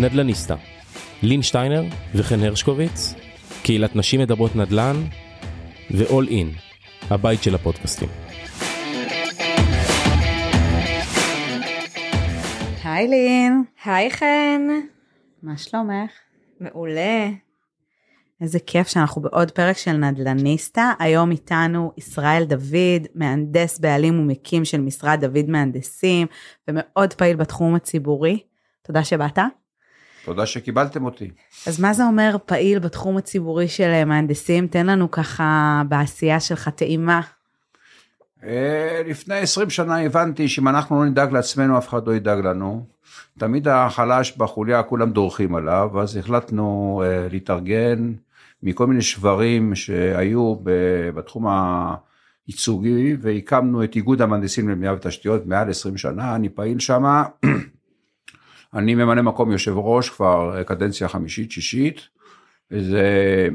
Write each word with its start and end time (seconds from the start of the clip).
נדלניסטה, 0.00 0.56
לין 1.22 1.42
שטיינר 1.42 1.82
וחן 2.14 2.42
הרשקוביץ, 2.42 3.14
קהילת 3.62 3.96
נשים 3.96 4.20
מדברות 4.20 4.56
נדל"ן 4.56 4.96
ו-all 5.90 6.28
in, 6.28 6.60
הבית 7.10 7.42
של 7.42 7.54
הפודקאסטים. 7.54 8.08
היי 12.84 13.08
לין, 13.08 13.62
היי 13.84 14.10
חן. 14.10 14.62
מה 15.42 15.56
שלומך? 15.56 16.10
מעולה. 16.60 17.28
איזה 18.40 18.58
כיף 18.66 18.88
שאנחנו 18.88 19.22
בעוד 19.22 19.50
פרק 19.50 19.76
של 19.76 19.92
נדלניסטה. 19.92 20.92
היום 20.98 21.30
איתנו 21.30 21.92
ישראל 21.96 22.44
דוד, 22.44 23.06
מהנדס 23.14 23.78
בעלים 23.78 24.20
ומקים 24.20 24.64
של 24.64 24.80
משרד 24.80 25.24
דוד 25.24 25.44
מהנדסים, 25.48 26.26
ומאוד 26.68 27.14
פעיל 27.14 27.36
בתחום 27.36 27.74
הציבורי. 27.74 28.38
תודה 28.82 29.04
שבאת. 29.04 29.38
תודה 30.24 30.46
שקיבלתם 30.46 31.04
אותי. 31.04 31.30
אז 31.66 31.80
מה 31.80 31.92
זה 31.92 32.04
אומר 32.04 32.36
פעיל 32.46 32.78
בתחום 32.78 33.16
הציבורי 33.16 33.68
של 33.68 34.04
מהנדסים? 34.04 34.66
תן 34.66 34.86
לנו 34.86 35.10
ככה 35.10 35.82
בעשייה 35.88 36.40
שלך 36.40 36.68
טעימה. 36.68 37.20
אה, 38.44 39.02
לפני 39.06 39.38
20 39.38 39.70
שנה 39.70 40.00
הבנתי 40.00 40.48
שאם 40.48 40.68
אנחנו 40.68 41.02
לא 41.04 41.10
נדאג 41.10 41.32
לעצמנו, 41.32 41.78
אף 41.78 41.88
אחד 41.88 42.06
לא 42.06 42.14
ידאג 42.14 42.38
לנו. 42.38 42.86
תמיד 43.38 43.68
החלש 43.68 44.36
בחוליה, 44.36 44.82
כולם 44.82 45.10
דורכים 45.10 45.54
עליו, 45.54 46.00
אז 46.00 46.16
החלטנו 46.16 47.02
אה, 47.04 47.26
להתארגן 47.30 48.12
מכל 48.62 48.86
מיני 48.86 49.02
שברים 49.02 49.74
שהיו 49.74 50.56
בתחום 51.14 51.46
הייצוגי, 52.46 53.16
והקמנו 53.20 53.84
את 53.84 53.96
איגוד 53.96 54.22
המהנדסים 54.22 54.68
לבנייה 54.68 54.92
ותשתיות 54.92 55.46
מעל 55.46 55.70
20 55.70 55.96
שנה, 55.96 56.34
אני 56.34 56.48
פעיל 56.48 56.78
שם. 56.78 57.22
אני 58.74 58.94
ממלא 58.94 59.22
מקום 59.22 59.52
יושב 59.52 59.72
ראש 59.76 60.10
כבר 60.10 60.62
קדנציה 60.62 61.08
חמישית, 61.08 61.50
שישית. 61.50 62.00
זה 62.70 63.48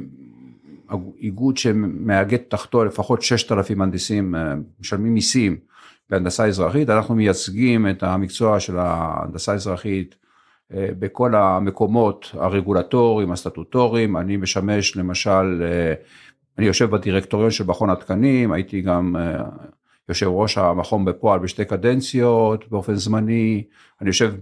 איגוד 1.18 1.58
שמאגד 1.58 2.38
תחתו 2.38 2.86
לפחות 2.86 3.22
6,000 3.22 3.78
מהנדסים, 3.78 4.36
אה, 4.36 4.54
משלמים 4.80 5.14
מיסים 5.14 5.58
בהנדסה 6.10 6.46
אזרחית, 6.46 6.90
אנחנו 6.90 7.16
מייצגים 7.16 7.90
את 7.90 8.04
המקצוע 8.04 8.60
של 8.60 8.78
ההנדסה 8.78 9.52
האזרחית 9.52 10.16
אה, 10.74 10.88
בכל 11.00 11.36
המקומות 11.36 12.32
הרגולטוריים, 12.34 13.32
הסטטוטוריים, 13.32 14.18
אני 14.18 14.38
משמש 14.38 14.98
למשל, 14.98 15.64
אה, 15.64 15.94
אני 16.58 16.66
יושב 16.66 16.90
בדירקטוריון 16.90 17.52
של 17.52 17.64
מכון 17.64 17.90
התקנים, 17.90 18.52
הייתי 18.52 18.82
גם 18.82 19.16
יושב 20.10 20.28
ראש 20.28 20.58
המכון 20.58 21.06
בפועל 21.06 21.40
בשתי 21.40 21.66
קדנציות 21.66 22.70
באופן 22.70 22.96
זמני, 22.96 23.64
אני 24.02 24.10
יושב 24.10 24.34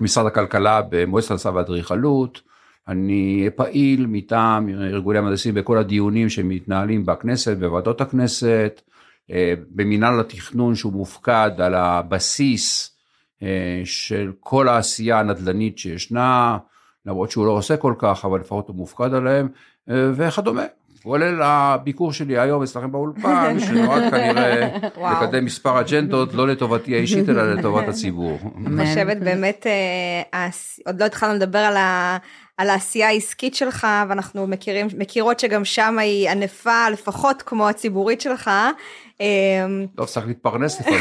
במשרד 0.00 0.26
הכלכלה 0.26 0.82
במועצת 0.90 1.30
הנדסה 1.30 1.54
ואדריכלות, 1.54 2.42
אני 2.88 3.48
פעיל 3.56 4.06
מטעם 4.06 4.68
ארגוני 4.68 5.18
המהנדסים 5.18 5.54
בכל 5.54 5.78
הדיונים 5.78 6.28
שמתנהלים 6.28 7.06
בכנסת, 7.06 7.56
בוועדות 7.56 8.00
הכנסת, 8.00 8.82
אה, 9.30 9.54
במינהל 9.70 10.20
התכנון 10.20 10.74
שהוא 10.74 10.92
מופקד 10.92 11.50
על 11.58 11.74
הבסיס 11.74 12.96
אה, 13.42 13.82
של 13.84 14.32
כל 14.40 14.68
העשייה 14.68 15.20
הנדל"נית 15.20 15.78
שישנה, 15.78 16.58
למרות 17.06 17.30
שהוא 17.30 17.46
לא 17.46 17.50
עושה 17.50 17.76
כל 17.76 17.94
כך, 17.98 18.24
אבל 18.24 18.40
לפחות 18.40 18.68
הוא 18.68 18.76
מופקד 18.76 19.14
עליהם, 19.14 19.48
אה, 19.90 20.10
וכדומה. 20.14 20.62
כולל 21.02 21.42
הביקור 21.42 22.12
שלי 22.12 22.38
היום 22.38 22.62
אצלכם 22.62 22.92
באולפן, 22.92 23.56
שנועד 23.66 24.10
כנראה 24.10 24.68
לקדם 24.96 25.44
מספר 25.44 25.80
אג'נדות, 25.80 26.34
לא 26.34 26.48
לטובתי 26.48 26.94
האישית, 26.94 27.28
אלא 27.28 27.54
לטובת 27.54 27.88
הציבור. 27.92 28.38
אני 28.66 28.86
חושבת 28.86 29.16
באמת, 29.16 29.66
עוד 30.86 31.00
לא 31.00 31.04
התחלנו 31.06 31.34
לדבר 31.34 31.58
על 31.58 31.76
ה... 31.76 32.16
על 32.58 32.70
העשייה 32.70 33.08
העסקית 33.08 33.54
שלך, 33.54 33.86
ואנחנו 34.08 34.46
מכירים, 34.46 34.86
מכירות 34.98 35.40
שגם 35.40 35.64
שם 35.64 35.98
היא 35.98 36.30
ענפה, 36.30 36.90
לפחות 36.90 37.42
כמו 37.42 37.68
הציבורית 37.68 38.20
שלך. 38.20 38.50
אמ, 39.20 39.86
טוב, 39.96 40.06
צריך 40.06 40.26
להתפרנס 40.26 40.80
לפעמים. 40.80 40.98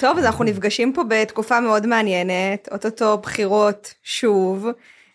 טוב, 0.00 0.18
אז 0.18 0.24
אנחנו 0.24 0.44
נפגשים 0.44 0.92
פה 0.92 1.02
בתקופה 1.08 1.60
מאוד 1.60 1.86
מעניינת, 1.86 2.68
אוטוטו 2.72 3.18
בחירות 3.18 3.94
שוב. 4.02 4.68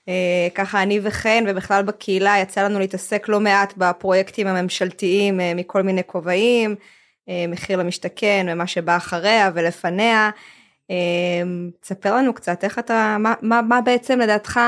אה, 0.09 0.47
ככה 0.55 0.83
אני 0.83 0.99
וחן 1.03 1.43
ובכלל 1.47 1.83
בקהילה 1.83 2.35
יצא 2.41 2.63
לנו 2.63 2.79
להתעסק 2.79 3.27
לא 3.29 3.39
מעט 3.39 3.73
בפרויקטים 3.77 4.47
הממשלתיים 4.47 5.39
אה, 5.39 5.53
מכל 5.55 5.81
מיני 5.81 6.01
כובעים, 6.05 6.75
אה, 7.29 7.45
מחיר 7.47 7.77
למשתכן 7.77 8.45
ומה 8.49 8.67
שבא 8.67 8.97
אחריה 8.97 9.51
ולפניה. 9.53 10.29
תספר 11.79 12.15
לנו 12.15 12.33
קצת 12.33 12.63
איך 12.63 12.79
אתה, 12.79 13.17
מה, 13.19 13.33
מה, 13.41 13.61
מה 13.61 13.81
בעצם 13.81 14.19
לדעתך 14.19 14.59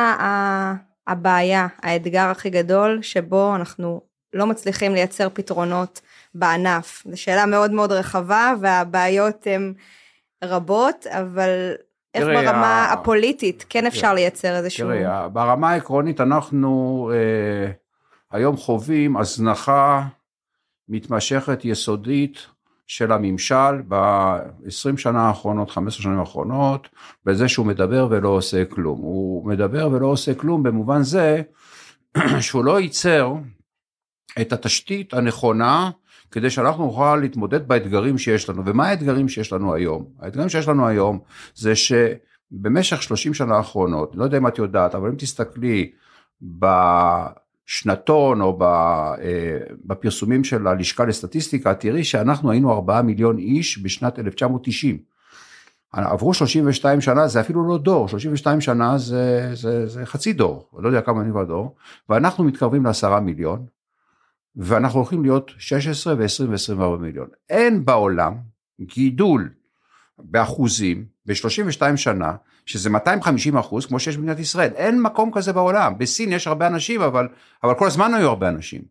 הבעיה, 1.08 1.68
האתגר 1.84 2.26
הכי 2.30 2.50
גדול 2.50 3.02
שבו 3.02 3.56
אנחנו 3.56 4.02
לא 4.34 4.48
מצליחים 4.48 4.94
לייצר 4.94 5.28
פתרונות 5.34 6.02
בענף. 6.36 7.04
זו 7.06 7.22
שאלה 7.22 7.46
מאוד 7.46 7.72
מאוד 7.72 7.92
רחבה 7.92 8.54
והבעיות 8.62 9.48
הן 9.48 9.74
רבות, 10.44 11.08
אבל 11.08 11.74
איך 12.14 12.24
תראי, 12.24 12.46
ברמה 12.46 12.86
ה... 12.86 12.94
הפוליטית 12.94 13.66
כן 13.70 13.86
אפשר 13.86 14.02
תראי, 14.02 14.16
לייצר 14.16 14.56
איזשהו... 14.56 14.88
תראי, 14.88 15.04
ברמה 15.34 15.70
העקרונית 15.70 16.22
אנחנו 16.22 17.12
אה, 17.14 17.72
היום 18.32 18.58
חווים 18.58 19.18
הזנחה 19.18 20.04
מתמשכת 20.90 21.66
יסודית 21.66 22.48
של 22.88 23.12
הממשל 23.12 23.82
ב-20 23.88 24.98
שנה 24.98 25.28
האחרונות, 25.28 25.70
15 25.70 26.04
שנים 26.04 26.20
האחרונות, 26.20 26.90
בזה 27.26 27.48
שהוא 27.48 27.66
מדבר 27.66 28.08
ולא 28.10 28.30
עושה 28.30 28.66
כלום. 28.66 29.00
הוא 29.00 29.48
מדבר 29.48 29.90
ולא 29.92 30.08
עושה 30.08 30.34
כלום 30.34 30.64
במובן 30.64 31.02
זה 31.04 31.42
שהוא 32.42 32.66
לא 32.66 32.80
ייצר 32.80 33.34
את 34.42 34.54
התשתית 34.54 35.14
הנכונה 35.14 35.90
כדי 36.32 36.50
שאנחנו 36.50 36.86
נוכל 36.86 37.16
להתמודד 37.16 37.68
באתגרים 37.68 38.18
שיש 38.18 38.50
לנו. 38.50 38.66
ומה 38.66 38.88
האתגרים 38.88 39.30
שיש 39.30 39.54
לנו 39.54 39.74
היום? 39.74 40.06
האתגרים 40.20 40.50
שיש 40.50 40.68
לנו 40.68 40.88
היום 40.88 41.20
זה 41.56 41.74
שבמשך 41.76 43.02
30 43.02 43.34
שנה 43.34 43.56
האחרונות, 43.56 44.16
לא 44.16 44.24
יודע 44.24 44.38
אם 44.38 44.48
את 44.48 44.58
יודעת, 44.58 44.96
אבל 44.96 45.10
אם 45.10 45.16
תסתכלי 45.16 45.92
ב... 46.60 46.66
שנתון 47.66 48.42
או 48.42 48.60
אה, 48.62 49.18
בפרסומים 49.86 50.44
של 50.44 50.68
הלשכה 50.68 51.06
לסטטיסטיקה, 51.06 51.74
תראי 51.74 52.04
שאנחנו 52.04 52.52
היינו 52.52 52.74
4 52.74 53.02
מיליון 53.02 53.38
איש 53.38 53.80
בשנת 53.84 54.20
1990. 54.20 54.98
עברו 55.94 56.34
32 56.34 57.02
שנה, 57.02 57.28
זה 57.28 57.42
אפילו 57.42 57.68
לא 57.68 57.78
דור, 57.78 58.08
32 58.08 58.62
שנה 58.62 58.98
זה, 58.98 59.52
זה, 59.54 59.88
זה 59.88 60.06
חצי 60.06 60.34
דור, 60.34 60.70
לא 60.80 60.88
יודע 60.88 61.02
כמה 61.02 61.22
אני 61.22 61.32
בדור, 61.32 61.76
ואנחנו 62.10 62.44
מתקרבים 62.44 62.86
לעשרה 62.86 63.20
מיליון, 63.20 63.66
ואנחנו 64.56 65.00
הולכים 65.00 65.24
להיות 65.24 65.52
16 65.58 66.14
ו-20 66.18 66.50
ו-24 66.50 66.98
מיליון. 67.00 67.28
אין 67.50 67.86
בעולם 67.86 68.38
גידול 68.82 69.50
באחוזים 70.20 71.06
ב-32 71.26 71.98
שנה, 71.98 72.36
שזה 72.66 72.90
250 72.90 73.58
אחוז 73.58 73.86
כמו 73.86 74.00
שיש 74.00 74.18
במדינת 74.18 74.40
ישראל, 74.40 74.72
אין 74.76 75.02
מקום 75.02 75.32
כזה 75.34 75.54
בעולם, 75.54 75.98
בסין 75.98 76.32
יש 76.32 76.48
הרבה 76.48 76.68
אנשים 76.68 77.02
אבל, 77.02 77.28
אבל 77.64 77.74
כל 77.76 77.88
הזמן 77.88 78.14
היו 78.14 78.30
הרבה 78.30 78.50
אנשים. 78.50 78.82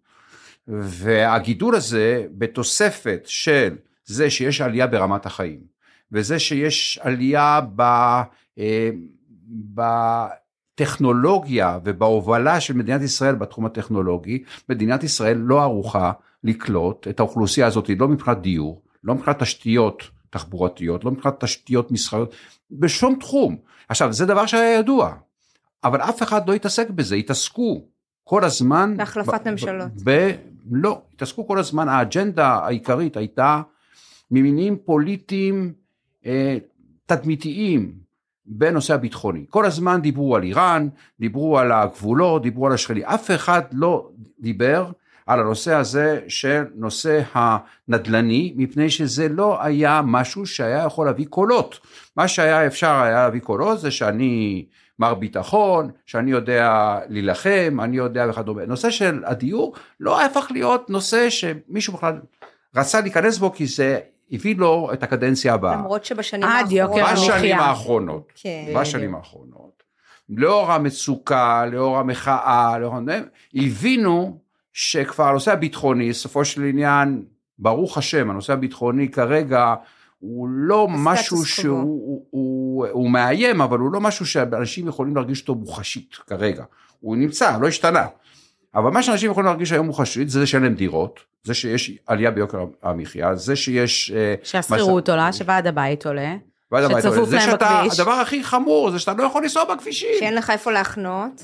והגידול 0.68 1.74
הזה 1.74 2.26
בתוספת 2.38 3.20
של 3.24 3.76
זה 4.04 4.30
שיש 4.30 4.60
עלייה 4.60 4.86
ברמת 4.86 5.26
החיים, 5.26 5.60
וזה 6.12 6.38
שיש 6.38 6.98
עלייה 7.02 7.60
ב... 7.76 7.82
אה, 8.58 8.90
בטכנולוגיה 10.80 11.78
ובהובלה 11.84 12.60
של 12.60 12.74
מדינת 12.74 13.02
ישראל 13.02 13.34
בתחום 13.34 13.66
הטכנולוגי, 13.66 14.42
מדינת 14.68 15.04
ישראל 15.04 15.36
לא 15.36 15.62
ערוכה 15.62 16.12
לקלוט 16.44 17.08
את 17.08 17.20
האוכלוסייה 17.20 17.66
הזאת, 17.66 17.90
לא 17.98 18.08
מבחינת 18.08 18.40
דיור, 18.40 18.82
לא 19.04 19.14
מבחינת 19.14 19.42
תשתיות 19.42 20.10
תחבורתיות, 20.30 21.04
לא 21.04 21.10
מבחינת 21.10 21.44
תשתיות 21.44 21.90
מסחריות, 21.90 22.34
בשום 22.70 23.14
תחום. 23.20 23.56
עכשיו, 23.88 24.12
זה 24.12 24.26
דבר 24.26 24.46
שהיה 24.46 24.78
ידוע, 24.78 25.14
אבל 25.84 26.00
אף 26.00 26.22
אחד 26.22 26.48
לא 26.48 26.54
התעסק 26.54 26.90
בזה, 26.90 27.14
התעסקו 27.14 27.84
כל 28.24 28.44
הזמן... 28.44 28.94
בהחלפת 28.96 29.46
ממשלות. 29.46 29.88
ב, 30.04 30.30
לא, 30.70 31.02
התעסקו 31.14 31.46
כל 31.46 31.58
הזמן, 31.58 31.88
האג'נדה 31.88 32.48
העיקרית 32.48 33.16
הייתה 33.16 33.62
ממינים 34.30 34.76
פוליטיים 34.76 35.72
אה, 36.26 36.58
תדמיתיים 37.06 37.92
בנושא 38.46 38.94
הביטחוני. 38.94 39.44
כל 39.50 39.66
הזמן 39.66 40.00
דיברו 40.00 40.36
על 40.36 40.42
איראן, 40.42 40.88
דיברו 41.20 41.58
על 41.58 41.72
הגבולות, 41.72 42.42
דיברו 42.42 42.66
על 42.66 42.72
השכנים, 42.72 43.04
אף 43.04 43.30
אחד 43.30 43.62
לא 43.72 44.10
דיבר 44.40 44.86
על 45.26 45.40
הנושא 45.40 45.74
הזה 45.74 46.20
של 46.28 46.62
נושא 46.74 47.22
הנדל"ני, 47.34 48.54
מפני 48.56 48.90
שזה 48.90 49.28
לא 49.28 49.64
היה 49.64 50.00
משהו 50.04 50.46
שהיה 50.46 50.84
יכול 50.84 51.06
להביא 51.06 51.26
קולות. 51.26 51.80
מה 52.16 52.28
שהיה 52.28 52.66
אפשר 52.66 52.90
היה 52.90 53.22
להביא 53.22 53.40
קולות 53.40 53.80
זה 53.80 53.90
שאני 53.90 54.64
מר 54.98 55.14
ביטחון, 55.14 55.90
שאני 56.06 56.30
יודע 56.30 56.98
להילחם, 57.08 57.78
אני 57.80 57.96
יודע 57.96 58.26
וכדומה. 58.30 58.66
נושא 58.66 58.90
של 58.90 59.22
הדיור 59.26 59.74
לא 60.00 60.22
הפך 60.22 60.46
להיות 60.50 60.90
נושא 60.90 61.30
שמישהו 61.30 61.92
בכלל 61.92 62.20
רצה 62.76 63.00
להיכנס 63.00 63.38
בו 63.38 63.52
כי 63.52 63.66
זה 63.66 63.98
הביא 64.32 64.56
לו 64.56 64.90
את 64.92 65.02
הקדנציה 65.02 65.54
הבאה. 65.54 65.76
למרות 65.76 66.04
שבשנים 66.04 66.44
עד 66.44 66.72
יוקר 66.72 67.04
האחרונות... 67.04 67.30
המחיה. 67.30 67.36
בשנים 67.36 67.58
האחרונות. 67.58 68.32
כן. 68.34 68.72
בשנים 68.76 69.14
האחרונות. 69.14 69.82
לאור 70.28 70.72
המצוקה, 70.72 71.66
לאור 71.66 71.98
המחאה, 71.98 72.78
לאור... 72.78 72.94
הבינו 73.54 74.38
שכבר 74.72 75.24
הנושא 75.24 75.52
הביטחוני, 75.52 76.14
סופו 76.14 76.44
של 76.44 76.64
עניין, 76.64 77.22
ברוך 77.58 77.98
השם, 77.98 78.30
הנושא 78.30 78.52
הביטחוני 78.52 79.08
כרגע 79.08 79.74
הוא 80.18 80.48
לא 80.50 80.86
משהו. 80.90 81.44
שהוא 81.44 81.78
הוא, 81.78 82.26
הוא, 82.30 82.86
הוא 82.86 83.10
מאיים, 83.10 83.60
אבל 83.60 83.78
הוא 83.78 83.92
לא 83.92 84.00
משהו 84.00 84.26
שאנשים 84.26 84.88
יכולים 84.88 85.16
להרגיש 85.16 85.40
אותו 85.40 85.54
מוחשית 85.54 86.14
כרגע. 86.14 86.64
הוא 87.00 87.16
נמצא, 87.16 87.58
לא 87.60 87.68
השתנה. 87.68 88.06
אבל 88.74 88.90
מה 88.90 89.02
שאנשים 89.02 89.30
יכולים 89.30 89.46
להרגיש 89.46 89.72
היום 89.72 89.86
מוחשית 89.86 90.30
זה 90.30 90.46
שאין 90.46 90.62
להם 90.62 90.74
דירות, 90.74 91.20
זה 91.44 91.54
שיש 91.54 91.92
עלייה 92.06 92.30
ביוקר 92.30 92.64
המחיה, 92.82 93.34
זה 93.34 93.56
שיש... 93.56 94.10
אה, 94.10 94.34
שהשכירות 94.42 95.08
עולה, 95.08 95.32
שוועד 95.32 95.66
הבית 95.66 96.06
עולה. 96.06 96.34
ועד 96.72 96.84
הבית 96.84 97.04
עולה. 97.04 97.24
זה 97.24 97.36
להם 97.36 97.50
שאתה, 97.50 97.80
בכביש. 97.84 98.00
הדבר 98.00 98.12
הכי 98.12 98.44
חמור 98.44 98.90
זה 98.90 98.98
שאתה 98.98 99.14
לא 99.14 99.22
יכול 99.22 99.42
לנסוע 99.42 99.64
בכבישים. 99.64 100.08
שאין 100.18 100.34
לך 100.34 100.50
איפה 100.50 100.72
להחנות. 100.72 101.42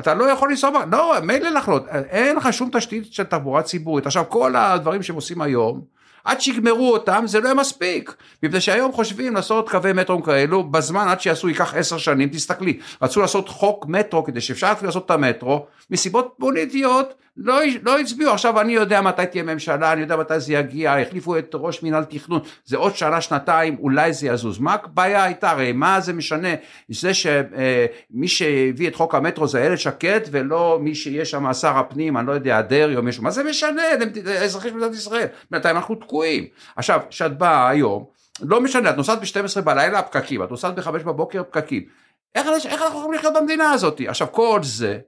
אתה 0.00 0.14
לא 0.14 0.24
יכול 0.24 0.50
לנסוע, 0.50 0.70
לא, 0.92 1.14
מילא 1.22 1.48
לחנות, 1.50 1.86
אין 1.88 2.36
לך 2.36 2.52
שום 2.52 2.70
תשתית 2.72 3.12
של 3.12 3.24
תחבורה 3.24 3.62
ציבורית. 3.62 4.06
עכשיו, 4.06 4.24
כל 4.28 4.56
הדברים 4.56 5.02
שהם 5.02 5.16
עושים 5.16 5.40
היום, 5.40 5.80
עד 6.24 6.40
שיגמרו 6.40 6.92
אותם, 6.92 7.24
זה 7.26 7.40
לא 7.40 7.44
יהיה 7.44 7.54
מספיק. 7.54 8.14
מפני 8.42 8.60
שהיום 8.60 8.92
חושבים 8.92 9.34
לעשות 9.34 9.68
קווי 9.68 9.92
מטרו 9.92 10.22
כאלו, 10.22 10.64
בזמן 10.64 11.08
עד 11.08 11.20
שיעשו 11.20 11.48
ייקח 11.48 11.74
עשר 11.74 11.98
שנים, 11.98 12.28
תסתכלי, 12.28 12.78
רצו 13.02 13.20
לעשות 13.20 13.48
חוק 13.48 13.86
מטרו 13.86 14.24
כדי 14.24 14.40
שאפשר 14.40 14.72
לעשות 14.82 15.06
את 15.06 15.10
המטרו, 15.10 15.66
מסיבות 15.90 16.34
פוליטיות, 16.38 17.14
לא, 17.36 17.60
לא 17.82 17.98
הצביעו. 17.98 18.32
עכשיו 18.32 18.60
אני 18.60 18.72
יודע 18.72 19.00
מתי 19.00 19.26
תהיה 19.26 19.42
ממשלה, 19.42 19.92
אני 19.92 20.00
יודע 20.00 20.16
מתי 20.16 20.40
זה 20.40 20.52
יגיע, 20.52 20.98
החליפו 20.98 21.38
את 21.38 21.50
ראש 21.54 21.82
מינהל 21.82 22.04
תכנון, 22.04 22.40
זה 22.64 22.76
עוד 22.76 22.96
שנה, 22.96 23.20
שנתיים, 23.20 23.76
אולי 23.80 24.12
זה 24.12 24.26
יזוז. 24.26 24.58
מה 24.58 24.76
הבעיה 24.84 25.24
הייתה? 25.24 25.50
הרי 25.50 25.72
מה 25.72 26.00
זה 26.00 26.12
משנה? 26.12 26.48
זה 26.88 27.14
שמי 27.14 28.28
שהביא 28.28 28.88
את 28.88 28.94
חוק 28.94 29.14
המטרו 29.14 29.48
זה 29.48 29.58
איילת 29.58 29.78
שקד, 29.78 30.20
ולא 30.30 30.78
מי 30.80 30.94
שיש 30.94 31.30
שם 31.30 31.52
שר 31.52 31.78
הפנים, 31.78 32.16
אני 32.16 32.26
לא 32.26 32.32
יודע, 32.32 32.60
דרעי 32.60 32.96
או 32.96 33.02
מישהו, 33.02 33.22
מה 33.22 33.30
זה 33.30 33.44
משנה? 33.44 33.82
אתם 33.94 34.08
אזרחים 34.44 34.70
של 34.70 34.76
מדינת 34.76 34.94
ישראל, 34.94 35.26
בינתיים 35.50 35.76
אנחנו 35.76 35.94
תקועים. 35.94 36.44
עכשיו, 36.76 37.00
כשאת 37.10 37.38
באה 37.38 37.68
היום, 37.68 38.04
לא 38.42 38.60
משנה, 38.60 38.90
את 38.90 38.96
נוסעת 38.96 39.18
ב-12 39.20 39.60
בלילה 39.60 40.02
פקקים, 40.02 40.42
את 40.42 40.50
נוסעת 40.50 40.74
ב-5 40.74 40.90
בבוקר 40.90 41.42
פקקים. 41.42 41.82
איך, 42.34 42.46
איך 42.66 42.82
אנחנו 42.82 42.98
יכולים 42.98 43.12
לחיות 43.18 43.34
במדינה 43.40 43.70
הזאת? 43.70 44.00
עכשיו, 44.08 44.32
כל 44.32 44.60
זה, 44.62 44.98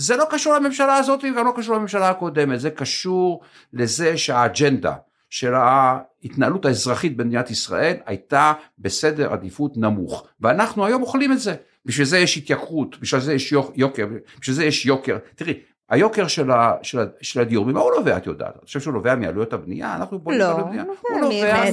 זה 0.00 0.16
לא 0.16 0.24
קשור 0.30 0.54
לממשלה 0.54 0.96
הזאת 0.96 1.20
וגם 1.24 1.46
לא 1.46 1.52
קשור 1.56 1.76
לממשלה 1.76 2.08
הקודמת, 2.10 2.60
זה 2.60 2.70
קשור 2.70 3.40
לזה 3.72 4.16
שהאג'נדה 4.18 4.92
של 5.30 5.54
ההתנהלות 5.54 6.64
האזרחית 6.64 7.16
במדינת 7.16 7.50
ישראל 7.50 7.96
הייתה 8.06 8.52
בסדר 8.78 9.32
עדיפות 9.32 9.72
נמוך, 9.76 10.26
ואנחנו 10.40 10.86
היום 10.86 11.02
אוכלים 11.02 11.32
את 11.32 11.38
זה. 11.40 11.54
בשביל 11.84 12.06
זה 12.06 12.18
יש 12.18 12.36
התייקרות, 12.36 13.00
בשביל 13.00 13.20
זה 13.20 13.34
יש 13.34 13.52
יוק- 13.52 13.72
יוקר, 13.74 14.06
בשביל 14.40 14.56
זה 14.56 14.64
יש 14.64 14.86
יוקר. 14.86 15.16
תראי, 15.34 15.54
היוקר 15.90 16.26
של, 16.26 16.50
ה, 16.50 16.72
של, 16.82 16.98
ה, 17.00 17.04
של 17.20 17.40
הדיור, 17.40 17.66
ממה 17.66 17.80
הוא 17.80 17.92
נובע 17.98 18.16
את 18.16 18.26
יודעת? 18.26 18.52
אני 18.56 18.66
חושב 18.66 18.80
שהוא 18.80 18.94
נובע 18.94 19.14
מעלויות 19.14 19.52
הבנייה? 19.52 19.94
אנחנו 19.96 20.18
בונים 20.18 20.40
לא, 20.40 20.44
עלויות 20.44 20.66
בנייה. 20.66 20.84
הוא 21.00 21.20
נובע. 21.20 21.64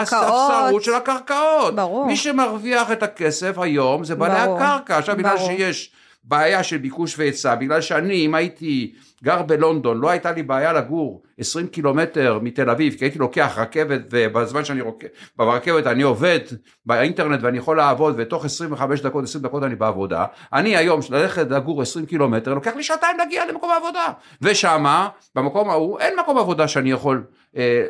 מהספסרות 0.00 0.82
של 0.84 0.94
הקרקעות. 0.94 1.74
ברור. 1.76 2.06
מי 2.06 2.16
שמרוויח 2.16 2.92
את 2.92 3.02
הכסף 3.02 3.58
היום 3.58 4.04
זה 4.04 4.14
בעלי 4.14 4.44
ברור. 4.46 4.58
הקרקע. 4.60 4.98
עכשיו 4.98 5.16
בגלל. 5.16 5.38
שיש 5.38 5.92
בעיה 6.24 6.64
של 6.64 6.78
ביקוש 6.78 7.18
והיצע, 7.18 7.54
בגלל 7.54 7.80
שאני 7.80 8.26
אם 8.26 8.34
הייתי 8.34 8.92
גר 9.22 9.42
בלונדון 9.42 10.00
לא 10.00 10.10
הייתה 10.10 10.32
לי 10.32 10.42
בעיה 10.42 10.72
לגור 10.72 11.22
20 11.38 11.66
קילומטר 11.66 12.38
מתל 12.42 12.70
אביב 12.70 12.94
כי 12.98 13.04
הייתי 13.04 13.18
לוקח 13.18 13.54
רכבת 13.58 14.00
ובזמן 14.10 14.64
שאני 14.64 14.80
רוק... 14.80 15.04
ברכבת 15.36 15.86
אני 15.86 16.02
עובד 16.02 16.40
באינטרנט 16.86 17.40
ואני 17.42 17.58
יכול 17.58 17.76
לעבוד 17.76 18.14
ותוך 18.18 18.44
25 18.44 19.00
דקות 19.00 19.24
20 19.24 19.44
דקות 19.44 19.62
אני 19.62 19.74
בעבודה. 19.74 20.24
אני 20.52 20.76
היום 20.76 21.00
ללכת 21.10 21.50
לגור 21.50 21.82
20 21.82 22.06
קילומטר 22.06 22.54
לוקח 22.54 22.72
לי 22.76 22.82
שעתיים 22.82 23.18
להגיע 23.18 23.46
למקום 23.46 23.70
העבודה. 23.70 24.06
ושמה 24.42 25.08
במקום 25.34 25.70
ההוא 25.70 25.98
אין 25.98 26.18
מקום 26.18 26.38
עבודה 26.38 26.68
שאני 26.68 26.90
יכול 26.90 27.24
אה, 27.56 27.84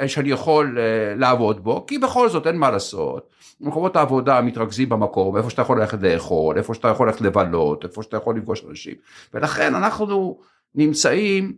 אה, 0.00 0.08
שאני 0.08 0.30
יכול 0.30 0.78
אה, 0.78 1.14
לעבוד 1.16 1.64
בו 1.64 1.86
כי 1.86 1.98
בכל 1.98 2.28
זאת 2.28 2.46
אין 2.46 2.56
מה 2.56 2.70
לעשות. 2.70 3.28
מקומות 3.60 3.96
העבודה 3.96 4.40
מתרכזים 4.40 4.88
במקום 4.88 5.36
איפה 5.36 5.50
שאתה 5.50 5.62
יכול 5.62 5.80
ללכת 5.80 6.02
לאכול 6.02 6.58
איפה 6.58 6.74
שאתה 6.74 6.88
יכול 6.88 7.06
ללכת 7.06 7.20
לבלות 7.20 7.84
איפה 7.84 8.02
שאתה 8.02 8.16
יכול 8.16 8.36
לפגוש 8.36 8.64
אנשים. 8.70 8.94
ולכן 9.34 9.74
אנחנו 9.74 10.38
נמצאים 10.74 11.56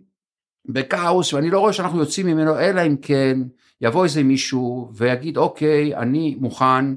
בכאוס 0.69 1.33
ואני 1.33 1.51
לא 1.51 1.59
רואה 1.59 1.73
שאנחנו 1.73 2.01
יוצאים 2.01 2.27
ממנו 2.27 2.61
אלא 2.61 2.87
אם 2.87 2.97
כן 3.03 3.39
יבוא 3.81 4.05
איזה 4.05 4.23
מישהו 4.23 4.91
ויגיד 4.95 5.37
אוקיי 5.37 5.97
אני 5.97 6.37
מוכן 6.41 6.95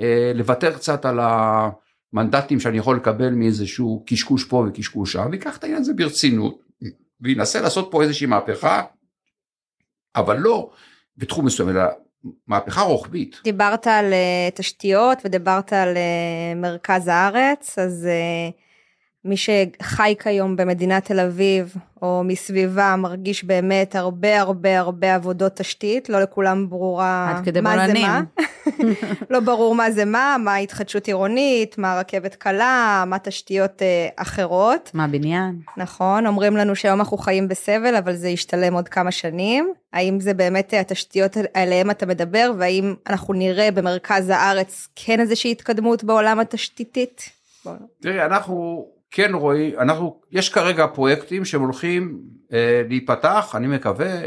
אה, 0.00 0.32
לוותר 0.34 0.74
קצת 0.74 1.04
על 1.04 1.20
המנדטים 1.22 2.60
שאני 2.60 2.78
יכול 2.78 2.96
לקבל 2.96 3.30
מאיזשהו 3.30 4.04
קשקוש 4.06 4.44
פה 4.44 4.66
וקשקוש 4.68 5.12
שם 5.12 5.28
ויקח 5.30 5.56
את 5.56 5.64
העניין 5.64 5.82
הזה 5.82 5.92
ברצינות 5.94 6.62
וינסה 7.20 7.60
לעשות 7.60 7.88
פה 7.90 8.02
איזושהי 8.02 8.26
מהפכה 8.26 8.82
אבל 10.16 10.38
לא 10.38 10.70
בתחום 11.16 11.46
מסוים 11.46 11.68
אלא 11.68 11.82
מהפכה 12.46 12.80
רוחבית. 12.80 13.40
דיברת 13.44 13.86
על 13.86 14.12
אה, 14.12 14.48
תשתיות 14.54 15.18
ודיברת 15.24 15.72
על 15.72 15.96
אה, 15.96 16.54
מרכז 16.56 17.08
הארץ, 17.08 17.78
אז 17.78 18.06
אה, 18.06 18.50
מי 19.24 19.36
שחי 19.36 20.14
כיום 20.22 20.56
במדינת 20.56 21.04
תל 21.04 21.20
אביב 21.20 21.74
או 22.02 22.22
מסביבה 22.24 22.96
מרגיש 22.98 23.44
באמת 23.44 23.96
הרבה 23.96 24.40
הרבה 24.40 24.78
הרבה 24.78 25.14
עבודות 25.14 25.56
תשתית, 25.56 26.08
לא 26.08 26.20
לכולם 26.20 26.68
ברורה 26.68 27.32
מה 27.34 27.42
זה 27.44 27.62
בולענים. 27.62 28.06
מה. 28.06 28.22
לא 29.30 29.40
ברור 29.40 29.74
מה 29.74 29.90
זה 29.90 30.04
מה, 30.04 30.36
מה 30.44 30.56
התחדשות 30.56 31.06
עירונית, 31.06 31.78
מה 31.78 31.98
רכבת 31.98 32.34
קלה, 32.34 33.04
מה 33.06 33.18
תשתיות 33.18 33.82
אה, 33.82 34.08
אחרות. 34.16 34.90
מה 34.94 35.06
בניין? 35.06 35.60
נכון, 35.76 36.26
אומרים 36.26 36.56
לנו 36.56 36.76
שהיום 36.76 37.00
אנחנו 37.00 37.18
חיים 37.18 37.48
בסבל, 37.48 37.96
אבל 37.96 38.14
זה 38.14 38.28
ישתלם 38.28 38.74
עוד 38.74 38.88
כמה 38.88 39.10
שנים. 39.10 39.72
האם 39.92 40.20
זה 40.20 40.34
באמת 40.34 40.74
התשתיות 40.80 41.36
עליהן 41.54 41.90
אתה 41.90 42.06
מדבר, 42.06 42.52
והאם 42.58 42.94
אנחנו 43.06 43.34
נראה 43.34 43.70
במרכז 43.70 44.28
הארץ 44.28 44.88
כן 44.96 45.20
איזושהי 45.20 45.50
התקדמות 45.50 46.04
בעולם 46.04 46.40
התשתיתית? 46.40 47.30
תראי, 48.00 48.24
אנחנו 48.24 48.86
כן 49.16 49.34
רואים, 49.34 49.74
אנחנו, 49.78 50.20
יש 50.32 50.48
כרגע 50.48 50.86
פרויקטים 50.86 51.44
שהם 51.44 51.60
הולכים 51.60 52.18
אה, 52.52 52.82
להיפתח, 52.88 53.52
אני 53.54 53.66
מקווה, 53.66 54.20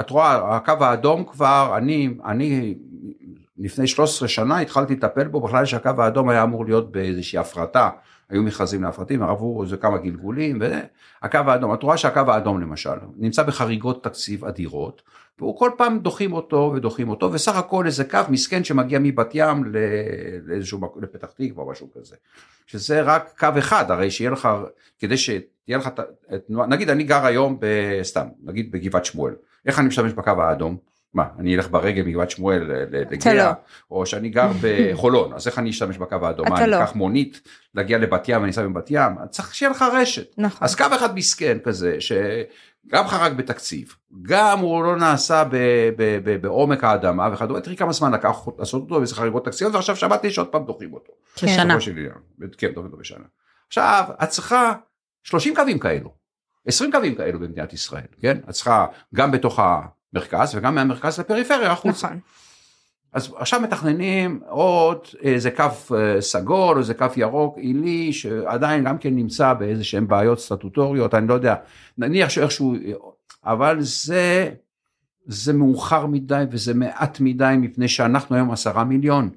את 0.00 0.10
רואה, 0.10 0.56
הקו 0.56 0.72
האדום 0.80 1.24
כבר, 1.24 1.74
אני, 1.76 2.14
אני 2.24 2.74
לפני 3.58 3.86
13 3.86 4.28
שנה 4.28 4.58
התחלתי 4.58 4.94
לטפל 4.94 5.28
בו, 5.28 5.40
בכלל 5.40 5.64
שהקו 5.64 5.90
האדום 5.98 6.28
היה 6.28 6.42
אמור 6.42 6.64
להיות 6.64 6.92
באיזושהי 6.92 7.38
הפרטה, 7.38 7.90
היו 8.30 8.42
מכרזים 8.42 8.82
להפרטים, 8.82 9.22
עברו 9.22 9.62
איזה 9.62 9.76
כמה 9.76 9.98
גלגולים, 9.98 10.58
והקו 10.60 11.38
האדום, 11.38 11.74
את 11.74 11.82
רואה 11.82 11.96
שהקו 11.96 12.20
האדום 12.26 12.60
למשל, 12.60 12.98
נמצא 13.16 13.42
בחריגות 13.42 14.04
תקציב 14.04 14.44
אדירות, 14.44 15.02
והוא 15.38 15.58
כל 15.58 15.70
פעם 15.76 15.98
דוחים 15.98 16.32
אותו 16.32 16.72
ודוחים 16.74 17.08
אותו, 17.08 17.32
וסך 17.32 17.56
הכל 17.56 17.86
איזה 17.86 18.04
קו 18.04 18.18
מסכן 18.28 18.64
שמגיע 18.64 18.98
מבת 19.02 19.30
ים 19.34 19.64
לאיזשהו 20.46 20.78
מקום, 20.78 21.02
לפתח 21.02 21.26
תקווה 21.26 21.64
או 21.64 21.70
משהו 21.70 21.88
כזה. 21.94 22.16
שזה 22.66 23.02
רק 23.02 23.32
קו 23.38 23.48
אחד, 23.58 23.90
הרי 23.90 24.10
שיהיה 24.10 24.30
לך, 24.30 24.48
כדי 24.98 25.16
שתהיה 25.16 25.78
לך 25.78 25.90
תנועה, 26.46 26.66
נגיד 26.66 26.90
אני 26.90 27.04
גר 27.04 27.26
היום 27.26 27.58
בסתם, 27.60 28.26
נגיד 28.44 28.72
בגבעת 28.72 29.04
שמואל, 29.04 29.34
איך 29.66 29.78
אני 29.78 29.88
משתמש 29.88 30.12
בקו 30.12 30.42
האדום? 30.42 30.76
מה, 31.14 31.24
אני 31.38 31.56
אלך 31.56 31.68
ברגל 31.70 32.02
מגבעת 32.02 32.30
שמואל 32.30 32.62
לגאה, 33.10 33.34
לא. 33.34 33.50
או 33.90 34.06
שאני 34.06 34.28
גר 34.28 34.50
בחולון, 34.62 35.32
אז 35.32 35.46
איך 35.46 35.58
אני 35.58 35.70
אשתמש 35.70 35.98
בקו 35.98 36.26
האדום? 36.26 36.48
מה, 36.48 36.58
אני 36.58 36.70
לא. 36.70 36.82
אקח 36.82 36.94
מונית 36.94 37.40
להגיע 37.74 37.98
לבת 37.98 38.28
ים 38.28 38.40
ואני 38.40 38.50
אסע 38.50 38.62
בבת 38.62 38.90
ים? 38.90 39.12
צריך 39.30 39.54
שיהיה 39.54 39.70
לך 39.70 39.84
רשת. 39.92 40.34
נכון. 40.38 40.58
אז 40.60 40.74
קו 40.74 40.84
אחד 40.96 41.14
מסכן 41.14 41.58
כזה, 41.64 41.96
שגם 42.88 43.06
חרג 43.08 43.32
בתקציב, 43.32 43.96
גם 44.22 44.58
הוא 44.58 44.84
לא 44.84 44.96
נעשה 44.96 45.44
ב- 45.44 45.56
ב- 45.96 46.18
ב- 46.24 46.36
בעומק 46.42 46.84
האדמה 46.84 47.28
וכדומה, 47.32 47.60
תראי 47.60 47.76
כמה 47.76 47.92
זמן 47.92 48.14
לקח 48.14 48.36
לעשות 48.58 48.82
אותו 48.82 48.94
ואיזה 48.94 49.14
חריגות 49.14 49.44
תקציביות, 49.44 49.74
ועכשיו 49.74 49.96
שמעתי 49.96 50.30
שעוד 50.30 50.48
פעם 50.48 50.64
דוחים 50.64 50.94
אותו. 50.94 51.12
בשנה. 51.46 51.74
כן, 52.58 52.68
דוחים 52.68 52.86
אותו 52.86 52.96
בשנה. 52.96 53.24
עכשיו, 53.68 54.04
את 54.22 54.28
צריכה 54.28 54.72
30 55.22 55.54
קווים 55.54 55.78
כאלו, 55.78 56.14
20 56.66 56.92
קווים 56.92 57.14
כאלו 57.14 57.40
במדינת 57.40 57.72
ישראל, 57.72 58.02
כן? 58.20 58.38
את 58.48 58.50
צריכה 58.50 58.86
גם 59.14 59.30
בתוך 59.30 59.60
המרכז 59.62 60.54
וגם 60.54 60.74
מהמרכז 60.74 61.20
לפריפריה 61.20 61.72
החוצה. 61.72 62.06
נכון. 62.06 62.20
אז 63.12 63.34
עכשיו 63.36 63.60
מתכננים 63.60 64.40
עוד 64.48 64.98
איזה 65.22 65.50
קו 65.50 65.96
אה, 65.96 66.20
סגול 66.20 66.78
איזה 66.78 66.94
קו 66.94 67.06
ירוק 67.16 67.58
עילי 67.58 68.12
שעדיין 68.12 68.84
גם 68.84 68.98
כן 68.98 69.14
נמצא 69.14 69.52
באיזה 69.52 69.84
שהם 69.84 70.08
בעיות 70.08 70.40
סטטוטוריות 70.40 71.14
אני 71.14 71.28
לא 71.28 71.34
יודע. 71.34 71.54
נניח 71.98 72.28
שאיכשהו 72.28 72.74
אבל 73.44 73.76
זה 73.80 74.50
זה 75.26 75.52
מאוחר 75.52 76.06
מדי 76.06 76.44
וזה 76.50 76.74
מעט 76.74 77.20
מדי 77.20 77.54
מפני 77.58 77.88
שאנחנו 77.88 78.36
היום 78.36 78.50
עשרה 78.50 78.84
מיליון. 78.84 79.30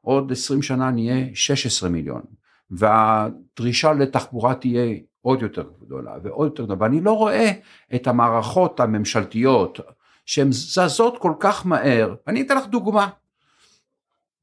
עוד 0.00 0.32
עשרים 0.32 0.62
שנה 0.62 0.90
נהיה 0.90 1.26
16 1.34 1.90
מיליון. 1.90 2.22
והדרישה 2.70 3.92
לתחבורה 3.92 4.54
תהיה 4.54 4.94
עוד 5.22 5.42
יותר 5.42 5.64
גדולה 5.80 6.12
ועוד 6.22 6.46
יותר 6.46 6.64
גדולה. 6.64 6.82
ואני 6.82 7.00
לא 7.00 7.12
רואה 7.12 7.50
את 7.94 8.06
המערכות 8.06 8.80
הממשלתיות 8.80 9.80
שהן 10.28 10.52
זזות 10.52 11.18
כל 11.18 11.32
כך 11.40 11.66
מהר. 11.66 12.14
אני 12.26 12.42
אתן 12.42 12.56
לך 12.56 12.66
דוגמה. 12.66 13.08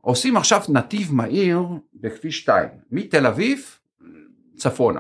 עושים 0.02 0.38
עכשיו 0.38 0.62
נתיב 0.70 1.14
מהיר 1.14 1.62
בכביש 1.94 2.38
2, 2.40 2.68
מתל 2.92 3.28
אביב 3.28 3.78
צפונה. 4.58 5.00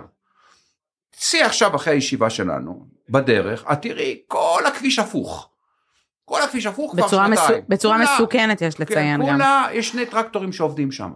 צאי 1.11 1.41
עכשיו 1.41 1.75
אחרי 1.75 1.93
הישיבה 1.93 2.29
שלנו, 2.29 2.85
בדרך, 3.09 3.63
את 3.71 3.81
תראי 3.81 4.21
כל 4.27 4.61
הכביש 4.67 4.99
הפוך. 4.99 5.49
כל 6.25 6.41
הכביש 6.41 6.65
הפוך 6.65 6.91
כבר 6.91 7.07
שנתיים. 7.07 7.31
מסו... 7.31 7.53
בצורה 7.69 7.97
כולה- 7.97 8.15
מסוכנת 8.15 8.61
יש 8.61 8.79
לציין 8.79 9.21
כן, 9.21 9.27
גם. 9.27 9.33
כולה, 9.33 9.67
יש 9.73 9.89
שני 9.89 10.05
טרקטורים 10.05 10.53
שעובדים 10.53 10.91
שם. 10.91 11.11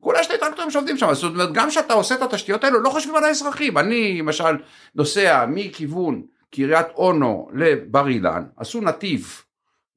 כולה 0.00 0.24
שני 0.24 0.38
טרקטורים 0.38 0.70
שעובדים 0.70 0.98
שם, 0.98 1.14
זאת 1.14 1.32
אומרת 1.32 1.52
גם 1.52 1.68
כשאתה 1.68 1.94
עושה 1.94 2.14
את 2.14 2.22
התשתיות 2.22 2.64
האלו 2.64 2.80
לא 2.80 2.90
חושבים 2.90 3.16
על 3.16 3.24
האזרחים, 3.24 3.78
אני 3.78 4.18
למשל 4.18 4.56
נוסע 4.94 5.46
מכיוון 5.48 6.22
קריית 6.54 6.86
אונו 6.94 7.48
לבר 7.54 8.08
אילן, 8.08 8.44
עשו 8.56 8.80
נתיב 8.80 9.42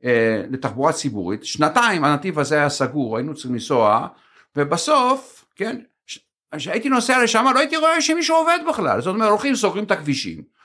אה, 0.05 0.43
לתחבורה 0.49 0.93
ציבורית, 0.93 1.45
שנתיים 1.45 2.03
הנתיב 2.03 2.39
הזה 2.39 2.55
היה 2.55 2.69
סגור, 2.69 3.17
היינו 3.17 3.33
צריכים 3.33 3.53
לנסוע, 3.53 4.07
ובסוף, 4.55 5.45
כן, 5.55 5.79
כשהייתי 6.55 6.89
נוסע 6.89 7.23
לשם 7.23 7.45
לא 7.53 7.59
הייתי 7.59 7.77
רואה 7.77 8.01
שמישהו 8.01 8.35
עובד 8.35 8.59
בכלל, 8.69 9.01
זאת 9.01 9.13
אומרת 9.15 9.29
הולכים 9.29 9.55
סוגרים 9.55 9.83
את 9.83 9.91
הכבישים. 9.91 10.55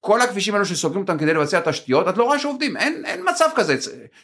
כל 0.00 0.20
הכבישים 0.20 0.54
האלו 0.54 0.66
שסוגרים 0.66 1.02
אותם 1.02 1.18
כדי 1.18 1.34
לבצע 1.34 1.60
תשתיות, 1.64 2.08
את 2.08 2.16
לא 2.18 2.24
רואה 2.24 2.38
שעובדים, 2.38 2.76
אין, 2.76 3.02
אין 3.06 3.20
מצב 3.30 3.46
כזה 3.54 3.76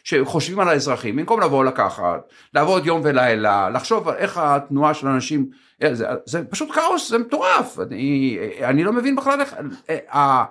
שחושבים 0.03 0.59
על 0.59 0.69
האזרחים, 0.69 1.15
במקום 1.15 1.41
לבוא 1.41 1.65
לקחת, 1.65 2.19
לעבוד 2.53 2.85
יום 2.85 3.01
ולילה, 3.03 3.69
לחשוב 3.69 4.09
על 4.09 4.15
איך 4.15 4.37
התנועה 4.37 4.93
של 4.93 5.07
אנשים, 5.07 5.49
אה, 5.83 5.95
זה, 5.95 6.07
זה 6.25 6.45
פשוט 6.45 6.71
כאוס, 6.71 7.09
זה 7.09 7.17
מטורף, 7.17 7.79
אני, 7.79 8.37
אני 8.63 8.83
לא 8.83 8.93
מבין 8.93 9.15
בכלל 9.15 9.41
איך, 9.41 9.55
אה, 9.89 10.45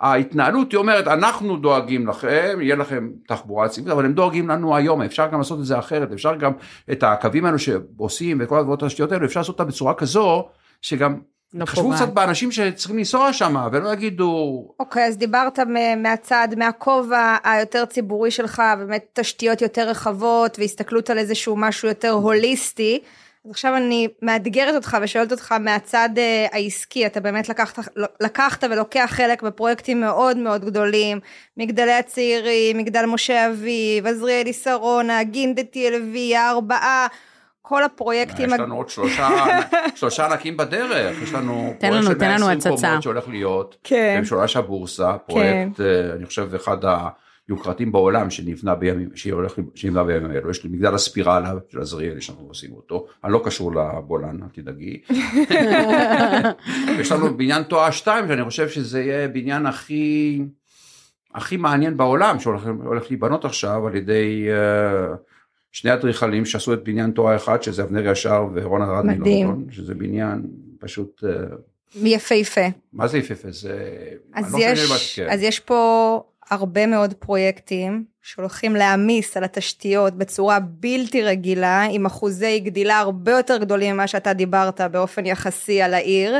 ההתנהלות 0.00 0.72
היא 0.72 0.78
אומרת, 0.78 1.08
אנחנו 1.08 1.56
דואגים 1.56 2.06
לכם, 2.06 2.58
יהיה 2.60 2.76
לכם 2.76 3.08
תחבורה 3.28 3.68
ציבורית, 3.68 3.92
אבל 3.94 4.04
הם 4.04 4.12
דואגים 4.12 4.48
לנו 4.48 4.76
היום, 4.76 5.02
אפשר 5.02 5.26
גם 5.26 5.38
לעשות 5.38 5.60
את 5.60 5.64
זה 5.64 5.78
אחרת, 5.78 6.12
אפשר 6.12 6.36
גם 6.36 6.52
את 6.92 7.02
הקווים 7.02 7.44
האלו 7.44 7.58
שעושים 7.58 8.38
וכל 8.40 8.58
הדברות 8.58 8.82
התשתיות 8.82 9.12
האלו, 9.12 9.26
אפשר 9.26 9.40
לעשות 9.40 9.58
אותם 9.58 9.68
בצורה 9.70 9.94
כזו, 9.94 10.48
שגם 10.82 11.16
לא 11.54 11.64
חשבו. 11.64 11.92
קצת 11.94 12.08
באנשים 12.08 12.52
שצריכים 12.52 12.98
לנסוע 12.98 13.32
שם, 13.32 13.68
ולא 13.72 13.92
יגידו, 13.92 14.64
אוקיי, 14.80 15.04
אז 15.04 15.18
דיברת 15.18 15.58
מהצד, 15.96 16.48
מהכובע 16.56 17.36
היותר 17.44 17.84
ציבורי 17.84 18.30
שלך, 18.30 18.62
באמת 18.78 19.04
תשתיות 19.12 19.62
יותר 19.62 19.88
רחבות 19.88 20.58
והסתכלות 20.58 21.10
על 21.10 21.18
איזשהו 21.18 21.56
משהו 21.56 21.88
יותר 21.88 22.10
הוליסטי. 22.10 23.00
אז 23.44 23.50
עכשיו 23.50 23.76
אני 23.76 24.08
מאתגרת 24.22 24.74
אותך 24.74 24.96
ושואלת 25.02 25.32
אותך 25.32 25.52
מהצד 25.52 26.08
אה, 26.18 26.46
העסקי, 26.52 27.06
אתה 27.06 27.20
באמת 27.20 27.48
לקחת, 27.48 27.78
לקחת 28.20 28.64
ולוקח 28.70 29.08
חלק 29.12 29.42
בפרויקטים 29.42 30.00
מאוד 30.00 30.36
מאוד 30.36 30.64
גדולים, 30.64 31.20
מגדלי 31.56 31.92
הצעירים, 31.92 32.78
מגדל 32.78 33.04
משה 33.06 33.46
אביב, 33.50 34.06
עזריאלי 34.06 34.52
שרונה, 34.52 35.22
גינדתי 35.22 35.88
אלוי, 35.88 36.36
הארבעה, 36.36 37.06
כל 37.62 37.84
הפרויקטים. 37.84 38.46
יש 38.46 38.52
הג- 38.52 38.60
לנו 38.60 38.76
עוד 38.76 38.88
שלושה, 38.88 39.28
שלושה 39.94 40.26
ענקים 40.26 40.56
בדרך, 40.56 41.22
יש 41.22 41.32
לנו 41.32 41.74
פרויקט 41.80 41.96
לנו- 41.96 42.06
של 42.06 42.18
תן 42.18 42.30
לנו 42.30 42.46
120 42.46 42.74
הצצה. 42.74 42.88
קומות 42.88 43.02
שהולך 43.02 43.28
להיות, 43.28 43.76
כן. 43.84 44.14
במשולש 44.18 44.56
הבורסה, 44.56 45.12
פרויקט, 45.26 45.80
אה, 45.80 46.12
אני 46.16 46.26
חושב, 46.26 46.54
אחד 46.54 46.76
היוקרתיים 47.48 47.92
בעולם 47.92 48.30
שנבנה 48.30 48.74
בימים, 48.74 49.08
שהולך, 49.14 49.54
שנבנה 49.74 50.04
בימים 50.04 50.30
האלו, 50.30 50.50
יש 50.50 50.64
לי 50.64 50.70
מגדל 50.70 50.94
הספירלה 50.94 51.52
של 51.68 51.80
עזריאלי 51.80 52.20
שאנחנו 52.20 52.46
עושים 52.48 52.72
אותו, 52.72 53.06
אני 53.24 53.32
לא 53.32 53.42
קשור 53.44 53.74
לבולן, 53.74 54.42
אל 54.42 54.48
תדאגי. 54.52 55.00
יש 57.00 57.12
לנו 57.12 57.36
בניין 57.36 57.62
תואר 57.62 57.90
2 57.90 58.28
שאני 58.28 58.44
חושב 58.44 58.68
שזה 58.68 59.00
יהיה 59.00 59.28
בניין 59.28 59.66
הכי, 59.66 60.42
הכי 61.34 61.56
מעניין 61.56 61.96
בעולם 61.96 62.40
שהולך 62.40 62.68
הולך 62.84 63.04
להיבנות 63.10 63.44
עכשיו 63.44 63.86
על 63.86 63.96
ידי 63.96 64.48
אה, 64.50 65.14
שני 65.72 65.94
אדריכלים 65.94 66.44
שעשו 66.44 66.72
את 66.72 66.84
בניין 66.84 67.10
תואר 67.10 67.36
1 67.36 67.62
שזה 67.62 67.82
אבנר 67.82 68.10
ישר 68.10 68.46
ורון 68.54 68.82
ארד. 68.82 69.04
מלונדון, 69.04 69.66
שזה 69.70 69.94
בניין 69.94 70.42
פשוט, 70.78 71.24
אה, 71.24 71.56
יפהפה. 71.94 72.66
מה 72.92 73.08
זה 73.08 73.18
יפהפה, 73.18 73.50
זה... 73.50 73.98
אז 74.34 74.54
לא 74.54 74.58
יש, 74.60 75.16
כן. 75.16 75.26
אז 75.30 75.42
יש 75.42 75.60
פה 75.60 76.22
הרבה 76.50 76.86
מאוד 76.86 77.14
פרויקטים 77.14 78.04
שהולכים 78.22 78.76
להעמיס 78.76 79.36
על 79.36 79.44
התשתיות 79.44 80.14
בצורה 80.14 80.58
בלתי 80.60 81.22
רגילה, 81.22 81.82
עם 81.82 82.06
אחוזי 82.06 82.60
גדילה 82.60 82.98
הרבה 82.98 83.32
יותר 83.32 83.56
גדולים 83.56 83.94
ממה 83.94 84.06
שאתה 84.06 84.32
דיברת 84.32 84.80
באופן 84.80 85.26
יחסי 85.26 85.82
על 85.82 85.94
העיר. 85.94 86.36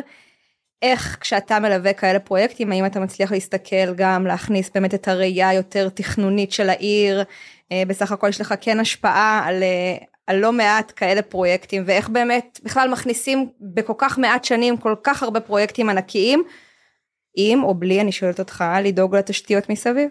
איך 0.83 1.17
כשאתה 1.21 1.59
מלווה 1.59 1.93
כאלה 1.93 2.19
פרויקטים, 2.19 2.73
האם 2.73 2.87
אתה 2.87 3.01
מצליח 3.01 3.33
להסתכל 3.33 3.95
גם 3.95 4.27
להכניס 4.27 4.71
באמת 4.75 4.95
את 4.95 5.09
הראייה 5.09 5.49
היותר 5.49 5.89
תכנונית 5.89 6.53
של 6.53 6.69
העיר, 6.69 7.25
אה, 7.73 7.83
בסך 7.87 8.13
הכל 8.13 8.29
יש 8.29 8.41
לך 8.41 8.55
כן 8.61 8.81
השפעה 8.81 9.43
על, 9.47 9.63
אה, 9.63 9.97
על 10.27 10.37
לא 10.37 10.53
מעט 10.53 10.93
כאלה 10.97 11.23
פרויקטים, 11.23 11.83
ואיך 11.87 12.09
באמת 12.09 12.61
בכלל 12.65 12.89
מכניסים 12.89 13.49
בכל 13.61 13.93
כך 13.99 14.19
מעט 14.19 14.45
שנים 14.45 14.77
כל 14.77 14.95
כך 15.03 15.23
הרבה 15.23 15.41
פרויקטים 15.41 15.89
ענקיים, 15.89 16.43
עם 17.41 17.63
או 17.63 17.75
בלי, 17.75 18.01
אני 18.01 18.13
שואלת 18.13 18.39
אותך, 18.39 18.65
לדאוג 18.85 19.17
לתשתיות 19.17 19.69
מסביב? 19.71 20.11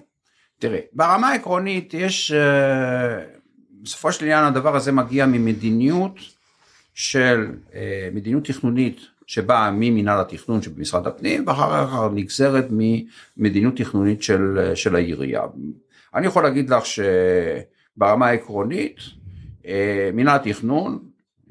תראה, 0.59 0.79
ברמה 0.93 1.29
העקרונית 1.29 1.93
יש, 1.93 2.31
אה, 2.31 3.23
בסופו 3.81 4.11
של 4.11 4.25
עניין 4.25 4.43
הדבר 4.43 4.75
הזה 4.75 4.91
מגיע 4.91 5.25
ממדיניות 5.25 6.19
של 6.93 7.51
אה, 7.73 8.09
מדיניות 8.13 8.45
תכנונית 8.45 9.01
שבאה 9.27 9.71
ממינהל 9.71 10.19
התכנון 10.19 10.61
שבמשרד 10.61 11.07
הפנים 11.07 11.43
ואחר 11.47 11.87
כך 11.87 11.93
נגזרת 12.13 12.65
ממדיניות 12.69 13.77
תכנונית 13.77 14.23
של, 14.23 14.71
של 14.75 14.95
העירייה. 14.95 15.41
אני 16.15 16.27
יכול 16.27 16.43
להגיד 16.43 16.69
לך 16.69 16.83
שברמה 16.85 18.27
העקרונית 18.27 18.97
אה, 19.65 20.09
מינהל 20.13 20.35
התכנון, 20.35 20.99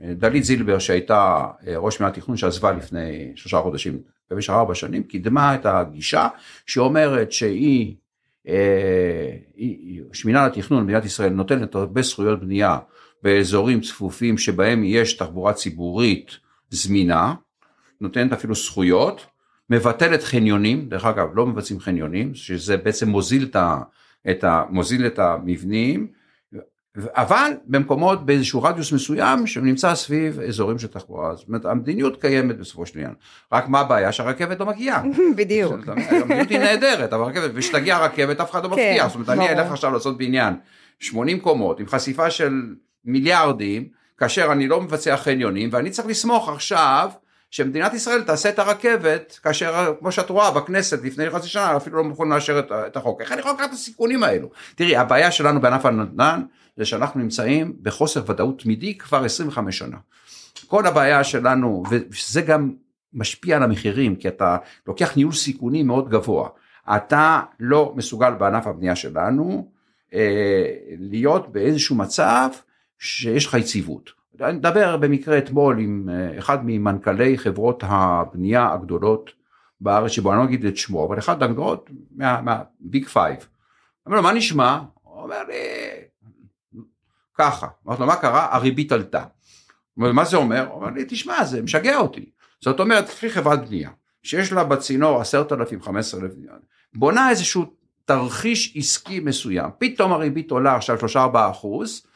דלית 0.00 0.44
זילבר 0.44 0.78
שהייתה 0.78 1.46
ראש 1.76 2.00
מינהל 2.00 2.12
התכנון 2.12 2.36
שעזבה 2.36 2.72
לפני 2.72 3.32
שלושה 3.34 3.60
חודשים 3.60 3.98
במשך 4.30 4.50
ארבע 4.50 4.74
שנים, 4.74 5.02
קידמה 5.02 5.54
את 5.54 5.66
הגישה 5.66 6.28
שאומרת 6.66 7.32
שהיא 7.32 7.94
אה, 8.48 9.36
שמינהל 10.12 10.46
התכנון 10.46 10.80
במדינת 10.80 11.04
ישראל 11.04 11.32
נותנת 11.32 11.74
הרבה 11.74 12.02
זכויות 12.02 12.40
בנייה 12.40 12.78
באזורים 13.22 13.80
צפופים 13.80 14.38
שבהם 14.38 14.84
יש 14.84 15.16
תחבורה 15.16 15.52
ציבורית 15.52 16.30
זמינה, 16.70 17.34
נותנת 18.00 18.32
אפילו 18.32 18.54
זכויות, 18.54 19.26
מבטלת 19.70 20.22
חניונים, 20.22 20.88
דרך 20.88 21.04
אגב 21.04 21.28
לא 21.34 21.46
מבצעים 21.46 21.80
חניונים, 21.80 22.34
שזה 22.34 22.76
בעצם 22.76 23.08
מוזיל 23.08 23.44
את, 23.44 23.56
ה, 23.56 23.78
את, 24.30 24.44
ה, 24.44 24.64
מוזיל 24.70 25.06
את 25.06 25.18
המבנים, 25.18 26.06
אבל 27.04 27.50
במקומות 27.66 28.26
באיזשהו 28.26 28.62
רדיוס 28.62 28.92
מסוים 28.92 29.46
שנמצא 29.46 29.94
סביב 29.94 30.40
אזורים 30.40 30.78
של 30.78 30.86
תחבורה, 30.86 31.34
זאת 31.34 31.48
אומרת 31.48 31.64
המדיניות 31.64 32.20
קיימת 32.20 32.58
בסופו 32.58 32.86
של 32.86 32.98
עניין, 32.98 33.14
רק 33.52 33.68
מה 33.68 33.80
הבעיה 33.80 34.12
שהרכבת 34.12 34.60
לא 34.60 34.66
מגיעה. 34.66 35.02
בדיוק. 35.36 35.88
המדיניות 35.88 36.50
היא 36.50 36.58
נהדרת, 36.58 37.12
אבל 37.12 37.22
הרכבת, 37.22 37.50
וכשתגיע 37.54 37.96
הרכבת 37.96 38.40
אף 38.40 38.50
אחד 38.50 38.64
לא 38.64 38.68
כן, 38.68 38.74
מבטיח, 38.74 39.06
זאת 39.06 39.14
אומרת 39.14 39.28
אני. 39.28 39.48
אלך 39.48 39.72
עכשיו 39.72 39.92
לעשות 39.92 40.18
בניין 40.18 40.54
80 41.00 41.40
קומות 41.40 41.80
עם 41.80 41.86
חשיפה 41.86 42.30
של 42.30 42.62
מיליארדים, 43.04 43.88
כאשר 44.18 44.52
אני 44.52 44.68
לא 44.68 44.80
מבצע 44.80 45.16
חניונים, 45.16 45.68
ואני 45.72 45.90
צריך 45.90 46.08
לסמוך 46.08 46.48
עכשיו 46.48 47.10
שמדינת 47.50 47.94
ישראל 47.94 48.22
תעשה 48.22 48.48
את 48.48 48.58
הרכבת, 48.58 49.38
כאשר 49.42 49.94
כמו 49.98 50.12
שאת 50.12 50.30
רואה 50.30 50.50
בכנסת 50.50 51.04
לפני 51.04 51.30
חצי 51.30 51.48
שנה 51.48 51.76
אפילו 51.76 51.96
לא 51.96 52.04
מוכנים 52.04 52.32
לאשר 52.32 52.58
את, 52.58 52.72
את 52.72 52.96
החוק, 52.96 53.20
איך 53.20 53.32
אני 53.32 53.40
יכול 53.40 53.52
לקחת 53.52 53.68
את 53.68 53.72
הסיכונים 53.72 54.22
האלו? 54.22 54.50
תראי 54.74 54.96
הבעיה 54.96 55.30
שלנו 55.30 55.60
בענף 55.60 55.86
הנדל"ן 55.86 56.42
זה 56.76 56.84
שאנחנו 56.84 57.20
נמצאים 57.20 57.76
בחוסר 57.82 58.22
ודאות 58.26 58.62
תמידי 58.62 58.98
כבר 58.98 59.24
25 59.24 59.78
שנה. 59.78 59.96
כל 60.66 60.86
הבעיה 60.86 61.24
שלנו, 61.24 61.82
וזה 61.90 62.42
גם 62.42 62.72
משפיע 63.12 63.56
על 63.56 63.62
המחירים, 63.62 64.16
כי 64.16 64.28
אתה 64.28 64.56
לוקח 64.86 65.16
ניהול 65.16 65.32
סיכונים 65.32 65.86
מאוד 65.86 66.08
גבוה. 66.08 66.48
אתה 66.96 67.40
לא 67.60 67.92
מסוגל 67.96 68.30
בענף 68.30 68.66
הבנייה 68.66 68.96
שלנו 68.96 69.70
אה, 70.14 70.66
להיות 70.98 71.52
באיזשהו 71.52 71.96
מצב 71.96 72.48
שיש 72.98 73.46
לך 73.46 73.54
יציבות. 73.54 74.10
אני 74.40 74.58
מדבר 74.58 74.96
במקרה 74.96 75.38
אתמול 75.38 75.78
עם 75.78 76.08
אה, 76.12 76.38
אחד 76.38 76.58
ממנכ"לי 76.64 77.38
חברות 77.38 77.84
הבנייה 77.86 78.72
הגדולות 78.72 79.30
בארץ, 79.80 80.10
שבו 80.10 80.32
אני 80.32 80.38
לא 80.38 80.44
אגיד 80.44 80.64
את 80.64 80.76
שמו, 80.76 81.06
אבל 81.06 81.18
אחד 81.18 81.42
הגדולות 81.42 81.90
מה 82.16 82.52
Big 82.52 83.06
Five. 83.06 83.36
אמר 84.08 84.16
לו, 84.16 84.22
מה 84.22 84.32
נשמע? 84.32 84.80
הוא 85.02 85.22
אומר 85.22 85.42
לי, 85.48 85.54
ככה. 87.38 87.66
אמרתי 87.86 88.00
לו, 88.00 88.06
מה 88.06 88.16
קרה? 88.16 88.48
הריבית 88.50 88.92
עלתה. 88.92 89.24
אומר, 89.96 90.12
מה 90.12 90.24
זה 90.24 90.36
אומר? 90.36 90.66
הוא 90.66 90.74
אומר 90.74 90.90
לי, 90.90 91.04
תשמע, 91.08 91.44
זה 91.44 91.62
משגע 91.62 91.98
אותי. 91.98 92.30
זאת 92.64 92.80
אומרת, 92.80 93.08
קחי 93.08 93.30
חברת 93.30 93.68
בנייה, 93.68 93.90
שיש 94.22 94.52
לה 94.52 94.64
בצינור 94.64 95.20
עשרת 95.20 95.52
אלפים, 95.52 95.82
חמש 95.82 96.06
עשרה 96.06 96.20
אלף, 96.20 96.32
בונה 96.94 97.30
איזשהו 97.30 97.64
תרחיש 98.04 98.76
עסקי 98.76 99.20
מסוים, 99.20 99.70
פתאום 99.78 100.12
הריבית 100.12 100.50
עולה 100.50 100.76
עכשיו 100.76 100.98
שלושה 100.98 101.22
ארבעה 101.22 101.50
אחוז, 101.50 102.06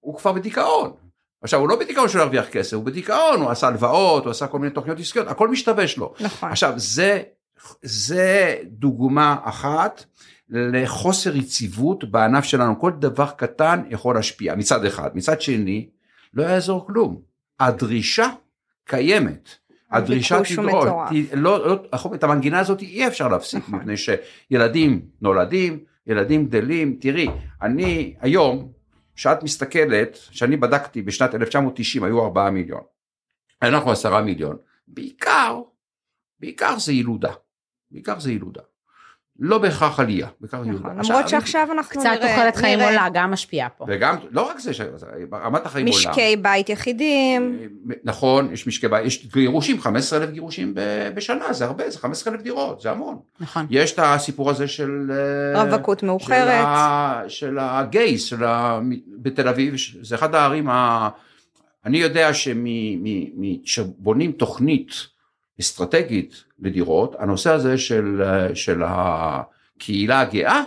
הוא 0.00 0.18
כבר 0.18 0.32
בדיכאון. 0.32 0.92
עכשיו, 1.42 1.60
הוא 1.60 1.68
לא 1.68 1.76
בדיכאון 1.76 2.08
של 2.08 2.18
להרוויח 2.18 2.48
כסף, 2.48 2.74
הוא 2.74 2.84
בדיכאון, 2.84 3.40
הוא 3.40 3.50
עשה 3.50 3.66
הלוואות, 3.66 4.24
הוא 4.24 4.30
עשה 4.30 4.46
כל 4.46 4.58
מיני 4.58 4.74
תוכניות 4.74 5.00
עסקיות, 5.00 5.28
הכל 5.28 5.48
משתבש 5.48 5.96
לו. 5.96 6.14
נכון. 6.20 6.50
עכשיו, 6.50 6.72
זה, 6.76 7.22
זה 7.82 8.56
דוגמה 8.64 9.36
אחת 9.44 10.04
לחוסר 10.52 11.36
יציבות 11.36 12.04
בענף 12.10 12.44
שלנו, 12.44 12.80
כל 12.80 12.90
דבר 12.98 13.30
קטן 13.36 13.82
יכול 13.90 14.14
להשפיע 14.14 14.54
מצד 14.54 14.84
אחד, 14.84 15.10
מצד 15.14 15.40
שני 15.40 15.88
לא 16.34 16.42
יעזור 16.42 16.86
כלום, 16.86 17.22
הדרישה 17.60 18.28
קיימת. 18.84 19.48
הדרישה 19.90 20.34
תדרוש, 20.34 20.52
לא, 21.32 21.66
לא, 21.66 21.84
את 22.14 22.24
המנגינה 22.24 22.58
הזאת 22.58 22.80
אי 22.80 23.06
אפשר 23.06 23.28
להפסיק, 23.28 23.58
נכון. 23.58 23.74
מפני 23.74 23.94
שילדים 23.96 25.00
נולדים, 25.20 25.84
ילדים 26.06 26.46
גדלים, 26.46 26.96
תראי, 27.00 27.28
אני 27.62 28.14
היום, 28.20 28.72
כשאת 29.14 29.42
מסתכלת, 29.42 30.18
שאני 30.30 30.56
בדקתי 30.56 31.02
בשנת 31.02 31.34
1990 31.34 32.04
היו 32.04 32.24
4 32.24 32.50
מיליון, 32.50 32.80
אנחנו 33.62 33.90
10 33.90 34.20
מיליון, 34.20 34.56
בעיקר, 34.88 35.60
בעיקר 36.40 36.78
זה 36.78 36.92
ילודה, 36.92 37.32
בעיקר 37.90 38.20
זה 38.20 38.32
ילודה, 38.32 38.62
לא 39.40 39.58
בהכרח 39.58 40.00
עלייה, 40.00 40.26
בעיקר. 40.40 40.62
נכון, 40.64 40.98
עכשיו, 40.98 41.14
למרות 41.16 41.28
שעכשיו 41.28 41.68
אנחנו 41.72 41.90
קצת 41.90 42.00
נראה, 42.04 42.16
תוחלת 42.16 42.56
חיים 42.56 42.78
נראה 42.78 42.90
עולה, 42.90 43.08
גם 43.12 43.30
משפיעה 43.30 43.68
פה. 43.68 43.84
וגם, 43.88 44.16
לא 44.30 44.50
רק 44.50 44.58
זה, 44.58 44.70
רמת 45.32 45.66
החיים 45.66 45.86
עולה. 45.86 45.98
משקי 45.98 46.36
בית 46.36 46.68
יחידים, 46.68 47.58
נכון, 48.04 48.52
יש 48.52 48.66
משקי 48.66 48.88
בית, 48.88 49.06
יש 49.06 49.26
גירושים, 49.26 49.80
15 49.80 50.18
אלף 50.18 50.30
גירושים 50.30 50.74
ב- 50.74 51.08
בשנה, 51.14 51.52
זה 51.52 51.64
הרבה, 51.64 51.90
זה 51.90 51.98
15 51.98 52.34
אלף 52.34 52.42
דירות, 52.42 52.80
זה 52.80 52.90
המון. 52.90 53.18
נכון. 53.40 53.66
יש 53.70 53.92
את 53.92 53.98
הסיפור 54.02 54.50
הזה 54.50 54.68
של... 54.68 55.10
אה, 55.54 55.62
רווקות 55.62 55.98
של, 55.98 56.06
מאוחרת. 56.06 56.66
של 57.28 57.58
הגייס, 57.60 58.22
של 58.24 58.44
ה, 58.44 58.80
בתל 59.22 59.48
אביב, 59.48 59.74
זה 60.02 60.14
אחד 60.14 60.34
הערים 60.34 60.68
ה... 60.68 61.08
אני 61.86 61.98
יודע 61.98 62.30
כשבונים 63.64 64.32
תוכנית 64.32 64.92
אסטרטגית 65.60 66.44
לדירות, 66.62 67.16
הנושא 67.18 67.50
הזה 67.50 67.78
של, 67.78 68.22
אה, 68.26 68.54
של 68.54 68.82
הקהילה 68.86 70.20
הגאה, 70.20 70.62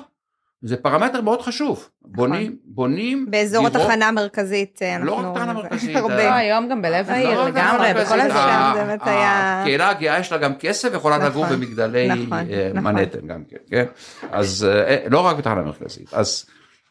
זה 0.61 0.77
פרמטר 0.77 1.21
מאוד 1.21 1.41
חשוב. 1.41 1.89
בונים, 2.01 2.55
בונים 2.65 3.31
באזור 3.31 3.69
דירות- 3.69 3.81
התחנה 3.85 4.07
המרכזית, 4.07 4.79
אה, 4.81 4.97
לא 4.99 5.13
אנחנו... 5.17 5.33
רק 5.33 5.37
תחנה 5.37 5.53
מרכזית, 5.53 5.95
לא, 5.95 5.99
הרבה. 5.99 6.35
היום 6.35 6.67
גם 6.69 6.81
בלב 6.81 7.09
העיר, 7.09 7.29
לא, 7.33 7.47
לגמרי, 7.47 7.93
לא, 7.93 8.01
בכל 8.01 8.15
זה- 8.17 8.23
הזה. 8.23 8.33
ה- 8.39 8.71
זה 8.75 8.83
באמת 8.83 8.99
היה- 9.07 9.61
הקהילה 9.61 9.89
הגאה 9.89 10.19
יש 10.19 10.31
לה 10.31 10.37
גם 10.37 10.55
כסף 10.55 10.89
ויכולה 10.91 11.17
נכון, 11.17 11.29
לגור 11.29 11.45
במגדלי 11.45 12.07
נכון, 12.07 12.33
אה, 12.33 12.69
נכון. 12.73 12.83
מנהטן 12.93 13.27
גם 13.27 13.43
כן, 13.49 13.57
כן? 13.69 13.85
אז 14.31 14.67
אה, 14.69 14.97
לא 15.09 15.19
רק 15.19 15.37
בתחנה 15.37 15.59
המרכזית. 15.61 16.13
אז 16.13 16.45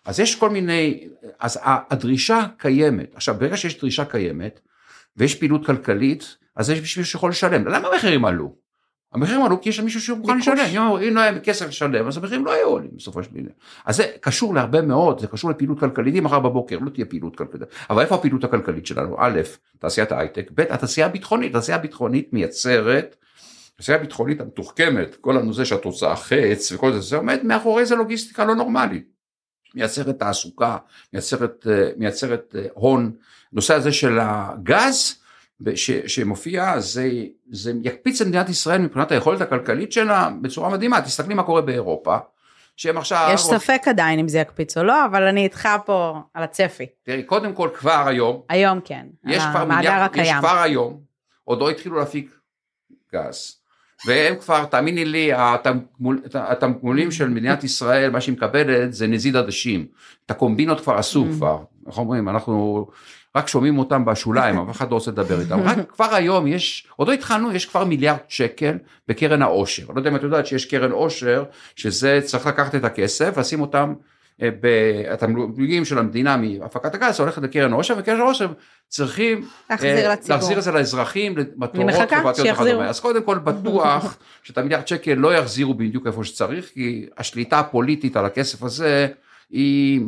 אז 0.06 0.20
יש 0.20 0.34
כל 0.36 0.50
מיני, 0.50 1.08
אז 1.40 1.58
הדרישה 1.64 2.40
קיימת. 2.58 3.14
עכשיו, 3.14 3.34
ברגע 3.38 3.56
שיש 3.56 3.80
דרישה 3.80 4.04
קיימת 4.04 4.60
ויש 5.16 5.34
פעילות 5.34 5.66
כלכלית, 5.66 6.36
אז 6.56 6.70
יש 6.70 6.78
מישהו 6.80 7.04
שיכול 7.04 7.30
לשלם. 7.30 7.68
למה 7.68 7.88
המחירים 7.88 8.24
עלו? 8.24 8.63
המחירים 9.14 9.44
עלו 9.44 9.60
כי 9.60 9.68
יש 9.68 9.80
מישהו 9.80 10.00
שמוכן 10.00 10.38
ביקוש. 10.38 10.48
לשלם. 10.48 10.82
אם 10.82 11.02
אם 11.08 11.14
לא 11.14 11.20
היה 11.20 11.40
כסף 11.40 11.68
לשלם, 11.68 12.06
אז 12.06 12.16
המחירים 12.16 12.46
לא 12.46 12.52
היו 12.52 12.66
עולים 12.66 12.90
בסופו 12.96 13.22
של 13.22 13.30
דבר. 13.30 13.50
אז 13.84 13.96
זה 13.96 14.04
קשור 14.20 14.54
להרבה 14.54 14.82
מאוד, 14.82 15.20
זה 15.20 15.26
קשור 15.26 15.50
לפעילות 15.50 15.80
כלכלית. 15.80 16.14
אם 16.14 16.24
מחר 16.24 16.38
בבוקר 16.38 16.78
לא 16.78 16.90
תהיה 16.90 17.06
פעילות 17.06 17.36
כלכלית. 17.36 17.62
אבל 17.90 18.02
איפה 18.02 18.14
הפעילות 18.14 18.44
הכלכלית 18.44 18.86
שלנו? 18.86 19.16
א', 19.18 19.40
תעשיית 19.78 20.12
ההייטק, 20.12 20.50
ב', 20.54 20.60
התעשייה 20.60 21.06
הביטחונית. 21.06 21.54
התעשייה 21.54 21.76
הביטחונית 21.76 22.32
מייצרת, 22.32 23.16
התעשייה 23.74 23.98
הביטחונית 23.98 24.40
המתוחכמת, 24.40 25.16
כל 25.20 25.36
הנושא 25.36 25.64
של 25.64 25.74
התוצאה 25.74 26.16
חץ 26.16 26.72
וכל 26.72 26.92
זה, 26.92 27.00
זה 27.00 27.16
עומד 27.16 27.40
מאחורי 27.44 27.86
זה 27.86 27.96
לוגיסטיקה 27.96 28.44
לא 28.44 28.54
נורמלית. 28.54 29.14
מייצרת 29.74 30.18
תעסוקה, 30.18 30.76
מייצרת, 31.12 31.66
אה, 31.70 31.90
מייצרת 31.96 32.54
אה, 32.58 32.66
הון. 32.74 33.12
נושא 33.52 33.74
הזה 33.74 33.92
של 33.92 34.18
הגז, 34.20 35.23
ש, 35.74 35.90
שמופיע, 35.90 36.80
זה, 36.80 37.10
זה 37.50 37.72
יקפיץ 37.82 38.20
את 38.20 38.26
מדינת 38.26 38.48
ישראל 38.48 38.80
מבחינת 38.80 39.12
היכולת 39.12 39.40
הכלכלית 39.40 39.92
שלה 39.92 40.30
בצורה 40.42 40.68
מדהימה. 40.68 41.00
תסתכלי 41.00 41.34
מה 41.34 41.42
קורה 41.42 41.60
באירופה, 41.60 42.16
שהם 42.76 42.98
עכשיו... 42.98 43.30
יש 43.34 43.40
ספק 43.40 43.82
עדיין 43.86 44.18
אם 44.18 44.28
זה 44.28 44.38
יקפיץ 44.38 44.78
או 44.78 44.82
לא, 44.82 45.06
אבל 45.06 45.22
אני 45.22 45.44
איתך 45.44 45.68
פה 45.86 46.20
על 46.34 46.42
הצפי. 46.42 46.86
תראי, 47.02 47.22
קודם 47.22 47.52
כל 47.52 47.68
כבר 47.74 48.04
היום, 48.06 48.40
היום 48.48 48.80
כן, 48.84 49.06
יש 49.24 49.42
כבר 49.52 49.64
מיליארד, 49.64 50.10
יש 50.14 50.20
הקיים. 50.20 50.38
כבר 50.38 50.58
היום, 50.58 51.00
עוד 51.44 51.60
לא 51.60 51.70
התחילו 51.70 51.98
להפיק 51.98 52.34
גז. 53.14 53.56
והם 54.06 54.36
כבר, 54.36 54.64
תאמיני 54.64 55.04
לי, 55.04 55.30
התגמול, 55.34 56.22
התגמולים 56.34 57.10
של 57.10 57.28
מדינת 57.28 57.64
ישראל, 57.64 58.10
מה 58.10 58.20
שהיא 58.20 58.32
מקבלת 58.32 58.92
זה 58.92 59.06
נזיד 59.06 59.36
עדשים. 59.36 59.86
את 60.26 60.30
הקומבינות 60.30 60.80
כבר 60.80 60.94
עשו 60.94 61.24
Mm. 61.24 61.36
כבר, 61.36 61.58
איך 61.86 61.98
אומרים, 61.98 62.28
אנחנו 62.28 62.86
רק 63.36 63.48
שומעים 63.48 63.78
אותם 63.78 64.04
בשוליים, 64.04 64.58
אף 64.58 64.76
אחד 64.76 64.90
לא 64.90 64.94
רוצה 64.94 65.10
לדבר 65.10 65.40
איתם. 65.40 65.60
רק 65.60 65.78
כבר 65.92 66.14
היום 66.14 66.46
יש, 66.46 66.86
עוד 66.96 67.08
לא 67.08 67.12
התחלנו, 67.12 67.52
יש 67.52 67.66
כבר 67.66 67.84
מיליארד 67.84 68.18
שקל 68.28 68.78
בקרן 69.08 69.42
העושר. 69.42 69.82
לא 69.88 69.98
יודע 69.98 70.10
אם 70.10 70.16
את 70.16 70.22
יודעת 70.22 70.46
שיש 70.46 70.66
קרן 70.66 70.90
עושר, 70.90 71.44
שזה 71.76 72.20
צריך 72.24 72.46
לקחת 72.46 72.74
את 72.74 72.84
הכסף, 72.84 73.38
לשים 73.38 73.60
אותם 73.60 73.94
אה, 74.42 74.48
בתמלוגים 74.60 75.84
של 75.84 75.98
המדינה 75.98 76.36
מהפקת 76.36 76.94
הגז, 76.94 77.16
זה 77.16 77.22
הולכת 77.22 77.42
לקרן 77.42 77.72
העושר, 77.72 77.94
וקרן 77.98 78.20
העושר 78.20 78.52
צריכים 78.88 79.48
להחזיר 79.70 79.96
אה, 79.96 80.12
לציבור. 80.12 80.36
להחזיר 80.36 80.58
את 80.58 80.62
זה 80.62 80.72
לאזרחים, 80.72 81.34
למטרות 81.36 82.10
חברתיות. 82.10 82.58
וכדומה. 82.58 82.88
אז 82.88 83.00
קודם 83.00 83.22
כל 83.22 83.38
בטוח 83.38 84.16
שאת 84.42 84.58
המיליארד 84.58 84.88
שקל 84.88 85.14
לא 85.14 85.34
יחזירו 85.34 85.74
בדיוק 85.74 86.06
איפה 86.06 86.24
שצריך, 86.24 86.70
כי 86.74 87.06
השליטה 87.18 87.58
הפוליטית 87.58 88.16
על 88.16 88.24
הכסף 88.24 88.62
הזה, 88.62 89.08
היא, 89.50 90.00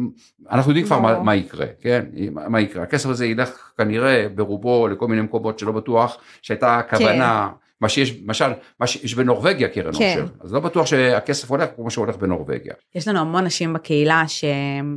אנחנו 0.51 0.71
יודעים 0.71 0.87
כבר 0.87 1.01
מה, 1.01 1.13
ברור. 1.13 1.25
מה 1.25 1.35
יקרה, 1.35 1.67
כן? 1.81 2.05
מה 2.31 2.61
יקרה. 2.61 2.83
הכסף 2.83 3.09
הזה 3.09 3.27
ילך 3.27 3.71
כנראה 3.79 4.27
ברובו 4.35 4.89
לכל 4.89 5.09
מיני 5.09 5.23
מקומות 5.23 5.59
שלא 5.59 5.73
בטוח 5.73 6.17
שהייתה 6.43 6.81
כוונה. 6.91 7.49
מה 7.81 7.89
שיש, 7.89 8.21
למשל, 8.25 8.53
מה 8.81 8.87
שיש 8.87 9.15
בנורבגיה 9.15 9.69
קרן 9.69 9.93
כן. 9.93 10.19
עושר, 10.21 10.27
אז 10.41 10.53
לא 10.53 10.61
בטוח 10.61 10.87
שהכסף 10.87 11.51
הולך 11.51 11.69
כמו 11.77 11.91
שהולך 11.91 12.17
בנורבגיה. 12.17 12.75
יש 12.95 13.09
לנו 13.09 13.19
המון 13.19 13.45
נשים 13.45 13.73
בקהילה 13.73 14.25
שהן 14.29 14.97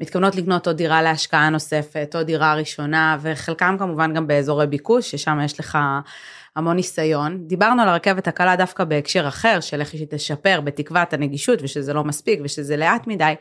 מתכוונות 0.00 0.36
לקנות 0.36 0.66
עוד 0.66 0.76
דירה 0.76 1.02
להשקעה 1.02 1.50
נוספת, 1.50 2.14
עוד 2.14 2.26
דירה 2.26 2.54
ראשונה, 2.54 3.18
וחלקם 3.20 3.76
כמובן 3.78 4.14
גם 4.14 4.26
באזורי 4.26 4.66
ביקוש, 4.66 5.10
ששם 5.10 5.38
יש 5.44 5.60
לך 5.60 5.78
המון 6.58 6.76
ניסיון. 6.76 7.48
דיברנו 7.48 7.82
על 7.82 7.88
הרכבת 7.88 8.28
הקלה 8.28 8.56
דווקא 8.56 8.84
בהקשר 8.84 9.28
אחר, 9.28 9.60
של 9.60 9.80
איך 9.80 9.92
היא 9.92 10.06
תשפר 10.10 10.60
בתקוות 10.60 11.12
הנגישות, 11.12 11.58
ושזה 11.62 11.92
לא 11.92 12.04
מספיק, 12.04 12.40
ושזה 12.44 12.76
לאט 12.76 13.06
מדי. 13.06 13.34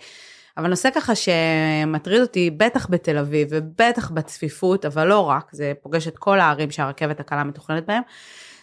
אבל 0.57 0.69
נושא 0.69 0.89
ככה 0.95 1.13
שמטריד 1.15 2.21
אותי, 2.21 2.49
בטח 2.49 2.87
בתל 2.89 3.17
אביב, 3.17 3.47
ובטח 3.51 4.11
בצפיפות, 4.11 4.85
אבל 4.85 5.07
לא 5.07 5.19
רק, 5.19 5.49
זה 5.51 5.73
פוגש 5.81 6.07
את 6.07 6.17
כל 6.17 6.39
הערים 6.39 6.71
שהרכבת 6.71 7.19
הקלה 7.19 7.43
מתוכננת 7.43 7.85
בהם, 7.85 8.01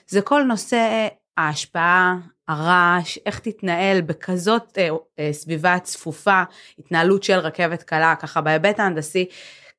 זה 0.07 0.23
כל 0.23 0.43
נושא 0.43 1.09
ההשפעה, 1.37 2.17
הרעש, 2.49 3.19
איך 3.27 3.38
תתנהל 3.38 4.01
בכזאת 4.01 4.79
אה, 4.79 4.88
אה, 5.19 5.33
סביבה 5.33 5.79
צפופה, 5.79 6.43
התנהלות 6.79 7.23
של 7.23 7.38
רכבת 7.38 7.83
קלה, 7.83 8.14
ככה 8.21 8.40
בהיבט 8.40 8.81
ההנדסי, 8.81 9.27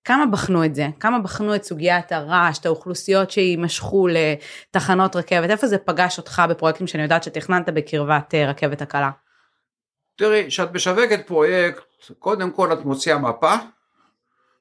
כמה 0.06 0.26
בחנו 0.26 0.66
את 0.66 0.76
זה? 0.76 0.88
כמה 1.00 1.20
בחנו 1.20 1.56
את 1.56 1.64
סוגיית 1.64 2.12
הרעש, 2.12 2.60
את 2.60 2.66
האוכלוסיות 2.66 3.32
שיימשכו 3.32 4.08
לתחנות 4.08 5.16
רכבת? 5.16 5.50
איפה 5.50 5.68
זה 5.68 5.78
פגש 5.78 6.18
אותך 6.18 6.44
בפרויקטים 6.50 6.88
שאני 6.88 7.04
יודעת 7.04 7.24
שתכננת 7.24 7.70
בקרבת 7.70 8.36
אה, 8.36 8.50
רכבת 8.50 8.82
הקלה? 8.82 9.12
תראי, 10.18 10.46
כשאת 10.48 10.74
משווקת 10.74 11.28
פרויקט, 11.28 11.82
קודם 12.20 12.52
כל 12.52 12.74
את 12.74 12.86
מוציאה 12.86 13.18
מפה, 13.18 13.54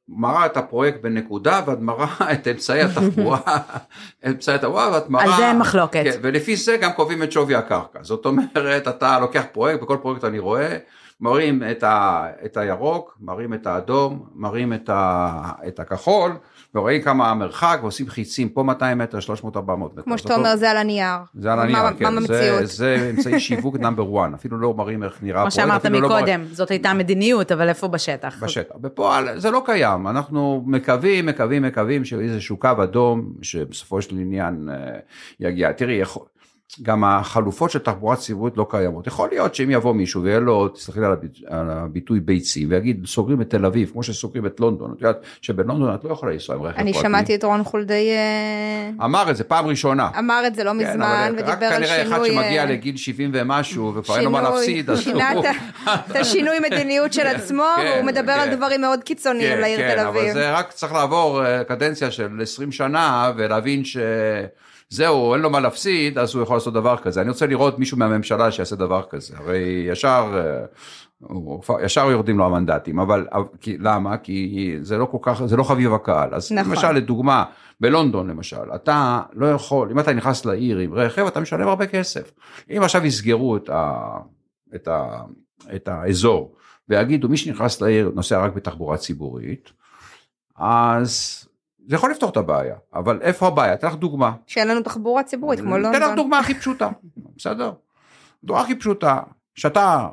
מראה 0.08 0.46
את 0.46 0.56
הפרויקט 0.56 1.00
בנקודה, 1.02 1.60
ואת 1.66 1.78
מראה 1.78 2.32
את 2.32 2.48
אמצעי 2.48 2.82
התחבורה, 2.82 3.40
אמצעי 4.26 4.54
התחבורה, 4.54 4.90
ואת 4.92 5.08
מראה... 5.08 5.24
על 5.24 5.30
זה 5.36 5.48
אין 5.48 5.58
מחלוקת. 5.58 6.04
כן, 6.04 6.18
ולפי 6.22 6.56
זה 6.56 6.76
גם 6.76 6.92
קובעים 6.92 7.22
את 7.22 7.32
שווי 7.32 7.54
הקרקע. 7.54 7.98
זאת 8.02 8.26
אומרת, 8.26 8.88
אתה 8.88 9.20
לוקח 9.20 9.44
פרויקט, 9.52 9.82
בכל 9.82 9.96
פרויקט 10.02 10.24
אני 10.24 10.38
רואה, 10.38 10.76
מראים 11.24 11.62
את, 11.70 11.82
ה, 11.82 12.26
את 12.44 12.56
הירוק, 12.56 13.16
מראים 13.20 13.54
את 13.54 13.66
האדום, 13.66 14.26
מראים 14.34 14.72
את, 14.72 14.88
ה, 14.88 15.32
את 15.68 15.80
הכחול, 15.80 16.32
ורואים 16.74 17.02
כמה 17.02 17.30
המרחק, 17.30 17.78
ועושים 17.82 18.08
חיצים 18.08 18.48
פה 18.48 18.62
200 18.62 18.98
מטר, 18.98 19.20
300, 19.20 19.56
400 19.56 19.92
מטר. 19.92 20.02
כמו 20.02 20.18
שאתה 20.18 20.34
אומר, 20.36 20.56
זה 20.56 20.70
על 20.70 20.76
הנייר. 20.76 21.16
זה 21.34 21.52
על 21.52 21.60
הנייר, 21.60 21.82
מה- 21.82 21.92
כן, 21.98 22.14
מה 22.14 22.20
זה, 22.20 22.26
במציאות? 22.26 22.66
זה 22.66 23.10
אמצעי 23.10 23.40
שיווק 23.40 23.76
נאמבר 23.80 24.20
1, 24.26 24.34
אפילו 24.34 24.58
לא 24.58 24.74
מראים 24.74 25.02
איך 25.02 25.18
נראה 25.22 25.40
כמו 25.40 25.48
הפרויקט, 25.48 25.66
שאמרת 25.68 25.80
אפילו 25.86 26.00
לא 26.00 26.08
מראים- 26.08 26.40
מקודם, 26.40 26.54
זאת 26.54 26.70
הייתה 26.70 26.94
מדיניות, 26.94 27.52
אבל 27.52 27.68
איפה 27.68 27.88
בשטח? 27.88 28.42
בשטח. 28.42 28.74
בפועל 28.80 29.38
זה 29.38 29.50
לא 29.50 29.62
קיים, 29.66 30.08
אנחנו 30.08 30.62
מקווים, 30.66 31.26
מקווים, 31.26 31.62
מקווים 31.62 32.04
שאיזשהו 32.04 32.56
קו 32.56 32.68
אדום 32.82 33.32
שבסופו 33.42 34.02
של 34.02 34.16
עניין 34.16 34.68
אה, 34.72 34.76
יגיע. 35.40 35.72
תראי, 35.72 35.94
יכול- 35.94 36.22
גם 36.82 37.04
החלופות 37.04 37.70
של 37.70 37.78
תחבורה 37.78 38.16
ציבורית 38.16 38.56
לא 38.56 38.66
קיימות. 38.70 39.06
יכול 39.06 39.28
להיות 39.32 39.54
שאם 39.54 39.70
יבוא 39.70 39.94
מישהו 39.94 40.22
ויהיה 40.22 40.40
לו, 40.40 40.68
תסתכלי 40.68 41.04
על, 41.06 41.12
הביט, 41.12 41.38
על 41.46 41.70
הביטוי 41.70 42.20
ביצים, 42.20 42.70
ויגיד 42.70 43.06
סוגרים 43.06 43.40
את 43.40 43.50
תל 43.50 43.66
אביב, 43.66 43.90
כמו 43.92 44.02
שסוגרים 44.02 44.46
את 44.46 44.60
לונדון, 44.60 44.92
את 44.96 45.02
יודעת 45.02 45.16
שבלונדון 45.42 45.94
את 45.94 46.04
לא 46.04 46.12
יכולה 46.12 46.32
לנסוע 46.32 46.56
עם 46.56 46.62
רכב 46.62 46.78
אני 46.78 46.92
פרטי. 46.92 47.06
שמעתי 47.08 47.34
את 47.34 47.44
רון 47.44 47.64
חולדאי 47.64 48.10
אה, 48.10 49.04
אמר 49.04 49.30
את 49.30 49.36
זה 49.36 49.44
פעם 49.44 49.66
ראשונה. 49.66 50.08
אמר 50.18 50.42
את 50.46 50.54
זה 50.54 50.64
לא 50.64 50.70
כן, 50.70 50.76
מזמן, 50.76 51.02
אבל 51.36 51.44
רק 51.44 51.48
ודיבר 51.48 51.66
על 51.66 51.76
כנראה 51.76 52.02
אחד 52.02 52.24
שינוי... 52.24 52.28
שמגיע 52.28 52.60
אה, 52.62 52.66
לגיל 52.70 52.96
70 52.96 53.30
ומשהו 53.34 53.94
וכבר 53.94 54.16
אין 54.16 54.24
לו 54.24 54.30
מה 54.30 54.38
שינוי, 54.38 54.52
להפסיד, 54.54 54.90
אז 54.90 55.08
הוא- 55.08 55.20
את 56.10 56.16
השינוי 56.16 56.56
מדיניות 56.60 57.12
של 57.12 57.26
עצמו, 57.36 57.64
כן, 57.76 57.92
והוא 57.94 58.04
מדבר 58.06 58.32
על 58.32 58.48
כן. 58.50 58.56
דברים 58.56 58.80
מאוד 58.80 59.02
קיצוניים 59.02 59.58
לעיר 59.60 59.94
תל 59.94 60.00
אבל 60.00 60.18
אביב. 60.18 60.32
זה 60.32 60.52
רק 60.52 60.72
צריך 60.72 60.92
לעבור 60.92 61.44
אה, 61.46 61.64
קדנציה 61.64 62.10
של 62.10 62.28
20 62.42 62.72
שנה 62.72 63.32
ולהבין 63.36 63.84
שזה 63.84 64.46
זהו, 64.94 65.34
אין 65.34 65.42
לו 65.42 65.50
מה 65.50 65.60
להפסיד, 65.60 66.18
אז 66.18 66.34
הוא 66.34 66.42
יכול 66.42 66.56
לעשות 66.56 66.74
דבר 66.74 66.96
כזה. 66.96 67.20
אני 67.20 67.28
רוצה 67.28 67.46
לראות 67.46 67.78
מישהו 67.78 67.98
מהממשלה 67.98 68.50
שיעשה 68.50 68.76
דבר 68.76 69.02
כזה. 69.10 69.34
הרי 69.36 69.86
ישר, 69.88 70.40
אה, 71.30 71.84
ישר 71.84 72.10
יורדים 72.10 72.38
לו 72.38 72.46
המנדטים, 72.46 72.98
אבל 72.98 73.26
כי, 73.60 73.78
למה? 73.80 74.16
כי 74.16 74.76
זה 74.80 74.98
לא 74.98 75.04
כל 75.04 75.18
כך, 75.22 75.44
זה 75.46 75.56
לא 75.56 75.62
חביב 75.62 75.94
הקהל. 75.94 76.34
אז 76.34 76.52
נכון. 76.52 76.72
למשל, 76.72 76.92
לדוגמה, 76.92 77.44
בלונדון 77.80 78.30
למשל, 78.30 78.74
אתה 78.74 79.22
לא 79.32 79.46
יכול, 79.46 79.90
אם 79.90 79.98
אתה 79.98 80.12
נכנס 80.12 80.44
לעיר 80.44 80.78
עם 80.78 80.94
רכב, 80.94 81.26
אתה 81.26 81.40
משלם 81.40 81.68
הרבה 81.68 81.86
כסף. 81.86 82.32
אם 82.76 82.82
עכשיו 82.82 83.06
יסגרו 83.06 83.56
את, 83.56 83.68
ה, 83.68 83.98
את, 84.74 84.88
ה, 84.88 85.20
את 85.74 85.88
האזור 85.88 86.54
ויגידו, 86.88 87.28
מי 87.28 87.36
שנכנס 87.36 87.80
לעיר 87.80 88.12
נוסע 88.14 88.44
רק 88.44 88.52
בתחבורה 88.52 88.96
ציבורית, 88.96 89.70
אז 90.56 91.44
זה 91.86 91.96
יכול 91.96 92.10
לפתור 92.10 92.30
את 92.30 92.36
הבעיה, 92.36 92.74
אבל 92.94 93.22
איפה 93.22 93.46
הבעיה? 93.46 93.74
אתן 93.74 93.86
לך 93.86 93.94
דוגמה. 93.94 94.32
שאין 94.46 94.68
לנו 94.68 94.82
תחבורה 94.82 95.22
ציבורית 95.22 95.60
כמו 95.60 95.76
אתן 95.76 95.82
לך 95.82 95.92
לונדון. 95.92 96.16
דוגמה 96.16 96.38
הכי 96.38 96.54
פשוטה, 96.54 96.88
בסדר? 97.36 97.72
דוגמה 98.44 98.62
הכי 98.62 98.74
פשוטה, 98.74 99.20
שאתה 99.54 100.08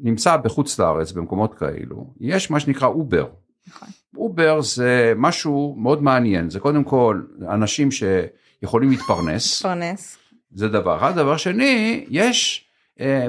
נמצא 0.00 0.36
בחוץ 0.36 0.78
לארץ 0.78 1.12
במקומות 1.12 1.54
כאלו, 1.54 2.06
יש 2.20 2.50
מה 2.50 2.60
שנקרא 2.60 2.88
Uber. 2.88 3.26
נכון. 3.68 3.88
Uber 4.16 4.60
זה 4.60 5.12
משהו 5.16 5.74
מאוד 5.78 6.02
מעניין, 6.02 6.50
זה 6.50 6.60
קודם 6.60 6.84
כל 6.84 7.22
אנשים 7.48 7.88
שיכולים 7.90 8.90
להתפרנס, 8.90 9.62
פרנס. 9.62 10.18
זה 10.54 10.68
דבר 10.68 10.96
אחד. 10.96 11.14
דבר 11.14 11.36
שני, 11.36 12.04
יש 12.08 12.63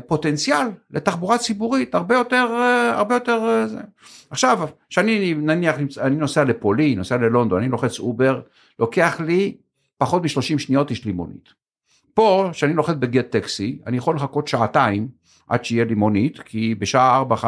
פוטנציאל 0.08 0.67
לתחבורה 0.91 1.38
ציבורית 1.38 1.95
הרבה 1.95 2.15
יותר, 2.15 2.47
אה, 2.51 2.97
הרבה 2.97 3.15
יותר 3.15 3.45
אה, 3.47 3.67
זה. 3.67 3.80
עכשיו, 4.30 4.69
כשאני 4.89 5.34
נניח, 5.34 5.75
אני 6.01 6.15
נוסע 6.15 6.43
לפולין, 6.43 6.97
נוסע 6.97 7.17
ללונדון, 7.17 7.60
אני 7.60 7.69
לוחץ 7.69 7.99
אובר, 7.99 8.41
לוקח 8.80 9.21
לי 9.25 9.58
פחות 9.97 10.23
מ-30 10.23 10.60
שניות, 10.60 10.91
יש 10.91 11.06
לי 11.06 11.12
מונית. 11.12 11.49
פה, 12.13 12.49
כשאני 12.51 12.73
לוחץ 12.73 12.95
בגט 12.99 13.32
טקסי, 13.32 13.80
אני 13.88 13.97
יכול 13.97 14.15
לחכות 14.15 14.47
שעתיים 14.47 15.08
עד 15.47 15.65
שיהיה 15.65 15.86
לי 15.86 15.95
מונית, 15.95 16.39
כי 16.39 16.75
בשעה 16.75 17.23
4-5, 17.32 17.45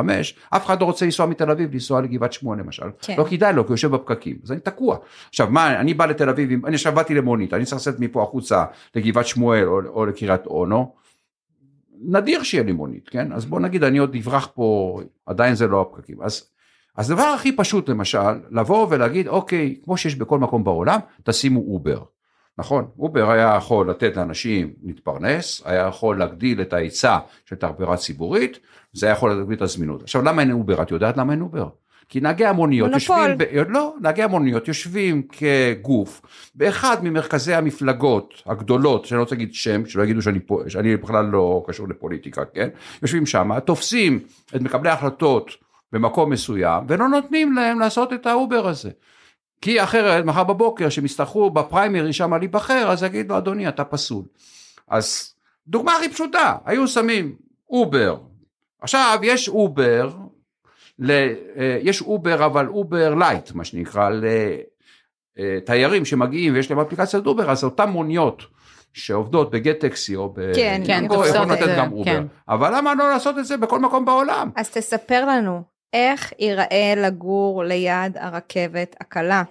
אף 0.50 0.66
אחד 0.66 0.82
לא 0.82 0.86
רוצה 0.86 1.06
לנסוע 1.06 1.26
מתל 1.26 1.52
אביב, 1.52 1.74
לנסוע 1.74 2.02
לגבעת 2.02 2.34
שמואל 2.34 2.60
למשל. 2.60 2.86
כן. 3.02 3.16
לא 3.18 3.26
כדאי 3.30 3.54
לו, 3.54 3.64
כי 3.64 3.68
הוא 3.68 3.74
יושב 3.74 3.92
בפקקים, 3.92 4.38
אז 4.44 4.52
אני 4.52 4.60
תקוע. 4.60 4.98
עכשיו, 5.30 5.48
מה, 5.50 5.80
אני 5.80 5.94
בא 5.94 6.06
לתל 6.06 6.30
אביב, 6.30 6.66
אני 6.66 6.76
עכשיו 6.76 6.96
באתי 6.96 7.14
למונית, 7.14 7.54
אני 7.54 7.66
צריך 7.66 7.82
לצאת 7.82 8.00
מפה 8.00 8.24
החוצה 8.24 8.66
לגבעת 8.96 9.28
שמואל 9.28 9.68
או, 9.68 9.80
או 9.88 10.06
לקריית 10.06 10.46
אונו, 10.46 10.96
נדיר 12.02 12.44
שיהיה 12.44 12.64
לי 12.64 12.72
מונית, 12.72 13.10
כן? 13.10 13.32
אז 13.32 13.46
בוא 13.46 13.60
נגיד, 13.60 13.84
אני 13.84 13.98
עוד 13.98 14.16
אברח 14.16 14.50
פה, 14.56 15.00
עדיין 15.26 15.56
זה 15.56 15.68
לא 15.68 15.82
הפקקים. 15.82 16.22
אז, 16.22 16.50
אז 16.98 17.12
הדבר 17.12 17.24
הכי 17.24 17.56
פשוט, 17.56 17.90
למשל, 17.90 18.32
לבוא 18.52 18.88
ולהגיד, 18.90 19.28
אוקיי, 19.28 19.76
כמו 19.84 19.98
שיש 19.98 20.16
בכל 20.16 20.40
מקום 20.40 20.64
בעולם, 20.64 21.00
תשימו 21.24 21.60
Uber. 21.60 22.04
נכון, 22.58 22.88
Uber 23.00 23.32
היה 23.32 23.56
יכול 23.58 23.90
לתת 23.90 24.18
לאנשים 24.18 24.74
להתפרנס, 24.84 25.62
היה 25.66 25.88
יכול 25.88 26.20
להגדיל 26.20 26.62
את 26.62 26.74
ההיצע 26.74 27.18
של 27.46 27.56
תחבורה 27.56 27.98
ציבורית, 27.98 28.60
זה 28.94 29.06
היה 29.06 29.14
יכול 29.14 29.34
להגדיל 29.34 29.56
את 29.58 29.62
הזמינות. 29.62 30.04
עכשיו, 30.04 30.22
למה 30.22 30.42
אין 30.42 30.52
Uber? 30.52 30.82
את 30.82 30.92
יודעת 30.92 31.18
למה 31.18 31.34
אין 31.34 31.42
Uber? 31.42 31.70
כי 32.10 32.20
נהגי 32.20 32.46
המוניות 32.46 32.90
מונופול. 32.90 33.18
יושבים, 33.18 33.38
ב... 33.38 33.72
לא, 33.72 33.96
נהגי 34.02 34.24
המוניות 34.24 34.68
יושבים 34.68 35.22
כגוף 35.22 36.22
באחד 36.56 36.98
ממרכזי 37.04 37.54
המפלגות 37.54 38.44
הגדולות, 38.46 39.06
שאני 39.06 39.18
לא 39.18 39.24
רוצה 39.24 39.36
להגיד 39.36 39.54
שם, 39.54 39.86
שלא 39.86 40.04
יגידו 40.04 40.22
שאני, 40.22 40.40
פה, 40.46 40.62
שאני 40.68 40.98
בכלל 40.98 41.26
לא 41.26 41.64
קשור 41.68 41.88
לפוליטיקה, 41.88 42.46
כן? 42.46 42.70
יושבים 43.02 43.26
שם, 43.26 43.60
תופסים 43.60 44.20
את 44.56 44.62
מקבלי 44.62 44.90
ההחלטות 44.90 45.52
במקום 45.92 46.30
מסוים, 46.30 46.84
ולא 46.88 47.08
נותנים 47.08 47.54
להם 47.54 47.80
לעשות 47.80 48.14
את 48.14 48.26
ה 48.26 48.34
Uber 48.34 48.68
הזה. 48.68 48.90
כי 49.62 49.84
אחרת, 49.84 50.26
מחר 50.26 50.44
בבוקר, 50.44 50.90
שהם 50.90 51.06
יצטרכו 51.06 51.50
בפריימרי 51.50 52.14
שם 52.14 52.34
להיבחר, 52.34 52.92
אז 52.92 53.04
יגידו, 53.04 53.38
אדוני, 53.38 53.68
אתה 53.68 53.84
פסול. 53.84 54.24
אז 54.88 55.34
דוגמה 55.68 55.96
הכי 55.96 56.10
פשוטה, 56.10 56.56
היו 56.66 56.88
שמים 56.88 57.36
Uber. 57.70 58.18
עכשיו, 58.82 59.20
יש 59.24 59.50
Uber, 59.50 60.12
ל, 61.00 61.12
אה, 61.12 61.80
יש 61.82 62.02
Uber, 62.02 62.46
אבל 62.46 62.68
Uber 62.68 63.16
light, 63.16 63.52
מה 63.52 63.64
שנקרא, 63.64 64.10
לתיירים 65.38 66.06
שמגיעים 66.06 66.54
ויש 66.54 66.72
להם 66.72 66.80
אפליקציית 66.80 67.26
Uber, 67.26 67.52
אז 67.52 67.64
אותן 67.64 67.90
מוניות 67.90 68.44
שעובדות 68.94 69.52
ב 69.52 69.57
Gett 69.57 69.80
Taxi 69.80 70.16
או 70.16 70.30
ב... 70.30 70.54
כן, 70.56 70.82
כן, 70.86 71.08
תופסות 71.08 71.36
את 71.36 71.52
לתת 71.52 71.66
זה, 71.66 71.76
גם 71.78 71.92
Uber. 71.92 72.04
כן. 72.04 72.24
אבל 72.50 72.78
למה 72.78 72.94
לא 72.94 73.10
לעשות 73.10 73.38
את 73.38 73.46
זה 73.46 73.58
בכל 73.58 73.80
מקום 73.80 74.06
בעולם? 74.06 74.50
אז 74.56 74.70
תספר 74.70 75.26
לנו, 75.26 75.64
איך 75.94 76.34
ייראה 76.40 76.94
לגור 76.98 77.64
ליד 77.64 78.18
הרכבת 78.18 78.96
הקלה? 79.02 79.44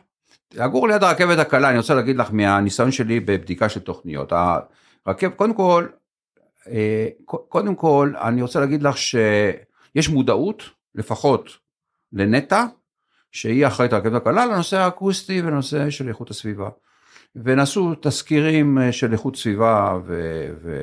לגור 0.54 0.88
ליד 0.88 1.02
הרכבת 1.02 1.38
הקלה, 1.38 1.70
אני 1.70 1.78
רוצה 1.78 1.94
להגיד 1.94 2.16
לך 2.16 2.28
מהניסיון 2.32 2.92
שלי 2.92 3.20
בבדיקה 3.20 3.68
של 3.68 3.80
תוכניות. 3.80 4.32
הרכבת, 5.06 5.34
קודם 5.34 5.54
כל, 5.54 5.86
אה, 6.70 7.08
קודם 7.24 7.74
כל, 7.74 8.12
אני 8.22 8.42
רוצה 8.42 8.60
להגיד 8.60 8.82
לך 8.82 8.96
שיש 8.98 10.08
מודעות, 10.08 10.62
לפחות 10.96 11.50
לנטע, 12.12 12.64
שהיא 13.32 13.66
אחראית 13.66 13.92
על 13.92 13.98
הרכבת 13.98 14.22
הקלה, 14.22 14.46
לנושא 14.46 14.76
האקוסטי 14.76 15.42
ולנושא 15.42 15.90
של 15.90 16.08
איכות 16.08 16.30
הסביבה. 16.30 16.68
ונעשו 17.36 17.94
תזכירים 18.00 18.78
אה, 18.78 18.92
של 18.92 19.12
איכות 19.12 19.36
סביבה, 19.36 19.98
ו, 20.06 20.46
ו, 20.62 20.80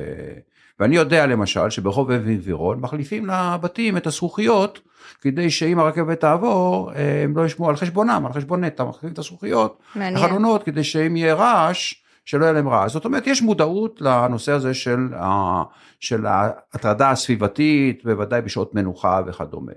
ואני 0.80 0.96
יודע 0.96 1.26
למשל 1.26 1.70
שברחוב 1.70 2.10
אבן 2.10 2.36
גבירון 2.36 2.80
מחליפים 2.80 3.26
לבתים 3.26 3.96
את 3.96 4.06
הזכוכיות, 4.06 4.80
כדי 5.20 5.50
שאם 5.50 5.78
הרכבת 5.78 6.20
תעבור, 6.20 6.92
אה, 6.92 7.22
הם 7.24 7.36
לא 7.36 7.46
ישמעו 7.46 7.68
על 7.68 7.76
חשבונם, 7.76 8.22
על 8.26 8.32
חשבון 8.32 8.64
נטע, 8.64 8.84
מחליפים 8.84 9.12
את 9.12 9.18
הזכוכיות. 9.18 9.78
החלונות, 10.16 10.62
כדי 10.62 10.84
שאם 10.84 11.16
יהיה 11.16 11.34
רעש, 11.34 11.94
שלא 12.24 12.44
יהיה 12.44 12.52
להם 12.52 12.68
רעש. 12.68 12.92
זאת 12.92 13.04
אומרת, 13.04 13.26
יש 13.26 13.42
מודעות 13.42 14.00
לנושא 14.00 14.52
הזה 14.52 14.74
של, 14.74 15.08
ה, 15.14 15.62
של 16.00 16.26
ההטרדה 16.26 17.10
הסביבתית, 17.10 18.04
בוודאי 18.04 18.40
בשעות 18.40 18.74
מנוחה 18.74 19.20
וכדומה. 19.26 19.72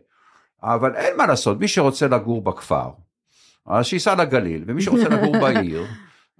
אבל 0.64 0.96
אין 0.96 1.18
מה 1.18 1.26
לעשות, 1.26 1.60
מי 1.60 1.68
שרוצה 1.68 2.08
לגור 2.08 2.42
בכפר, 2.42 2.90
אז 3.66 3.86
שייסע 3.86 4.16
לגליל, 4.16 4.64
ומי 4.68 4.82
שרוצה 4.82 5.10
לגור 5.10 5.40
בעיר, 5.42 5.86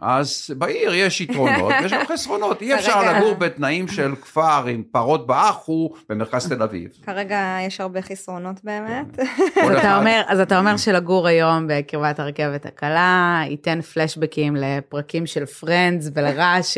אז 0.02 0.50
בעיר 0.58 0.94
יש 0.94 1.22
יתרונות 1.22 1.74
ויש 1.82 1.94
גם 1.94 2.06
חסרונות, 2.06 2.62
אי 2.62 2.76
אפשר 2.76 3.14
לגור 3.14 3.34
בתנאים 3.34 3.88
של 3.88 4.16
כפר 4.22 4.66
עם 4.68 4.84
פרות 4.92 5.28
באחו 5.28 5.94
במרכז 6.10 6.48
תל 6.50 6.64
אביב. 6.64 6.90
כרגע 7.06 7.58
יש 7.68 7.82
הרבה 7.82 8.02
חסרונות 8.02 8.56
באמת. 8.64 9.20
כל 9.54 9.76
אז 9.76 9.80
אתה 9.80 9.98
אומר, 9.98 10.22
אז 10.28 10.40
אתה 10.40 10.60
אומר 10.60 10.78
שלגור 10.78 11.28
היום 11.28 11.68
בקרבת 11.70 12.20
הרכבת 12.20 12.66
הקלה, 12.66 13.42
ייתן 13.50 13.82
פלשבקים 13.82 14.56
לפרקים 14.56 15.26
של 15.26 15.46
פרנדס 15.46 16.10
ולרעש 16.14 16.78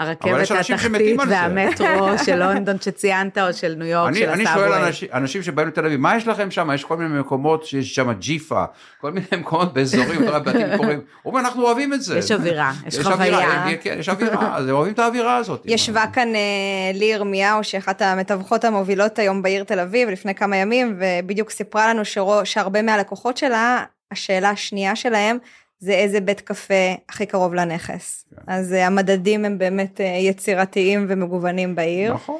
אנשים 0.00 0.56
התחתית. 0.56 1.20
והמטרו 1.28 2.18
של 2.24 2.36
לונדון 2.44 2.76
שציינת, 2.80 3.38
או 3.38 3.52
של 3.52 3.74
ניו 3.74 3.86
יורק, 3.86 4.08
אני, 4.08 4.18
של 4.18 4.28
אני 4.28 4.44
שואל 4.44 4.56
הסאבווי. 4.56 4.86
אנשים, 4.88 5.08
אנשים 5.12 5.42
שבאים 5.42 5.68
לתל 5.68 5.86
אביב, 5.86 6.00
מה 6.00 6.16
יש 6.16 6.26
לכם 6.26 6.50
שם? 6.50 6.70
יש 6.74 6.84
כל 6.84 6.96
מיני 6.96 7.20
מקומות 7.20 7.64
שיש 7.64 7.94
שם 7.94 8.12
ג'יפה, 8.12 8.64
כל 9.00 9.12
מיני 9.12 9.26
מקומות 9.38 9.74
באזורים, 9.74 10.20
בתים 10.46 10.66
קוראים, 10.76 11.00
אנחנו 11.36 11.62
אוהבים 11.62 11.92
את 11.92 12.02
זה. 12.02 12.18
יש 12.18 12.32
אווירה, 12.32 12.53
יש 12.86 12.98
אווירה, 12.98 13.16
חוויה. 13.16 13.66
אה, 13.66 13.76
כן, 13.76 13.96
יש 13.98 14.08
אווירה, 14.08 14.56
אז 14.56 14.68
הם 14.68 14.74
אוהבים 14.74 14.92
את 14.92 14.98
האווירה 14.98 15.36
הזאת. 15.36 15.62
ישבה 15.64 16.04
כאן 16.12 16.34
אה, 16.34 16.90
לי 16.94 17.04
ירמיהו, 17.04 17.64
שאחת 17.64 18.02
המתווכות 18.02 18.64
המובילות 18.64 19.18
היום 19.18 19.42
בעיר 19.42 19.64
תל 19.64 19.80
אביב 19.80 20.08
לפני 20.08 20.34
כמה 20.34 20.56
ימים, 20.56 20.98
ובדיוק 20.98 21.50
סיפרה 21.50 21.94
לנו 21.94 22.02
שהרבה 22.44 22.82
מהלקוחות 22.82 23.36
שלה, 23.36 23.84
השאלה 24.10 24.50
השנייה 24.50 24.96
שלהם, 24.96 25.38
זה 25.78 25.92
איזה 25.92 26.20
בית 26.20 26.40
קפה 26.40 26.94
הכי 27.08 27.26
קרוב 27.26 27.54
לנכס. 27.54 28.24
כן. 28.30 28.42
אז 28.46 28.72
אה, 28.72 28.86
המדדים 28.86 29.44
הם 29.44 29.58
באמת 29.58 30.00
אה, 30.00 30.06
יצירתיים 30.20 31.06
ומגוונים 31.08 31.74
בעיר. 31.74 32.14
נכון. 32.14 32.38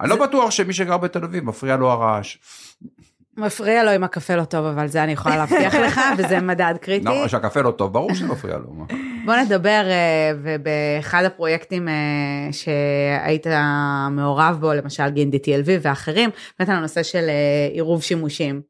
אני 0.00 0.10
לא 0.10 0.16
בטוח 0.16 0.50
שמי 0.50 0.72
שגר 0.72 0.96
בתל 0.96 1.24
אביב 1.24 1.44
מפריע 1.44 1.76
לו 1.76 1.90
הרעש. 1.90 2.36
מפריע 3.36 3.84
לו 3.84 3.96
אם 3.96 4.04
הקפה 4.04 4.34
לא 4.34 4.44
טוב, 4.44 4.66
אבל 4.66 4.86
זה 4.86 5.04
אני 5.04 5.12
יכולה 5.12 5.36
להבטיח 5.36 5.74
לך, 5.74 6.00
וזה 6.18 6.40
מדד 6.40 6.74
קריטי. 6.80 7.04
נכון, 7.04 7.28
שהקפה 7.28 7.60
לא 7.60 7.70
טוב, 7.70 7.92
ברור 7.92 8.14
שזה 8.14 8.26
מפריע 8.26 8.56
לו. 8.56 8.86
בוא 9.24 9.34
נדבר, 9.36 9.82
אה, 9.88 10.32
ובאחד 10.42 11.24
הפרויקטים 11.24 11.88
אה, 11.88 11.94
שהיית 12.52 13.46
מעורב 14.10 14.56
בו, 14.60 14.72
למשל 14.72 15.08
גינדי 15.08 15.36
TLV 15.36 15.70
ואחרים, 15.82 16.30
באמת 16.58 16.68
על 16.68 16.76
הנושא 16.76 17.02
של 17.02 17.28
אה, 17.28 17.68
עירוב 17.72 18.02
שימושים. 18.02 18.62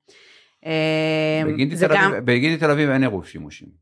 בגינדי 2.25 2.57
תל 2.57 2.71
אביב 2.71 2.91
אין 2.91 3.03
עירוב 3.03 3.27
שימושים. 3.27 3.82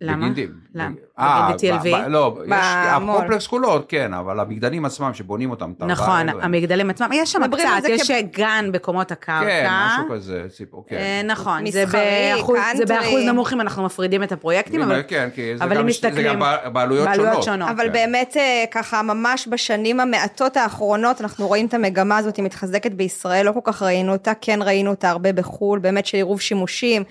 למה? 0.00 0.16
בגינדי- 0.16 0.46
למה? 0.74 0.90
אה, 1.18 1.50
בגינדי 1.54 1.72
ב- 1.72 1.82
TLV? 1.94 2.04
ב- 2.04 2.08
לא, 2.08 2.36
יש 2.42 2.50
במול. 2.94 3.16
הקומפלקס 3.16 3.46
כולו, 3.46 3.82
כן, 3.88 4.14
אבל 4.14 4.40
המגדלים 4.40 4.84
עצמם 4.84 5.14
שבונים 5.14 5.50
אותם. 5.50 5.72
נכון, 5.86 6.28
המגדלים 6.28 6.90
עצמם, 6.90 7.08
יש 7.12 7.32
שם 7.32 7.42
קצת, 7.56 7.66
יש 7.88 8.10
כ- 8.10 8.14
גן 8.36 8.68
בקומות 8.72 9.12
הקרקע. 9.12 9.44
כן, 9.46 9.68
משהו 9.70 10.14
כזה, 10.14 10.44
סיפור, 10.48 10.84
אה, 10.92 10.96
כן. 10.98 11.26
נכון, 11.26 11.70
זה 11.70 11.84
באחוז- 11.86 12.56
זה 12.76 12.84
קאנטרי. 12.86 12.96
באחוז 12.96 13.22
נמוך 13.26 13.52
אם 13.52 13.60
אנחנו 13.60 13.82
מפרידים 13.84 14.22
את 14.22 14.32
הפרויקטים, 14.32 14.82
אבל 14.82 15.02
כן, 15.08 15.28
כי 15.34 15.56
זה 15.58 15.64
אבל 15.64 15.76
גם 16.24 16.40
בעלויות 16.72 17.08
בעלויות 17.08 17.32
שונות. 17.32 17.42
שונות. 17.44 17.68
אבל 17.70 17.86
כן. 17.86 17.92
באמת 17.92 18.36
אה, 18.36 18.64
ככה 18.70 19.02
ממש 19.02 19.48
בשנים 19.50 20.00
המעטות 20.00 20.56
האחרונות 20.56 21.20
אנחנו 21.20 21.46
רואים 21.48 21.66
את 21.66 21.74
המגמה 21.74 22.16
הזאת 22.18 22.36
היא 22.36 22.44
מתחזקת 22.44 22.92
בישראל 22.92 23.46
לא 23.46 23.52
כל 23.52 23.60
כך 23.64 23.82
ראינו 23.82 24.12
אותה 24.12 24.32
כן 24.40 24.58
ראינו 24.62 24.90
אותה 24.90 25.10
הרבה 25.10 25.32
בחול 25.32 25.78
באמת 25.78 26.06
של 26.06 26.16
עירוב 26.16 26.40
שימושים. 26.40 27.02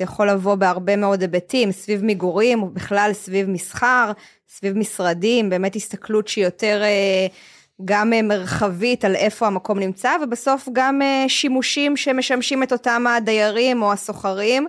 זה 0.00 0.04
יכול 0.04 0.30
לבוא 0.30 0.54
בהרבה 0.54 0.96
מאוד 0.96 1.20
היבטים, 1.20 1.72
סביב 1.72 2.04
מגורים, 2.04 2.62
ובכלל 2.62 3.10
סביב 3.12 3.50
מסחר, 3.50 4.12
סביב 4.48 4.78
משרדים, 4.78 5.50
באמת 5.50 5.76
הסתכלות 5.76 6.28
שהיא 6.28 6.44
יותר 6.44 6.82
אה, 6.82 7.26
גם 7.84 8.12
אה, 8.12 8.22
מרחבית 8.22 9.04
על 9.04 9.16
איפה 9.16 9.46
המקום 9.46 9.78
נמצא, 9.78 10.16
ובסוף 10.22 10.68
גם 10.72 11.02
אה, 11.02 11.24
שימושים 11.28 11.96
שמשמשים 11.96 12.62
את 12.62 12.72
אותם 12.72 13.04
הדיירים 13.06 13.82
או 13.82 13.92
הסוחרים. 13.92 14.66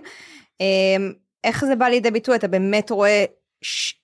איך 1.44 1.64
זה 1.64 1.76
בא 1.76 1.86
לידי 1.86 2.10
ביטוי? 2.10 2.36
אתה 2.36 2.48
באמת 2.48 2.90
רואה 2.90 3.24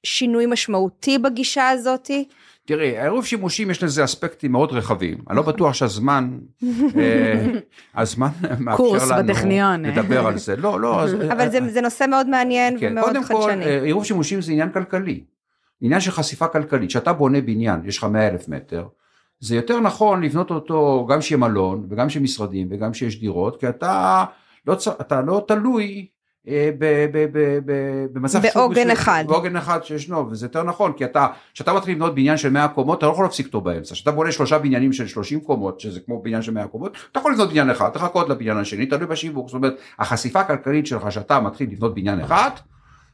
שינוי 0.04 0.46
משמעותי 0.46 1.18
בגישה 1.18 1.68
הזאתי? 1.68 2.28
תראי, 2.68 3.00
עירוב 3.02 3.26
שימושים 3.26 3.70
יש 3.70 3.82
לזה 3.82 4.04
אספקטים 4.04 4.52
מאוד 4.52 4.72
רחבים. 4.72 5.18
אני 5.28 5.36
לא 5.36 5.42
בטוח 5.42 5.74
שהזמן, 5.74 6.38
אה, 6.96 7.44
הזמן 8.00 8.28
מאפשר 8.58 8.84
לנו. 8.84 9.28
לדבר 9.88 10.26
על 10.26 10.38
זה. 10.38 10.56
לא, 10.56 10.80
לא. 10.80 11.04
אבל 11.32 11.50
זה, 11.50 11.58
זה 11.68 11.80
נושא 11.80 12.04
מאוד 12.10 12.28
מעניין 12.28 12.80
כן, 12.80 12.92
ומאוד 12.92 13.16
חדשני. 13.16 13.34
קודם 13.34 13.62
כל, 13.62 13.84
עירוב 13.84 14.04
שימושים 14.04 14.40
זה 14.40 14.52
עניין 14.52 14.72
כלכלי. 14.72 15.24
עניין 15.80 16.00
של 16.00 16.10
חשיפה 16.10 16.48
כלכלית. 16.48 16.88
כשאתה 16.88 17.12
בונה 17.12 17.40
בניין, 17.40 17.80
יש 17.84 17.98
לך 17.98 18.04
100 18.04 18.28
אלף 18.28 18.48
מטר, 18.48 18.86
זה 19.40 19.56
יותר 19.56 19.80
נכון 19.80 20.22
לבנות 20.22 20.50
אותו 20.50 21.06
גם 21.10 21.20
שיהיה 21.20 21.38
מלון, 21.38 21.86
וגם 21.90 22.10
שיהיה 22.10 22.24
משרדים, 22.24 22.68
וגם 22.70 22.94
שיש 22.94 23.20
דירות, 23.20 23.60
כי 23.60 23.68
אתה 23.68 24.24
לא, 24.66 24.76
אתה 25.00 25.20
לא 25.20 25.44
תלוי 25.48 26.06
אה, 26.48 26.70
במצב 28.12 28.40
בעוגן 28.54 28.90
אחד. 28.90 29.24
בעוגן 29.28 29.56
אחד 29.56 29.84
שישנו, 29.84 30.30
וזה 30.30 30.46
יותר 30.46 30.62
נכון, 30.62 30.92
כי 30.92 31.04
אתה, 31.04 31.26
כשאתה 31.54 31.72
מתחיל 31.72 31.94
לבנות 31.94 32.14
בניין 32.14 32.36
של 32.36 32.50
100 32.50 32.68
קומות, 32.68 32.98
אתה 32.98 33.06
לא 33.06 33.12
יכול 33.12 33.24
להפסיק 33.24 33.46
אותו 33.46 33.60
באמצע. 33.60 33.94
כשאתה 33.94 34.10
בונה 34.10 34.32
שלושה 34.32 34.58
בניינים 34.58 34.92
של 34.92 35.06
30 35.06 35.40
קומות, 35.40 35.80
שזה 35.80 36.00
כמו 36.00 36.22
בניין 36.22 36.42
של 36.42 36.52
100 36.52 36.66
קומות, 36.66 36.96
אתה 37.12 37.20
יכול 37.20 37.32
לבנות 37.32 37.48
בניין 37.50 37.70
אחד, 37.70 37.88
תחכות 37.88 38.28
לבניין 38.28 38.56
השני, 38.56 38.86
תלוי 38.86 39.06
בשיווק. 39.06 39.48
זאת 39.48 39.54
אומרת, 39.54 39.74
החשיפה 39.98 40.40
הכלכלית 40.40 40.86
שלך, 40.86 41.12
שאתה 41.12 41.40
מתחיל 41.40 41.70
לבנות 41.70 41.94
בניין 41.94 42.20
אחד, 42.20 42.50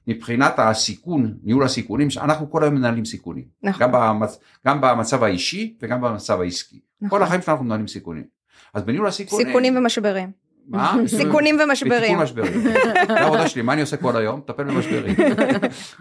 מבחינת 0.09 0.55
הסיכון, 0.59 1.35
ניהול 1.43 1.65
הסיכונים, 1.65 2.09
אנחנו 2.17 2.51
כל 2.51 2.63
היום 2.63 2.75
מנהלים 2.75 3.05
סיכונים. 3.05 3.45
נכון. 3.63 3.83
גם, 3.83 3.93
במצ, 3.93 4.39
גם 4.67 4.81
במצב 4.81 5.23
האישי 5.23 5.75
וגם 5.83 6.01
במצב 6.01 6.41
העסקי. 6.41 6.81
נכון. 7.01 7.19
כל 7.19 7.25
החיים 7.25 7.43
שלנו 7.43 7.65
מנהלים 7.65 7.89
סיכונים. 7.89 8.25
אז 8.75 8.83
בניהול 8.83 9.07
הסיכונים... 9.07 9.47
סיכונים 9.47 9.77
ומשברים. 9.77 10.44
מה? 10.69 10.97
סיכונים 11.07 11.59
ומשברים. 11.61 12.19
זה 12.27 12.75
העבודה 13.09 13.49
שלי, 13.49 13.63
מה 13.63 13.73
אני 13.73 13.81
עושה 13.81 13.97
כל 13.97 14.17
היום? 14.17 14.39
מטפל 14.39 14.65
במשברים. 14.65 15.15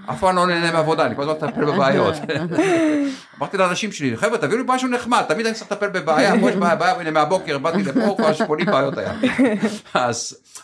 אף 0.10 0.19
פעם 0.19 0.36
לא 0.36 0.47
נהנה 0.47 0.71
מעבודה, 0.71 1.06
אני 1.06 1.15
כל 1.15 1.21
הזמן 1.21 1.34
מטפל 1.47 1.65
בבעיות. 1.65 2.15
אמרתי 3.39 3.58
לאנשים 3.58 3.91
שלי, 3.91 4.17
חבר'ה 4.17 4.38
תביאו 4.38 4.58
לי 4.58 4.63
משהו 4.67 4.88
נחמד, 4.88 5.21
תמיד 5.28 5.45
אני 5.45 5.56
צריך 5.56 5.71
לטפל 5.71 5.89
בבעיה, 5.89 6.34
פה 6.41 6.49
יש 6.49 6.56
בעיה, 6.56 6.99
הנה 6.99 7.12
מהבוקר 7.12 7.58
באתי 7.58 7.84
לפה, 7.84 8.15
כבר 8.17 8.34
80 8.34 8.65
בעיות 8.65 8.97
היה. 8.97 9.13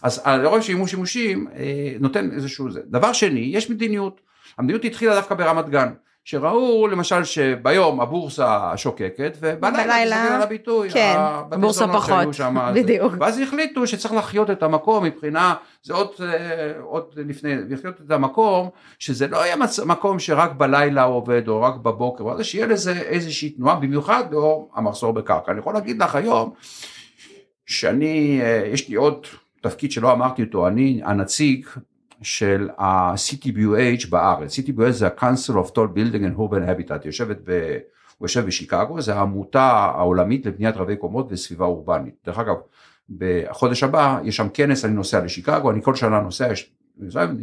אז 0.02 0.22
לרוב 0.26 0.62
שימוש 0.62 0.92
שימושים 0.92 1.48
אה, 1.56 1.64
נותן 2.00 2.30
איזשהו, 2.36 2.68
דבר 2.86 3.14
שני, 3.14 3.40
יש 3.54 3.70
מדיניות. 3.70 4.22
המדיניות 4.58 4.86
התחילה 4.86 5.16
דווקא 5.16 5.36
ברמת 5.36 5.70
גן. 5.70 5.90
שראו 6.30 6.88
למשל 6.88 7.24
שביום 7.24 8.02
הבורסה 8.02 8.72
שוקקת 8.78 9.38
ובלילה 9.40 10.36
על 10.36 10.42
הביטוי, 10.42 10.90
כן, 10.90 11.16
הבורסה 11.52 11.88
פחות, 11.88 12.34
שם, 12.34 12.56
בדיוק. 12.76 13.14
ואז 13.20 13.40
החליטו 13.40 13.88
שצריך 13.88 14.14
לחיות 14.14 14.50
את 14.50 14.64
המקום 14.64 15.04
מבחינה, 15.04 15.56
זה 15.84 15.94
עוד, 15.94 16.08
אה, 16.22 16.74
עוד 16.82 17.04
לפני, 17.16 17.56
לחיות 17.70 18.02
את 18.06 18.12
המקום, 18.12 18.70
שזה 19.00 19.28
לא 19.28 19.38
יהיה 19.38 19.56
מצ, 19.56 19.80
מקום 19.80 20.20
שרק 20.20 20.52
בלילה 20.52 21.04
עובד 21.04 21.48
או 21.48 21.62
רק 21.62 21.76
בבוקר, 21.76 22.24
אלא 22.32 22.44
שיהיה 22.44 22.68
לזה 22.68 22.92
איזושהי 22.92 23.50
תנועה, 23.50 23.76
במיוחד 23.76 24.24
לאור 24.32 24.72
המחסור 24.76 25.14
בקרקע. 25.14 25.52
אני 25.52 25.60
יכול 25.60 25.74
להגיד 25.74 26.02
לך 26.04 26.16
היום, 26.16 26.54
שאני, 27.66 28.42
אה, 28.42 28.64
יש 28.66 28.90
לי 28.90 28.96
עוד 28.96 29.28
תפקיד 29.62 29.92
שלא 29.92 30.12
אמרתי 30.12 30.44
אותו, 30.44 30.68
אני 30.68 31.02
הנציג 31.06 31.66
של 32.22 32.70
ה-CTBUH 32.78 34.10
בארץ, 34.10 34.60
CTBUH 34.60 34.92
זה 34.92 35.08
ה-Council 35.08 35.54
of 35.54 35.72
Tall 35.72 35.96
Building 35.96 36.24
and 36.24 36.40
Urban 36.40 36.90
Habitat, 36.92 37.06
יושבת 37.06 37.38
ב... 37.44 37.78
הוא 38.20 38.26
יושב 38.26 38.46
בשיקגו, 38.46 39.02
זה 39.02 39.16
העמותה 39.16 39.64
העולמית 39.96 40.46
לבניית 40.46 40.78
רבי 40.78 40.96
קומות 40.96 41.28
וסביבה 41.30 41.66
אורבנית. 41.66 42.14
דרך 42.26 42.40
אגב, 42.40 42.56
בחודש 43.18 43.84
הבא 43.84 44.20
יש 44.24 44.36
שם 44.36 44.48
כנס, 44.54 44.86
אני 44.86 44.94
נוסע 44.94 45.24
לשיקגו, 45.24 45.72
אני 45.72 45.82
כל 45.82 45.96
שנה 45.96 46.20
נוסע, 46.20 46.52
יש, 46.52 46.72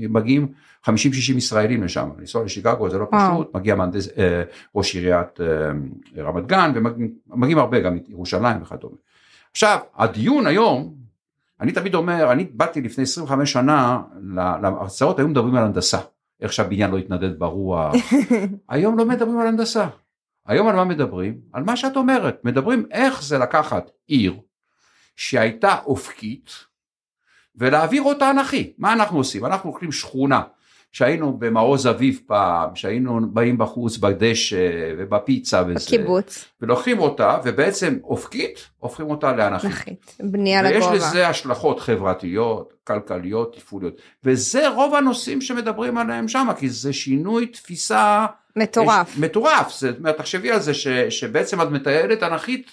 מגיעים 0.09 0.49
50-60 0.87 0.89
ישראלים 1.37 1.83
לשם, 1.83 2.09
לנסוע 2.19 2.45
לשיקגו 2.45 2.91
זה 2.91 2.99
לא 2.99 3.07
פשוט, 3.11 3.55
מגיע 3.55 3.75
מהנדס, 3.75 4.09
אה, 4.19 4.43
ראש 4.75 4.95
עיריית 4.95 5.41
אה, 5.41 6.23
רמת 6.23 6.47
גן, 6.47 6.73
ומגיעים 7.31 7.59
הרבה, 7.59 7.81
גם 7.81 7.99
ירושלים 8.09 8.63
וכדומה. 8.63 8.97
עכשיו, 9.51 9.79
הדיון 9.97 10.47
היום 10.47 10.95
אני 11.61 11.73
תמיד 11.73 11.95
אומר, 11.95 12.33
אני 12.33 12.45
באתי 12.45 12.81
לפני 12.81 13.03
25 13.03 13.53
שנה 13.53 14.03
להרצאות, 14.63 15.19
היו 15.19 15.29
מדברים 15.29 15.55
על 15.55 15.65
הנדסה, 15.65 15.99
איך 16.41 16.53
שהבניין 16.53 16.91
לא 16.91 16.99
התנדד 16.99 17.39
ברוח, 17.39 17.95
היום 18.69 18.99
לא 18.99 19.07
מדברים 19.07 19.39
על 19.39 19.47
הנדסה, 19.47 19.89
היום 20.47 20.69
על 20.69 20.77
מה 20.77 20.85
מדברים? 20.85 21.41
על 21.53 21.65
מה 21.65 21.77
שאת 21.77 21.97
אומרת, 21.97 22.45
מדברים 22.45 22.87
איך 22.91 23.23
זה 23.23 23.39
לקחת 23.39 23.91
עיר 24.07 24.41
שהייתה 25.17 25.77
אופקית 25.87 26.51
ולהעביר 27.57 28.03
אותה 28.03 28.31
אנכי, 28.31 28.73
מה 28.79 28.93
אנחנו 28.93 29.19
עושים? 29.19 29.45
אנחנו 29.45 29.71
לוקחים 29.71 29.93
שכונה 29.93 30.43
שהיינו 30.97 31.39
במעוז 31.39 31.87
אביב 31.87 32.21
פעם, 32.27 32.77
שהיינו 32.77 33.21
באים 33.33 33.59
בחוץ 33.59 33.97
בדשא 33.97 34.69
ובפיצה 34.99 35.63
וזה. 35.67 35.87
בקיבוץ. 35.87 36.45
ולוקחים 36.61 36.99
אותה, 36.99 37.39
ובעצם 37.45 37.99
אופקית, 38.05 38.69
הופכים 38.79 39.11
אותה 39.11 39.33
לאנכית. 39.33 39.71
אנכית, 39.71 40.17
בנייה 40.21 40.63
לגובה. 40.63 40.91
ויש 40.91 41.03
לזה 41.03 41.29
השלכות 41.29 41.81
חברתיות, 41.81 42.73
כלכליות, 42.85 43.57
תפעוליות. 43.57 43.95
וזה 44.25 44.69
רוב 44.69 44.95
הנושאים 44.95 45.41
שמדברים 45.41 45.99
עליהם 45.99 46.29
שם, 46.29 46.49
כי 46.59 46.69
זה 46.69 46.93
שינוי 46.93 47.47
תפיסה... 47.47 48.27
מטורף. 48.57 49.13
יש, 49.13 49.19
מטורף, 49.19 49.71
זאת 49.71 49.99
אומרת, 49.99 50.19
תחשבי 50.19 50.51
על 50.51 50.61
זה 50.61 50.75
ש, 50.75 50.89
שבעצם 50.89 51.63
את 51.63 51.69
מטיילת 51.71 52.23
אנכית 52.23 52.71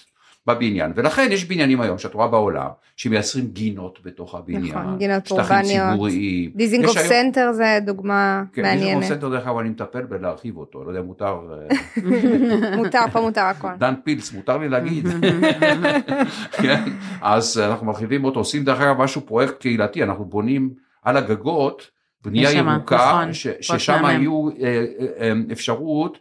בבניין. 0.47 0.91
ולכן 0.95 1.27
יש 1.31 1.45
בניינים 1.45 1.81
היום 1.81 1.97
שאת 1.97 2.13
רואה 2.13 2.27
בעולם 2.27 2.67
שמייצרים 2.95 3.47
גינות 3.47 3.99
בתוך 4.03 4.35
הבניין, 4.35 4.77
נכון, 4.77 4.97
גינות 4.97 5.31
אורבניות, 5.31 5.89
ציבוריים, 5.91 6.51
דיזינגוף 6.55 6.97
סנטר 6.97 7.51
זה 7.53 7.79
דוגמה 7.85 8.43
כן, 8.53 8.61
מעניינת, 8.61 8.81
דיזינגוף 8.81 9.05
סנטר 9.05 9.29
דרך 9.29 9.47
אגב 9.47 9.57
אני 9.57 9.69
מטפל 9.69 10.01
בלהרחיב 10.01 10.57
אותו, 10.57 10.83
לא 10.83 10.89
יודע 10.89 11.01
מותר, 11.01 11.39
אה, 11.51 12.77
מותר 12.77 13.01
פה 13.11 13.21
מותר 13.21 13.41
הכל, 13.41 13.67
דן 13.77 13.93
פילץ 14.03 14.33
מותר 14.33 14.57
לי 14.57 14.69
להגיד, 14.69 15.07
כן, 16.61 16.83
אז 17.21 17.57
אנחנו 17.57 17.85
מרחיבים 17.85 18.25
אותו, 18.25 18.39
עושים 18.39 18.63
דרך 18.63 18.81
אגב 18.81 19.01
משהו 19.01 19.21
פרויקט 19.21 19.59
קהילתי, 19.59 20.03
אנחנו 20.03 20.25
בונים 20.25 20.69
על 21.03 21.17
הגגות 21.17 21.91
בנייה 22.23 22.51
ירוקה, 22.51 22.95
נכון, 22.95 23.33
ששם 23.61 24.03
יהיו 24.05 24.49
אה, 24.49 24.85
אה, 25.19 25.31
אפשרות 25.51 26.17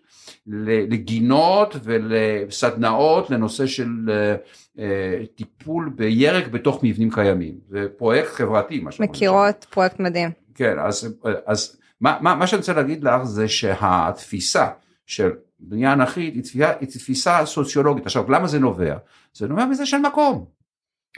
לגינות 0.46 1.76
ולסדנאות 1.82 3.30
לנושא 3.30 3.66
של 3.66 3.88
אה, 4.10 4.34
אה, 4.78 5.22
טיפול 5.34 5.92
בירק 5.96 6.48
בתוך 6.48 6.80
מבנים 6.82 7.10
קיימים. 7.10 7.54
זה 7.68 7.86
פרויקט 7.96 8.28
חברתי. 8.28 8.84
מכירות, 9.00 9.66
פרויקט 9.70 10.00
מדהים. 10.00 10.30
כן, 10.54 10.78
אז, 10.78 11.14
אז 11.46 11.76
מה, 12.00 12.18
מה, 12.20 12.34
מה 12.34 12.46
שאני 12.46 12.60
רוצה 12.60 12.72
להגיד 12.72 13.04
לך 13.04 13.22
זה 13.22 13.48
שהתפיסה 13.48 14.68
של 15.06 15.30
בנייה 15.60 15.92
אנכית 15.92 16.34
היא, 16.54 16.64
היא 16.80 16.88
תפיסה 16.88 17.46
סוציולוגית. 17.46 18.06
עכשיו, 18.06 18.30
למה 18.30 18.46
זה 18.46 18.58
נובע? 18.58 18.96
זה 19.34 19.48
נובע 19.48 19.64
מזה 19.64 19.86
של 19.86 19.98
מקום. 19.98 20.44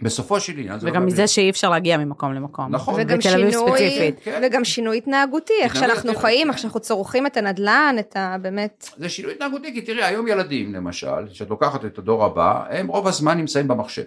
בסופו 0.02 0.40
של 0.40 0.52
עניין 0.52 0.78
וגם 0.80 1.00
לא 1.02 1.06
מזה 1.06 1.26
שאי 1.26 1.50
אפשר 1.50 1.70
להגיע 1.70 1.96
ממקום 1.96 2.34
למקום. 2.34 2.66
נכון. 2.70 2.94
וגם 2.98 3.20
שינוי, 3.20 4.12
כן. 4.24 4.40
וגם 4.42 4.64
שינוי 4.64 4.96
התנהגותי, 4.96 5.52
איך 5.62 5.76
שאנחנו 5.76 6.14
חיים, 6.14 6.50
איך 6.50 6.58
שאנחנו 6.58 6.80
צורכים 6.80 7.26
את 7.26 7.36
הנדל"ן, 7.36 7.96
את 7.98 8.16
ה... 8.16 8.36
באמת. 8.42 8.88
זה 8.96 9.08
שינוי 9.08 9.32
התנהגותי, 9.32 9.72
כי 9.72 9.82
תראי, 9.82 10.04
היום 10.04 10.28
ילדים 10.28 10.74
למשל, 10.74 11.28
שאת 11.32 11.50
לוקחת 11.50 11.84
את 11.84 11.98
הדור 11.98 12.24
הבא, 12.24 12.64
הם 12.70 12.86
רוב 12.86 13.08
הזמן 13.08 13.38
נמצאים 13.38 13.68
במחשב. 13.68 14.04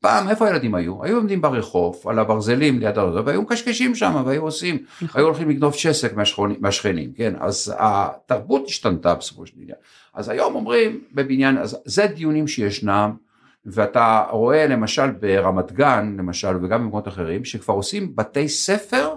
פעם, 0.00 0.28
איפה 0.28 0.46
הילדים 0.46 0.74
היו? 0.74 1.04
היו 1.04 1.16
עומדים 1.16 1.40
ברחוב, 1.40 2.02
על 2.06 2.18
הברזלים 2.18 2.78
ליד 2.78 2.98
הרחוב, 2.98 3.26
והיו 3.26 3.42
מקשקשים 3.42 3.94
שם, 3.94 4.22
והיו 4.26 4.42
עושים, 4.42 4.78
נכון. 5.02 5.20
היו 5.20 5.26
הולכים 5.26 5.50
לגנוב 5.50 5.74
צ'סק 5.74 6.12
מהשכנים, 6.60 7.12
כן? 7.12 7.34
אז 7.40 7.74
התרבות 7.78 8.64
השתנתה 8.66 9.14
בסופו 9.14 9.46
של 9.46 9.52
עניין. 9.60 9.76
אז 10.14 10.28
היום 10.28 10.54
אומרים 10.54 11.00
בבניין, 11.12 11.58
אז 11.58 11.78
זה 11.84 12.06
דיונים 12.06 12.48
שישנם. 12.48 13.29
ואתה 13.66 14.24
רואה 14.30 14.66
למשל 14.66 15.10
ברמת 15.10 15.72
גן, 15.72 16.16
למשל, 16.18 16.64
וגם 16.64 16.82
במקומות 16.82 17.08
אחרים, 17.08 17.44
שכבר 17.44 17.74
עושים 17.74 18.16
בתי 18.16 18.48
ספר 18.48 19.14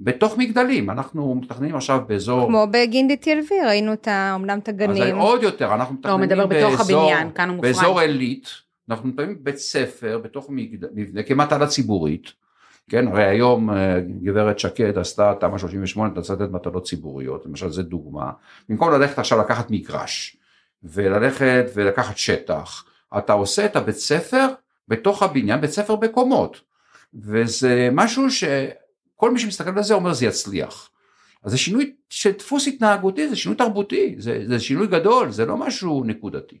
בתוך 0.00 0.38
מגדלים, 0.38 0.90
אנחנו 0.90 1.34
מתכננים 1.34 1.74
עכשיו 1.74 2.00
באזור... 2.06 2.46
כמו 2.46 2.66
בגינדי 2.70 3.16
TLV, 3.22 3.66
ראינו 3.66 3.92
את 3.92 4.08
ה... 4.08 4.34
אמנם 4.34 4.58
את 4.58 4.68
הגנים. 4.68 5.02
אז 5.02 5.24
עוד 5.24 5.42
יותר, 5.42 5.74
אנחנו 5.74 5.96
לא, 6.04 6.18
מתכננים 6.18 6.38
לא, 6.38 6.46
באזור... 6.46 6.70
בתוך 6.70 6.80
הבניין, 6.80 7.30
כאן 7.32 7.48
הוא 7.48 7.56
מופרד. 7.56 7.72
באזור 7.72 8.00
עילית, 8.00 8.48
אנחנו 8.90 9.08
מתכננים 9.08 9.36
בית 9.40 9.56
ספר 9.56 10.18
בתוך 10.18 10.50
מבנה, 10.94 11.22
כמטלה 11.22 11.66
ציבורית, 11.66 12.32
כן, 12.90 13.08
הרי 13.08 13.24
היום 13.24 13.70
אה, 13.70 14.00
גברת 14.22 14.58
שקד 14.58 14.98
עשתה 14.98 15.32
תמ"א 15.40 15.58
38, 15.58 16.12
אתה 16.12 16.22
צריך 16.22 16.40
לתת 16.40 16.52
מטלות 16.52 16.86
ציבוריות, 16.86 17.46
למשל 17.46 17.70
זה 17.70 17.82
דוגמה, 17.82 18.30
במקום 18.68 18.90
ללכת 18.90 19.18
עכשיו 19.18 19.38
לקחת 19.38 19.70
מגרש, 19.70 20.36
וללכת 20.82 21.64
ולקחת 21.74 22.16
שטח, 22.16 22.84
אתה 23.18 23.32
עושה 23.32 23.64
את 23.64 23.76
הבית 23.76 23.96
ספר 23.96 24.46
בתוך 24.88 25.22
הבניין, 25.22 25.60
בית 25.60 25.70
ספר 25.70 25.96
בקומות, 25.96 26.60
וזה 27.14 27.88
משהו 27.92 28.30
ש... 28.30 28.44
כל 29.16 29.30
מי 29.30 29.38
שמסתכל 29.38 29.70
על 29.76 29.82
זה 29.82 29.94
אומר 29.94 30.12
זה 30.12 30.26
יצליח. 30.26 30.90
אז 31.44 31.50
זה 31.50 31.58
שינוי 31.58 31.92
של 32.10 32.30
דפוס 32.30 32.68
התנהגותי, 32.68 33.28
זה 33.28 33.36
שינוי 33.36 33.58
תרבותי, 33.58 34.14
זה, 34.18 34.42
זה 34.46 34.60
שינוי 34.60 34.86
גדול, 34.86 35.30
זה 35.30 35.46
לא 35.46 35.56
משהו 35.56 36.04
נקודתי. 36.04 36.58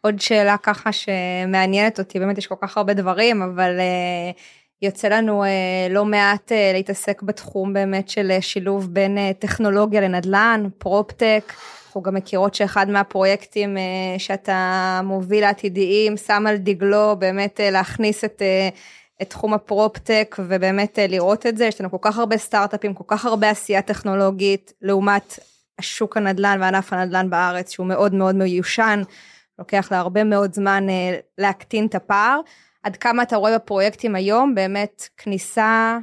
עוד 0.00 0.20
שאלה 0.20 0.56
ככה 0.56 0.90
שמעניינת 0.92 1.98
אותי, 1.98 2.18
באמת 2.18 2.38
יש 2.38 2.46
כל 2.46 2.54
כך 2.62 2.76
הרבה 2.76 2.94
דברים, 2.94 3.42
אבל 3.42 3.78
uh, 3.78 4.40
יוצא 4.82 5.08
לנו 5.08 5.44
uh, 5.44 5.92
לא 5.92 6.04
מעט 6.04 6.52
uh, 6.52 6.54
להתעסק 6.74 7.22
בתחום 7.22 7.72
באמת 7.72 8.08
של 8.08 8.32
uh, 8.38 8.42
שילוב 8.42 8.94
בין 8.94 9.18
uh, 9.18 9.34
טכנולוגיה 9.38 10.00
לנדל"ן, 10.00 10.68
פרופטק. 10.78 11.52
אנחנו 11.90 12.02
גם 12.02 12.14
מכירות 12.14 12.54
שאחד 12.54 12.90
מהפרויקטים 12.90 13.76
uh, 13.76 14.18
שאתה 14.18 15.00
מוביל 15.04 15.40
לעתידיים 15.40 16.16
שם 16.16 16.46
על 16.46 16.56
דגלו 16.56 17.16
באמת 17.18 17.60
uh, 17.60 17.70
להכניס 17.70 18.24
את, 18.24 18.42
uh, 18.42 19.22
את 19.22 19.30
תחום 19.30 19.54
הפרופטק 19.54 20.36
ובאמת 20.38 20.98
לראות 21.08 21.46
את 21.46 21.56
זה, 21.56 21.64
יש 21.64 21.80
לנו 21.80 21.90
כל 21.90 21.96
כך 22.00 22.18
הרבה 22.18 22.36
סטארט-אפים, 22.36 22.94
כל 22.94 23.04
כך 23.06 23.24
הרבה 23.24 23.50
עשייה 23.50 23.82
טכנולוגית 23.82 24.72
לעומת 24.82 25.38
השוק 25.78 26.16
הנדל"ן 26.16 26.58
וענף 26.60 26.92
הנדל"ן 26.92 27.30
בארץ 27.30 27.70
שהוא 27.72 27.86
מאוד 27.86 28.14
מאוד 28.14 28.34
מיושן, 28.34 29.02
לוקח 29.58 29.88
לה 29.90 29.98
הרבה 29.98 30.24
מאוד 30.24 30.54
זמן 30.54 30.86
להקטין 31.38 31.86
את 31.86 31.94
הפער. 31.94 32.40
עד 32.82 32.96
כמה 32.96 33.22
אתה 33.22 33.36
רואה 33.36 33.58
בפרויקטים 33.58 34.14
היום 34.14 34.54
באמת 34.54 35.08
כניסה 35.16 35.98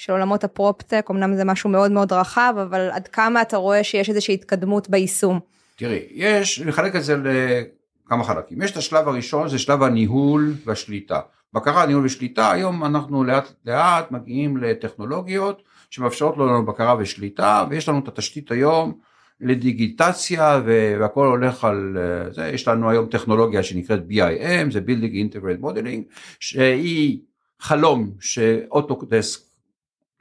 של 0.00 0.12
עולמות 0.12 0.44
הפרופטק, 0.44 1.06
אמנם 1.10 1.36
זה 1.36 1.44
משהו 1.44 1.70
מאוד 1.70 1.92
מאוד 1.92 2.12
רחב, 2.12 2.54
אבל 2.62 2.90
עד 2.90 3.08
כמה 3.08 3.42
אתה 3.42 3.56
רואה 3.56 3.84
שיש 3.84 4.08
איזושהי 4.08 4.34
התקדמות 4.34 4.90
ביישום? 4.90 5.40
תראי, 5.76 6.02
יש, 6.10 6.60
נחלק 6.60 6.96
את 6.96 7.04
זה 7.04 7.16
לכמה 7.16 8.24
חלקים. 8.24 8.62
יש 8.62 8.70
את 8.70 8.76
השלב 8.76 9.08
הראשון, 9.08 9.48
זה 9.48 9.58
שלב 9.58 9.82
הניהול 9.82 10.54
והשליטה. 10.66 11.20
בקרה, 11.52 11.86
ניהול 11.86 12.04
ושליטה, 12.04 12.50
היום 12.50 12.84
אנחנו 12.84 13.24
לאט 13.24 13.52
לאט 13.66 14.10
מגיעים 14.10 14.56
לטכנולוגיות 14.56 15.62
שמאפשרות 15.90 16.36
לנו 16.36 16.66
בקרה 16.66 16.96
ושליטה, 16.98 17.64
ויש 17.70 17.88
לנו 17.88 17.98
את 17.98 18.08
התשתית 18.08 18.50
היום 18.50 18.92
לדיגיטציה 19.40 20.60
והכל 20.98 21.26
הולך 21.26 21.64
על 21.64 21.96
זה, 22.30 22.48
יש 22.48 22.68
לנו 22.68 22.90
היום 22.90 23.06
טכנולוגיה 23.06 23.62
שנקראת 23.62 24.00
BIM, 24.10 24.70
זה 24.70 24.80
Building 24.86 25.34
Integrated 25.34 25.64
Modeling, 25.64 26.14
שהיא 26.40 27.18
חלום 27.60 28.10
שאוטוקדסק 28.20 29.49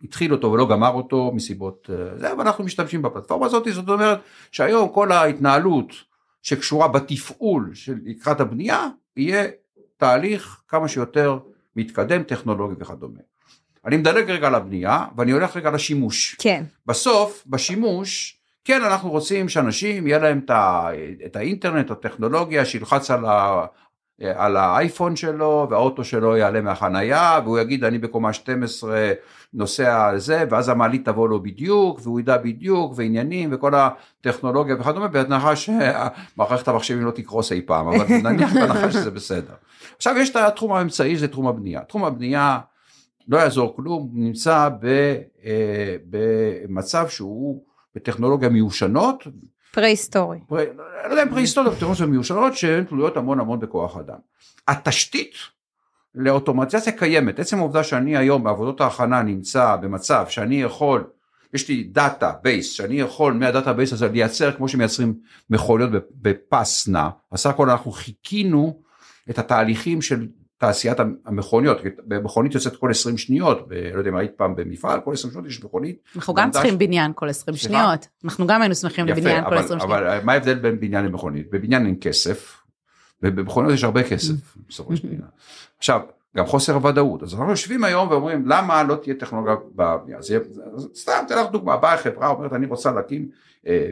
התחיל 0.04 0.32
אותו 0.32 0.52
ולא 0.52 0.68
גמר 0.68 0.90
אותו 0.90 1.32
מסיבות 1.36 1.90
זה, 2.16 2.32
אבל 2.32 2.42
אנחנו 2.42 2.64
משתמשים 2.64 3.02
בפלטפורמה 3.02 3.46
הזאת, 3.46 3.68
זאת 3.72 3.90
אומרת 3.90 4.20
שהיום 4.52 4.90
כל 4.90 5.12
ההתנהלות 5.12 5.94
שקשורה 6.42 6.88
בתפעול 6.88 7.72
של 7.74 7.96
לקראת 8.06 8.40
הבנייה, 8.40 8.88
יהיה 9.18 9.48
תהליך 9.98 10.62
כמה 10.68 10.88
שיותר 10.88 11.40
מתקדם, 11.76 12.24
טכנולוגי 12.24 12.76
וכדומה. 12.80 13.20
אני 13.86 13.98
מדלג 13.98 14.32
רגע 14.32 14.48
על 14.48 14.56
הבנייה 14.56 15.06
ואני 15.18 15.32
הולך 15.32 15.58
רגע 15.58 15.72
לשימוש. 15.72 16.36
כן. 16.40 16.64
בסוף, 16.86 17.44
בשימוש, 17.48 18.40
כן 18.66 18.82
אנחנו 18.84 19.10
רוצים 19.10 19.50
שאנשים 19.50 20.08
יהיה 20.08 20.20
להם 20.20 20.42
את 21.26 21.36
האינטרנט, 21.36 21.92
הטכנולוגיה, 21.92 22.66
שילחץ 22.66 23.12
על, 23.12 23.26
ה, 23.26 23.66
על 24.22 24.58
האייפון 24.58 25.16
שלו 25.16 25.68
והאוטו 25.70 26.04
שלו 26.04 26.38
יעלה 26.38 26.62
מהחנייה 26.62 27.40
והוא 27.44 27.60
יגיד 27.60 27.84
אני 27.84 27.98
בקומה 27.98 28.34
12 28.34 29.12
נוסע 29.54 30.06
על 30.06 30.20
זה 30.20 30.44
ואז 30.50 30.70
המעלית 30.70 31.06
תבוא 31.06 31.30
לו 31.30 31.44
בדיוק 31.44 32.00
והוא 32.04 32.20
ידע 32.20 32.38
בדיוק 32.38 32.94
ועניינים 32.96 33.50
וכל 33.54 33.72
הטכנולוגיה 33.76 34.76
וכדומה 34.80 35.08
בהנחה 35.08 35.56
שמערכת 35.56 36.68
המחשבים 36.68 37.06
לא 37.06 37.12
תקרוס 37.12 37.52
אי 37.52 37.62
פעם 37.62 37.88
אבל 37.88 38.06
נניח 38.24 38.54
בהנחה 38.54 38.92
שזה 38.92 39.12
בסדר. 39.12 39.54
עכשיו 39.98 40.18
יש 40.18 40.30
את 40.30 40.36
התחום 40.36 40.74
האמצעי 40.74 41.18
זה 41.18 41.28
תחום 41.28 41.48
הבנייה. 41.48 41.82
תחום 41.82 42.04
הבנייה 42.06 42.60
לא 43.28 43.38
יעזור 43.38 43.76
כלום, 43.76 44.10
נמצא 44.14 44.70
אה, 45.46 45.96
במצב 46.10 47.08
שהוא 47.10 47.64
בטכנולוגיה 47.96 48.50
מיושנות. 48.50 49.28
פרה-היסטורי. 49.74 50.40
פרה, 50.48 50.64
לא 51.06 51.10
יודע 51.10 51.24
אם 51.24 51.30
פרה-היסטורי, 51.30 51.76
טכנולוגיה 51.76 52.06
מיושנות 52.06 52.58
שהן 52.58 52.84
תלויות 52.84 53.18
המון 53.18 53.40
המון 53.40 53.60
בכוח 53.60 53.98
אדם. 53.98 54.18
התשתית 54.68 55.36
לאוטומציה 56.16 56.80
קיימת, 56.98 57.40
עצם 57.40 57.58
העובדה 57.58 57.84
שאני 57.84 58.18
היום 58.18 58.44
בעבודות 58.44 58.82
ההכנה 58.82 59.24
נמצא 59.24 59.76
במצב 59.76 60.26
שאני 60.30 60.62
יכול, 60.62 61.04
יש 61.54 61.70
לי 61.70 61.84
database, 61.84 62.72
שאני 62.72 63.00
יכול 63.00 63.34
מה 63.34 63.74
database 63.74 63.94
הזה 63.94 64.08
לייצר 64.08 64.52
כמו 64.52 64.70
שמייצרים 64.70 65.14
מכוניות 65.50 65.90
בפס 66.12 66.88
נע, 66.88 67.10
בסך 67.32 67.50
הכל 67.50 67.70
אנחנו 67.70 67.92
חיקינו 67.92 68.82
את 69.30 69.40
התהליכים 69.40 70.02
של 70.02 70.28
תעשיית 70.60 70.98
המכוניות, 71.26 71.78
מכונית 72.24 72.56
יוצאת 72.56 72.76
כל 72.76 72.92
20 72.92 73.18
שניות, 73.18 73.68
ב, 73.68 73.74
לא 73.94 74.00
יודע 74.00 74.10
אם 74.10 74.16
היית 74.16 74.32
פעם 74.36 74.56
במפעל, 74.56 75.00
כל 75.02 75.14
20 75.14 75.34
שניות 75.34 75.48
יש 75.48 75.64
מכונית. 75.64 76.00
אנחנו 76.16 76.34
גם 76.34 76.52
צריכים 76.52 76.78
בניין 76.78 77.12
כל 77.16 77.30
20 77.30 77.58
שניות, 77.58 78.08
אנחנו 78.26 78.48
גם 78.48 78.62
היינו 78.62 78.76
שמחים 78.76 79.08
לבניין 79.08 79.44
כל 79.44 79.58
20 79.58 79.80
שניות. 79.80 79.84
אבל 79.84 80.20
מה 80.24 80.34
ההבדל 80.34 80.60
בין 80.60 80.80
בניין 80.80 81.06
למכונית? 81.06 81.52
בבניין 81.52 81.86
אין 81.86 81.96
כסף, 82.02 82.62
ובמכוניות 83.24 83.74
יש 83.74 83.84
הרבה 83.84 84.04
כסף 84.04 84.34
בסופו 84.70 84.96
של 84.96 85.08
דבר. 85.08 85.28
עכשיו, 85.78 86.02
גם 86.38 86.46
חוסר 86.46 86.86
ודאות, 86.86 87.24
אז 87.24 87.34
אנחנו 87.34 87.50
יושבים 87.50 87.84
היום 87.84 88.10
ואומרים 88.10 88.48
למה 88.48 88.84
לא 88.84 88.96
תהיה 88.96 89.16
טכנולוגיה 89.16 89.56
בבנייה, 89.76 90.18
אז 90.18 90.34
סתם 90.96 91.14
אתן 91.26 91.36
לך 91.36 91.52
דוגמה, 91.52 91.78
באה 91.78 91.98
חברה 91.98 92.28
אומרת 92.28 92.54
אני 92.54 92.66
רוצה 92.66 92.92
להקים 92.92 93.28
אה, 93.68 93.92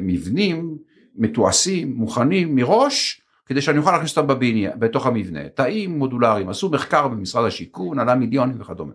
מבנים 0.00 0.78
מתועשים, 1.16 1.96
מוכנים 1.96 2.56
מראש, 2.56 3.22
כדי 3.46 3.62
שאני 3.62 3.78
אוכל 3.78 3.92
להכניס 3.92 4.18
אותם 4.18 4.28
בבניין, 4.28 4.72
בתוך 4.78 5.06
המבנה, 5.06 5.48
תאים 5.48 5.98
מודולריים, 5.98 6.48
עשו 6.48 6.70
מחקר 6.70 7.08
במשרד 7.08 7.46
השיכון, 7.46 7.98
עלה 7.98 8.14
מיליונים 8.14 8.60
וכדומה. 8.60 8.92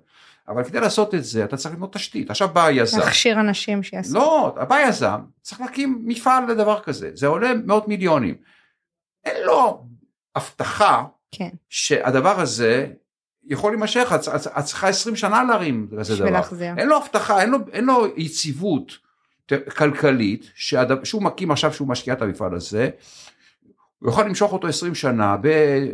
אבל 0.47 0.63
כדי 0.63 0.79
לעשות 0.79 1.15
את 1.15 1.23
זה 1.23 1.43
אתה 1.43 1.57
צריך 1.57 1.75
לבנות 1.75 1.93
תשתית, 1.93 2.29
עכשיו 2.29 2.49
בא 2.53 2.65
היזם. 2.65 2.99
להכשיר 2.99 3.39
אנשים 3.39 3.83
שיעשו. 3.83 4.13
לא, 4.13 4.55
בא 4.69 4.75
היזם, 4.75 5.19
צריך 5.41 5.61
להקים 5.61 6.01
מפעל 6.05 6.51
לדבר 6.51 6.79
כזה, 6.79 7.11
זה 7.13 7.27
עולה 7.27 7.51
מאות 7.65 7.87
מיליונים. 7.87 8.35
אין 9.25 9.43
לו 9.45 9.85
הבטחה 10.35 11.03
כן. 11.31 11.49
שהדבר 11.69 12.39
הזה 12.39 12.87
יכול 13.43 13.71
להימשך, 13.71 14.13
את 14.59 14.63
צריכה 14.63 14.87
20 14.87 15.15
שנה 15.15 15.43
להרים 15.43 15.87
כזה 15.99 16.15
דבר. 16.15 16.29
להחזיר. 16.29 16.73
אין 16.77 16.87
לו 16.87 16.97
הבטחה, 16.97 17.41
אין 17.41 17.49
לו, 17.49 17.57
אין 17.71 17.85
לו 17.85 18.07
יציבות 18.17 18.97
כלכלית, 19.77 20.51
שהוא 21.03 21.23
מקים 21.23 21.51
עכשיו 21.51 21.73
שהוא 21.73 21.87
משקיע 21.87 22.13
את 22.13 22.21
המפעל 22.21 22.55
הזה, 22.55 22.89
הוא 24.01 24.09
יכול 24.09 24.25
למשוך 24.25 24.53
אותו 24.53 24.67
20 24.67 24.95
שנה 24.95 25.35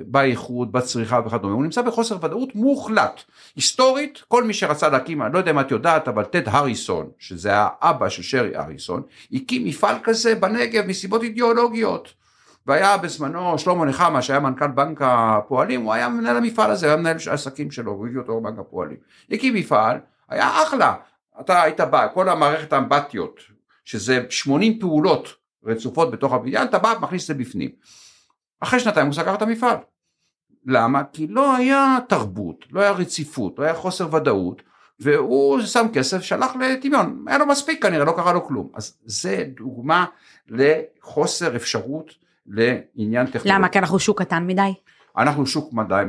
באיכות, 0.05 0.71
בצריכה 0.71 1.19
וכדומה, 1.25 1.53
הוא 1.53 1.63
נמצא 1.63 1.81
בחוסר 1.81 2.17
ודאות 2.25 2.55
מוחלט. 2.55 3.21
היסטורית, 3.55 4.23
כל 4.27 4.43
מי 4.43 4.53
שרצה 4.53 4.89
להקים, 4.89 5.21
אני 5.21 5.33
לא 5.33 5.37
יודע 5.37 5.51
אם 5.51 5.59
את 5.59 5.71
יודעת, 5.71 6.07
אבל 6.07 6.23
טד 6.23 6.47
הריסון, 6.47 7.09
שזה 7.19 7.51
האבא 7.53 8.09
של 8.09 8.23
שרי 8.23 8.55
הריסון, 8.55 9.01
הקים 9.33 9.65
מפעל 9.65 9.95
כזה 10.03 10.35
בנגב 10.35 10.85
מסיבות 10.85 11.23
אידיאולוגיות. 11.23 12.13
והיה 12.67 12.97
בזמנו 12.97 13.59
שלמה 13.59 13.85
נחמה 13.85 14.21
שהיה 14.21 14.39
מנכ"ל 14.39 14.67
בנק 14.67 15.01
הפועלים, 15.01 15.81
הוא 15.81 15.93
היה 15.93 16.09
מנהל 16.09 16.37
המפעל 16.37 16.71
הזה, 16.71 16.87
היה 16.87 16.95
מנהל 16.95 17.17
העסקים 17.29 17.71
שלו, 17.71 17.91
הוא 17.91 18.07
הביא 18.07 18.19
אותו 18.19 18.39
לבנק 18.39 18.59
הפועלים. 18.59 18.97
הקים 19.31 19.53
מפעל, 19.53 19.97
היה 20.29 20.63
אחלה. 20.63 20.93
אתה 21.39 21.61
היית 21.61 21.81
בא, 21.81 22.07
כל 22.13 22.29
המערכת 22.29 22.73
האמבטיות, 22.73 23.39
שזה 23.85 24.25
80 24.29 24.79
פעולות 24.79 25.46
רצופות 25.67 26.12
בתוך 26.12 26.34
הבניין, 26.34 26.67
אתה 26.67 26.80
בא 26.80 26.93
ומכניס 26.97 27.23
את 27.23 27.27
זה 27.27 27.34
בפנים. 27.34 27.69
אחרי 28.60 28.80
שנתיים 28.80 29.08
הוא 29.08 29.15
סגר 29.15 29.34
את 29.34 29.41
המפעל. 29.41 29.77
למה? 30.65 31.03
כי 31.03 31.27
לא 31.27 31.56
היה 31.56 31.97
תרבות, 32.10 32.65
לא 32.71 32.82
היה 32.82 32.91
רציפות, 32.91 33.60
לא 33.60 33.63
היה 33.63 33.73
חוסר 33.73 34.15
ודאות, 34.15 34.62
והוא 34.99 35.62
שם 35.62 35.86
כסף, 35.93 36.21
שלח 36.21 36.56
לטמיון, 36.56 37.25
היה 37.27 37.38
לו 37.38 37.45
מספיק 37.45 37.84
כנראה, 37.84 38.06
לא 38.06 38.12
קרה 38.12 38.34
לו 38.34 38.45
כלום. 38.45 38.69
אז 38.73 38.97
זה 39.06 39.45
דוגמה 39.58 40.06
לחוסר 40.49 41.56
אפשרות 41.56 42.12
לעניין 42.47 43.25
טכנולוגי. 43.25 43.49
למה? 43.49 43.69
כי 43.69 43.80
אנחנו 43.80 43.99
שוק 43.99 44.21
קטן 44.21 44.47
מדי? 44.47 44.73
אנחנו 45.17 45.45
שוק 45.45 45.73
מדי, 45.73 46.03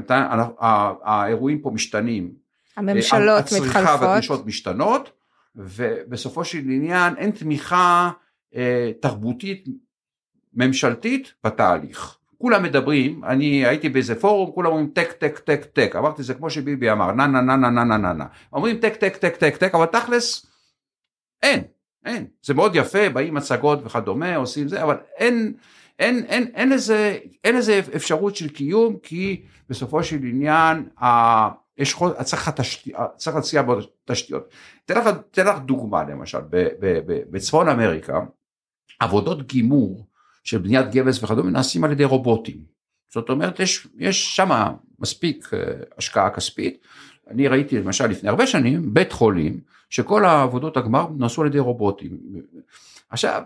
האירועים 1.03 1.59
פה 1.61 1.71
משתנים. 1.71 2.33
הממשלות 2.77 3.45
מתחלפות. 3.45 3.67
הצריכה 3.67 3.97
והדרישות 4.01 4.47
משתנות, 4.47 5.11
ובסופו 5.57 6.45
של 6.45 6.59
עניין 6.59 7.17
אין 7.17 7.31
תמיכה 7.31 8.11
אה, 8.11 8.28
תרבותית 9.01 9.65
ממשלתית 10.55 11.33
בתהליך. 11.45 12.19
כולם 12.39 12.63
מדברים, 12.63 13.25
אני 13.25 13.67
הייתי 13.67 13.89
באיזה 13.89 14.21
פורום, 14.21 14.53
כולם 14.53 14.71
אומרים 14.71 14.91
tech 14.95 15.13
tech 15.13 15.39
tech 15.39 15.65
tech, 15.65 15.97
אמרתי 15.97 16.23
זה 16.23 16.35
כמו 16.35 16.51
שביבי 16.51 16.91
אמר, 16.93 17.13
נה 17.13 17.27
נה 17.27 17.41
נה 17.41 17.57
נה 17.57 17.71
נה 17.71 17.85
נה 17.85 18.13
נה, 18.13 18.27
אומרים 18.53 18.79
tech 18.79 18.97
tech 18.97 19.17
tech 19.17 19.37
tech 19.37 19.57
tech, 19.57 19.75
אבל 19.75 19.87
תכלס 19.87 20.47
אין, 21.43 21.63
אין, 22.05 22.27
זה 22.43 22.55
מאוד 22.55 22.77
יפה, 22.77 23.09
באים 23.09 23.35
מצגות 23.35 23.79
וכדומה, 23.85 24.37
עושים 24.37 24.69
זה, 24.69 24.83
אבל 24.83 24.97
אין, 25.17 25.55
אין, 25.99 26.25
אין, 26.29 26.51
אין, 26.55 26.73
איזה, 26.73 27.19
אין 27.45 27.57
איזה 27.57 27.81
אפשרות 27.97 28.37
של 28.37 28.49
קיום, 28.49 28.97
כי 29.03 29.43
בסופו 29.69 30.03
של 30.03 30.17
עניין, 30.17 30.89
ה, 31.03 31.09
יש 31.79 31.95
חוד, 31.95 32.23
צריך, 32.23 32.49
התשתי, 32.49 32.93
צריך 33.17 33.37
להציע 33.37 33.63
בו 33.63 33.75
תשתיות. 34.05 34.49
אתן 34.85 34.99
לך, 34.99 35.07
לך 35.37 35.59
דוגמה 35.59 36.05
למשל, 36.05 36.39
בצפון 37.31 37.69
אמריקה, 37.69 38.21
עבודות 39.01 39.47
גימור 39.47 40.07
של 40.45 40.59
בניית 40.59 40.91
גבס 40.91 41.23
וכדומה 41.23 41.51
נעשים 41.51 41.85
על 41.85 41.93
ידי 41.93 42.05
רובוטים. 42.05 42.57
זאת 43.13 43.31
אומרת 43.31 43.61
יש, 43.61 43.87
יש 43.99 44.37
שם 44.37 44.51
מספיק 44.99 45.51
אה, 45.55 45.59
השקעה 45.99 46.31
כספית, 46.31 46.79
אני 47.31 47.49
ראיתי 47.49 47.79
למשל 47.79 48.07
לפני 48.07 48.29
הרבה 48.29 48.47
שנים 48.47 48.95
בית 48.95 49.13
חולים 49.13 49.61
שכל 49.91 50.25
העבודות 50.25 50.77
הגמר 50.77 51.07
נעשו 51.19 51.43
על 51.43 51.49
ידי 51.49 51.59
רובוטים. 51.59 52.19
עכשיו, 53.11 53.43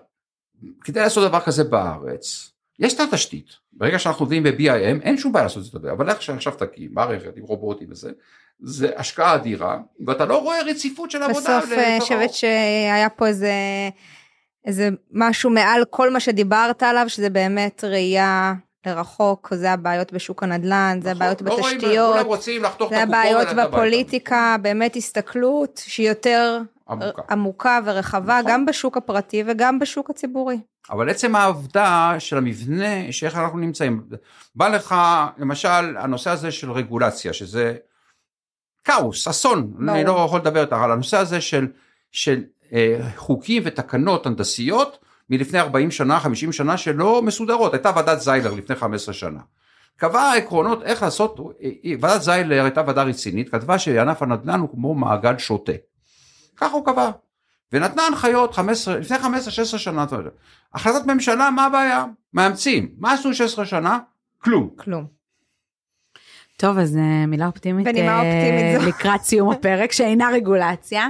כדי 0.84 1.01
לעשות 1.01 1.28
דבר 1.28 1.40
כזה 1.40 1.64
בארץ, 1.64 2.53
יש 2.78 2.95
את 2.95 3.01
התשתית, 3.01 3.47
ברגע 3.72 3.99
שאנחנו 3.99 4.22
עובדים 4.22 4.43
ב-BIM 4.43 5.03
אין 5.03 5.18
שום 5.18 5.32
בעיה 5.32 5.45
לעשות 5.45 5.76
את 5.76 5.82
זה, 5.82 5.93
אבל 5.93 6.11
איך 6.11 6.22
שעכשיו 6.22 6.53
תקים 6.53 6.90
מערכת 6.93 7.36
עם 7.36 7.43
רובוטים 7.43 7.88
וזה, 7.90 8.11
זה 8.61 8.90
השקעה 8.97 9.34
אדירה, 9.34 9.78
ואתה 10.07 10.24
לא 10.24 10.43
רואה 10.43 10.62
רציפות 10.62 11.11
של 11.11 11.22
עבודה. 11.22 11.59
בסוף 11.59 11.72
אני 11.72 12.01
חושבת 12.01 12.34
שהיה 12.34 13.09
פה 13.09 13.26
איזה, 13.26 13.53
איזה 14.66 14.88
משהו 15.12 15.50
מעל 15.50 15.84
כל 15.90 16.10
מה 16.12 16.20
שדיברת 16.20 16.82
עליו, 16.82 17.04
שזה 17.08 17.30
באמת 17.30 17.84
ראייה 17.84 18.54
לרחוק, 18.86 19.54
זה 19.54 19.72
הבעיות 19.72 20.12
בשוק 20.12 20.42
הנדל"ן, 20.42 20.98
זה 21.02 21.10
נכון, 21.10 21.22
הבעיות 21.22 21.42
לא 21.42 21.54
רואים, 21.54 21.76
בתשתיות, 21.78 22.16
את 22.82 22.88
זה 22.90 23.02
הבעיות. 23.02 23.48
בפוליטיקה, 23.56 24.56
באמת 24.62 24.96
הסתכלות 24.96 25.82
שהיא 25.86 26.08
יותר 26.08 26.58
עמוקה. 26.88 27.22
עמוקה 27.30 27.78
ורחבה, 27.84 28.38
נכון. 28.38 28.52
גם 28.52 28.66
בשוק 28.66 28.96
הפרטי 28.96 29.44
וגם 29.46 29.78
בשוק 29.78 30.10
הציבורי. 30.10 30.58
אבל 30.90 31.10
עצם 31.10 31.36
העובדה 31.36 32.14
של 32.18 32.36
המבנה, 32.36 33.12
שאיך 33.12 33.36
אנחנו 33.36 33.58
נמצאים, 33.58 34.02
בא 34.54 34.68
לך 34.68 34.94
למשל 35.38 35.96
הנושא 35.96 36.30
הזה 36.30 36.50
של 36.50 36.72
רגולציה, 36.72 37.32
שזה 37.32 37.74
כאוס, 38.84 39.28
אסון, 39.28 39.72
ברור. 39.72 39.90
אני 39.90 40.04
לא 40.04 40.22
יכול 40.26 40.40
לדבר 40.40 40.60
איתך 40.60 40.76
על 40.82 40.92
הנושא 40.92 41.16
הזה 41.16 41.40
של, 41.40 41.66
של 42.12 42.44
חוקים 43.16 43.62
ותקנות 43.66 44.27
הנדסיות 44.27 44.99
מלפני 45.31 45.61
40 45.61 45.91
שנה, 45.91 46.20
50 46.20 46.53
שנה 46.53 46.77
שלא 46.77 47.23
מסודרות, 47.23 47.73
הייתה 47.73 47.91
ועדת 47.97 48.20
זיילר 48.20 48.55
לפני 48.55 48.77
15 48.77 49.14
שנה. 49.14 49.41
קבעה 49.97 50.37
עקרונות 50.37 50.83
איך 50.83 51.03
לעשות, 51.03 51.41
אה, 51.41 51.70
אה, 51.85 51.93
ועדת 52.01 52.23
זיילר 52.23 52.64
הייתה 52.64 52.83
ועדה 52.87 53.03
רצינית, 53.03 53.49
כתבה 53.49 53.79
שענף 53.79 54.23
הנדל"ן 54.23 54.61
הוא 54.61 54.68
כמו 54.70 54.95
מעגל 54.95 55.39
שוטה. 55.39 55.73
ככה 56.57 56.73
הוא 56.73 56.87
קבע. 56.87 57.11
ונתנה 57.73 58.03
הנחיות 58.07 58.55
15, 58.55 58.99
לפני 58.99 59.16
15-16 59.16 59.79
שנה. 59.79 60.05
החלטת 60.75 61.07
ממשלה, 61.07 61.51
מה 61.51 61.64
הבעיה? 61.64 62.05
מאמצים. 62.35 62.89
מה 62.99 63.12
עשו 63.12 63.35
16 63.35 63.66
שנה? 63.66 63.99
כלום. 64.39 64.70
כלום. 64.77 65.07
טוב, 66.57 66.79
אז 66.79 66.97
אה, 66.97 67.27
מילה 67.27 67.47
אופטימית 67.47 67.85
בנימה 67.85 68.09
אה, 68.09 68.16
אופטימית 68.16 68.81
זו. 68.81 68.89
לקראת 68.89 69.23
סיום 69.23 69.51
הפרק, 69.51 69.93
שאינה 69.99 70.29
רגולציה. 70.33 71.09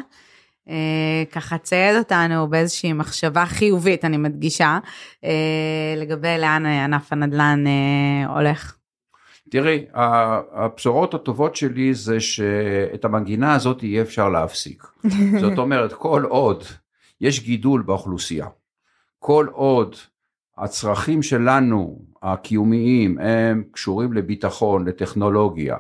אה, 0.69 1.25
ככה 1.33 1.59
צייד 1.59 1.97
אותנו 1.97 2.49
באיזושהי 2.49 2.93
מחשבה 2.93 3.47
חיובית, 3.47 4.05
אני 4.05 4.17
מדגישה, 4.17 4.79
אה, 5.25 5.95
לגבי 5.97 6.39
לאן 6.39 6.67
אה, 6.67 6.85
ענף 6.85 7.13
הנדל"ן 7.13 7.65
אה, 7.67 8.35
הולך. 8.35 8.77
תראי, 9.51 9.85
הבשורות 10.53 11.15
הטובות 11.15 11.57
שלי 11.57 11.95
זה 11.95 12.21
שאת 12.21 13.05
המנגינה 13.05 13.55
הזאת 13.55 13.83
יהיה 13.83 14.03
אפשר 14.03 14.29
להפסיק. 14.29 14.87
זאת 15.43 15.59
אומרת, 15.59 15.93
כל 15.93 16.23
עוד 16.29 16.65
יש 17.21 17.41
גידול 17.41 17.83
באוכלוסייה, 17.83 18.47
כל 19.19 19.47
עוד 19.53 19.97
הצרכים 20.59 21.23
שלנו 21.23 21.99
הקיומיים 22.23 23.19
הם 23.19 23.65
קשורים 23.73 24.13
לביטחון, 24.13 24.89
לטכנולוגיה, 24.89 25.77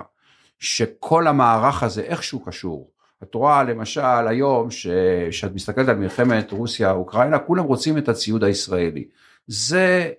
שכל 0.58 1.26
המערך 1.26 1.82
הזה 1.82 2.02
איכשהו 2.02 2.40
קשור. 2.40 2.91
את 3.22 3.34
רואה 3.34 3.62
למשל 3.62 4.26
היום 4.28 4.70
שכשאת 4.70 5.54
מסתכלת 5.54 5.88
על 5.88 5.96
מלחמת 5.96 6.52
רוסיה-אוקראינה, 6.52 7.38
כולם 7.38 7.64
רוצים 7.64 7.98
את 7.98 8.08
הציוד 8.08 8.44
הישראלי. 8.44 9.04
זה 9.46 10.10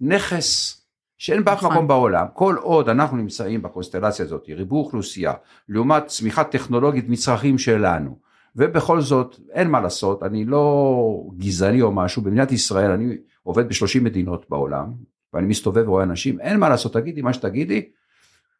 נכס 0.00 0.78
שאין 1.18 1.44
באף 1.44 1.58
נכון. 1.58 1.72
מקום 1.72 1.88
בעולם. 1.88 2.26
כל 2.34 2.56
עוד 2.60 2.88
אנחנו 2.88 3.16
נמצאים 3.16 3.62
בקונסטלציה 3.62 4.24
הזאת, 4.24 4.44
ריבוי 4.48 4.78
אוכלוסייה, 4.78 5.32
לעומת 5.68 6.06
צמיחה 6.06 6.44
טכנולוגית 6.44 7.08
מצרכים 7.08 7.58
שלנו, 7.58 8.18
ובכל 8.56 9.00
זאת 9.00 9.36
אין 9.52 9.70
מה 9.70 9.80
לעשות, 9.80 10.22
אני 10.22 10.44
לא 10.44 11.24
גזעני 11.36 11.82
או 11.82 11.92
משהו, 11.92 12.22
במדינת 12.22 12.52
ישראל 12.52 12.90
אני 12.90 13.16
עובד 13.42 13.68
ב-30 13.68 14.00
מדינות 14.00 14.46
בעולם, 14.50 14.92
ואני 15.32 15.46
מסתובב 15.46 15.88
ורואה 15.88 16.02
אנשים, 16.02 16.40
אין 16.40 16.60
מה 16.60 16.68
לעשות, 16.68 16.92
תגידי 16.92 17.22
מה 17.22 17.32
שתגידי, 17.32 17.88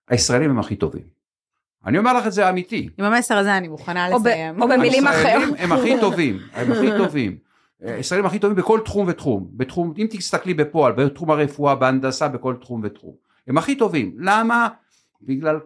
הישראלים 0.09 0.51
הם 0.51 0.59
הכי 0.59 0.77
טובים. 0.77 1.22
אני 1.87 1.99
אומר 1.99 2.19
לך 2.19 2.27
את 2.27 2.33
זה 2.33 2.49
אמיתי. 2.49 2.89
עם 2.99 3.05
המסר 3.05 3.37
הזה 3.37 3.57
אני 3.57 3.69
מוכנה 3.69 4.09
לסיים. 4.09 4.63
או 4.63 4.69
במילים 4.69 5.07
אחרות. 5.07 5.59
הם 5.59 5.73
הכי 5.73 6.01
טובים, 6.01 6.39
הם 6.53 6.73
הכי 6.73 6.89
טובים. 6.99 7.37
הישראלים 7.81 8.27
הכי 8.27 8.39
טובים 8.39 8.57
בכל 8.57 8.81
תחום 8.85 9.09
ותחום, 9.09 9.49
בתחום, 9.53 9.95
אם 9.99 10.07
תסתכלי 10.11 10.55
בפועל, 10.55 10.93
בתחום 10.93 11.31
הרפואה, 11.31 11.75
בהנדסה, 11.75 12.29
בכל 12.29 12.55
תחום 12.61 12.81
ותחום. 12.85 13.13
הם 13.47 13.59
הכי 13.59 13.75
טובים. 13.75 14.13
למה? 14.19 14.69
בגלל 15.23 15.61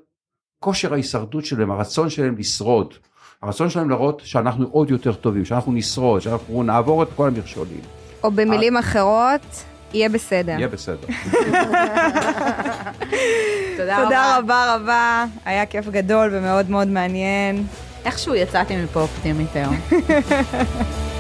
כושר 0.61 0.93
ההישרדות 0.93 1.45
שלהם, 1.45 1.71
הרצון 1.71 2.11
שלהם 2.11 2.37
לשרוד. 2.39 2.95
הרצון 3.43 3.71
שלהם 3.71 3.91
להראות 3.91 4.23
שאנחנו 4.25 4.67
עוד 4.71 4.91
יותר 4.91 5.12
טובים, 5.12 5.45
שאנחנו 5.45 5.73
נשרוד, 5.73 6.21
שאנחנו 6.21 6.62
נעבור 6.62 7.03
את 7.03 7.09
כל 7.17 7.29
המכשולים. 7.29 7.81
או 8.23 8.31
במילים 8.31 8.77
אחרות, 8.77 9.64
יהיה 9.97 10.09
בסדר. 10.09 10.53
יהיה 10.53 10.69
בסדר. 10.69 11.07
תודה 13.77 13.97
תודה 14.05 14.37
רבה. 14.37 14.39
רבה 14.39 14.77
רבה, 14.77 15.25
היה 15.45 15.67
כיף 15.67 15.89
גדול 15.89 16.31
ומאוד 16.33 16.71
מאוד 16.71 16.89
מעניין. 16.89 17.67
איכשהו 18.05 18.35
יצאתי 18.35 18.77
מפה 18.77 19.01
אופטימית 19.01 19.57
היום. 19.57 19.77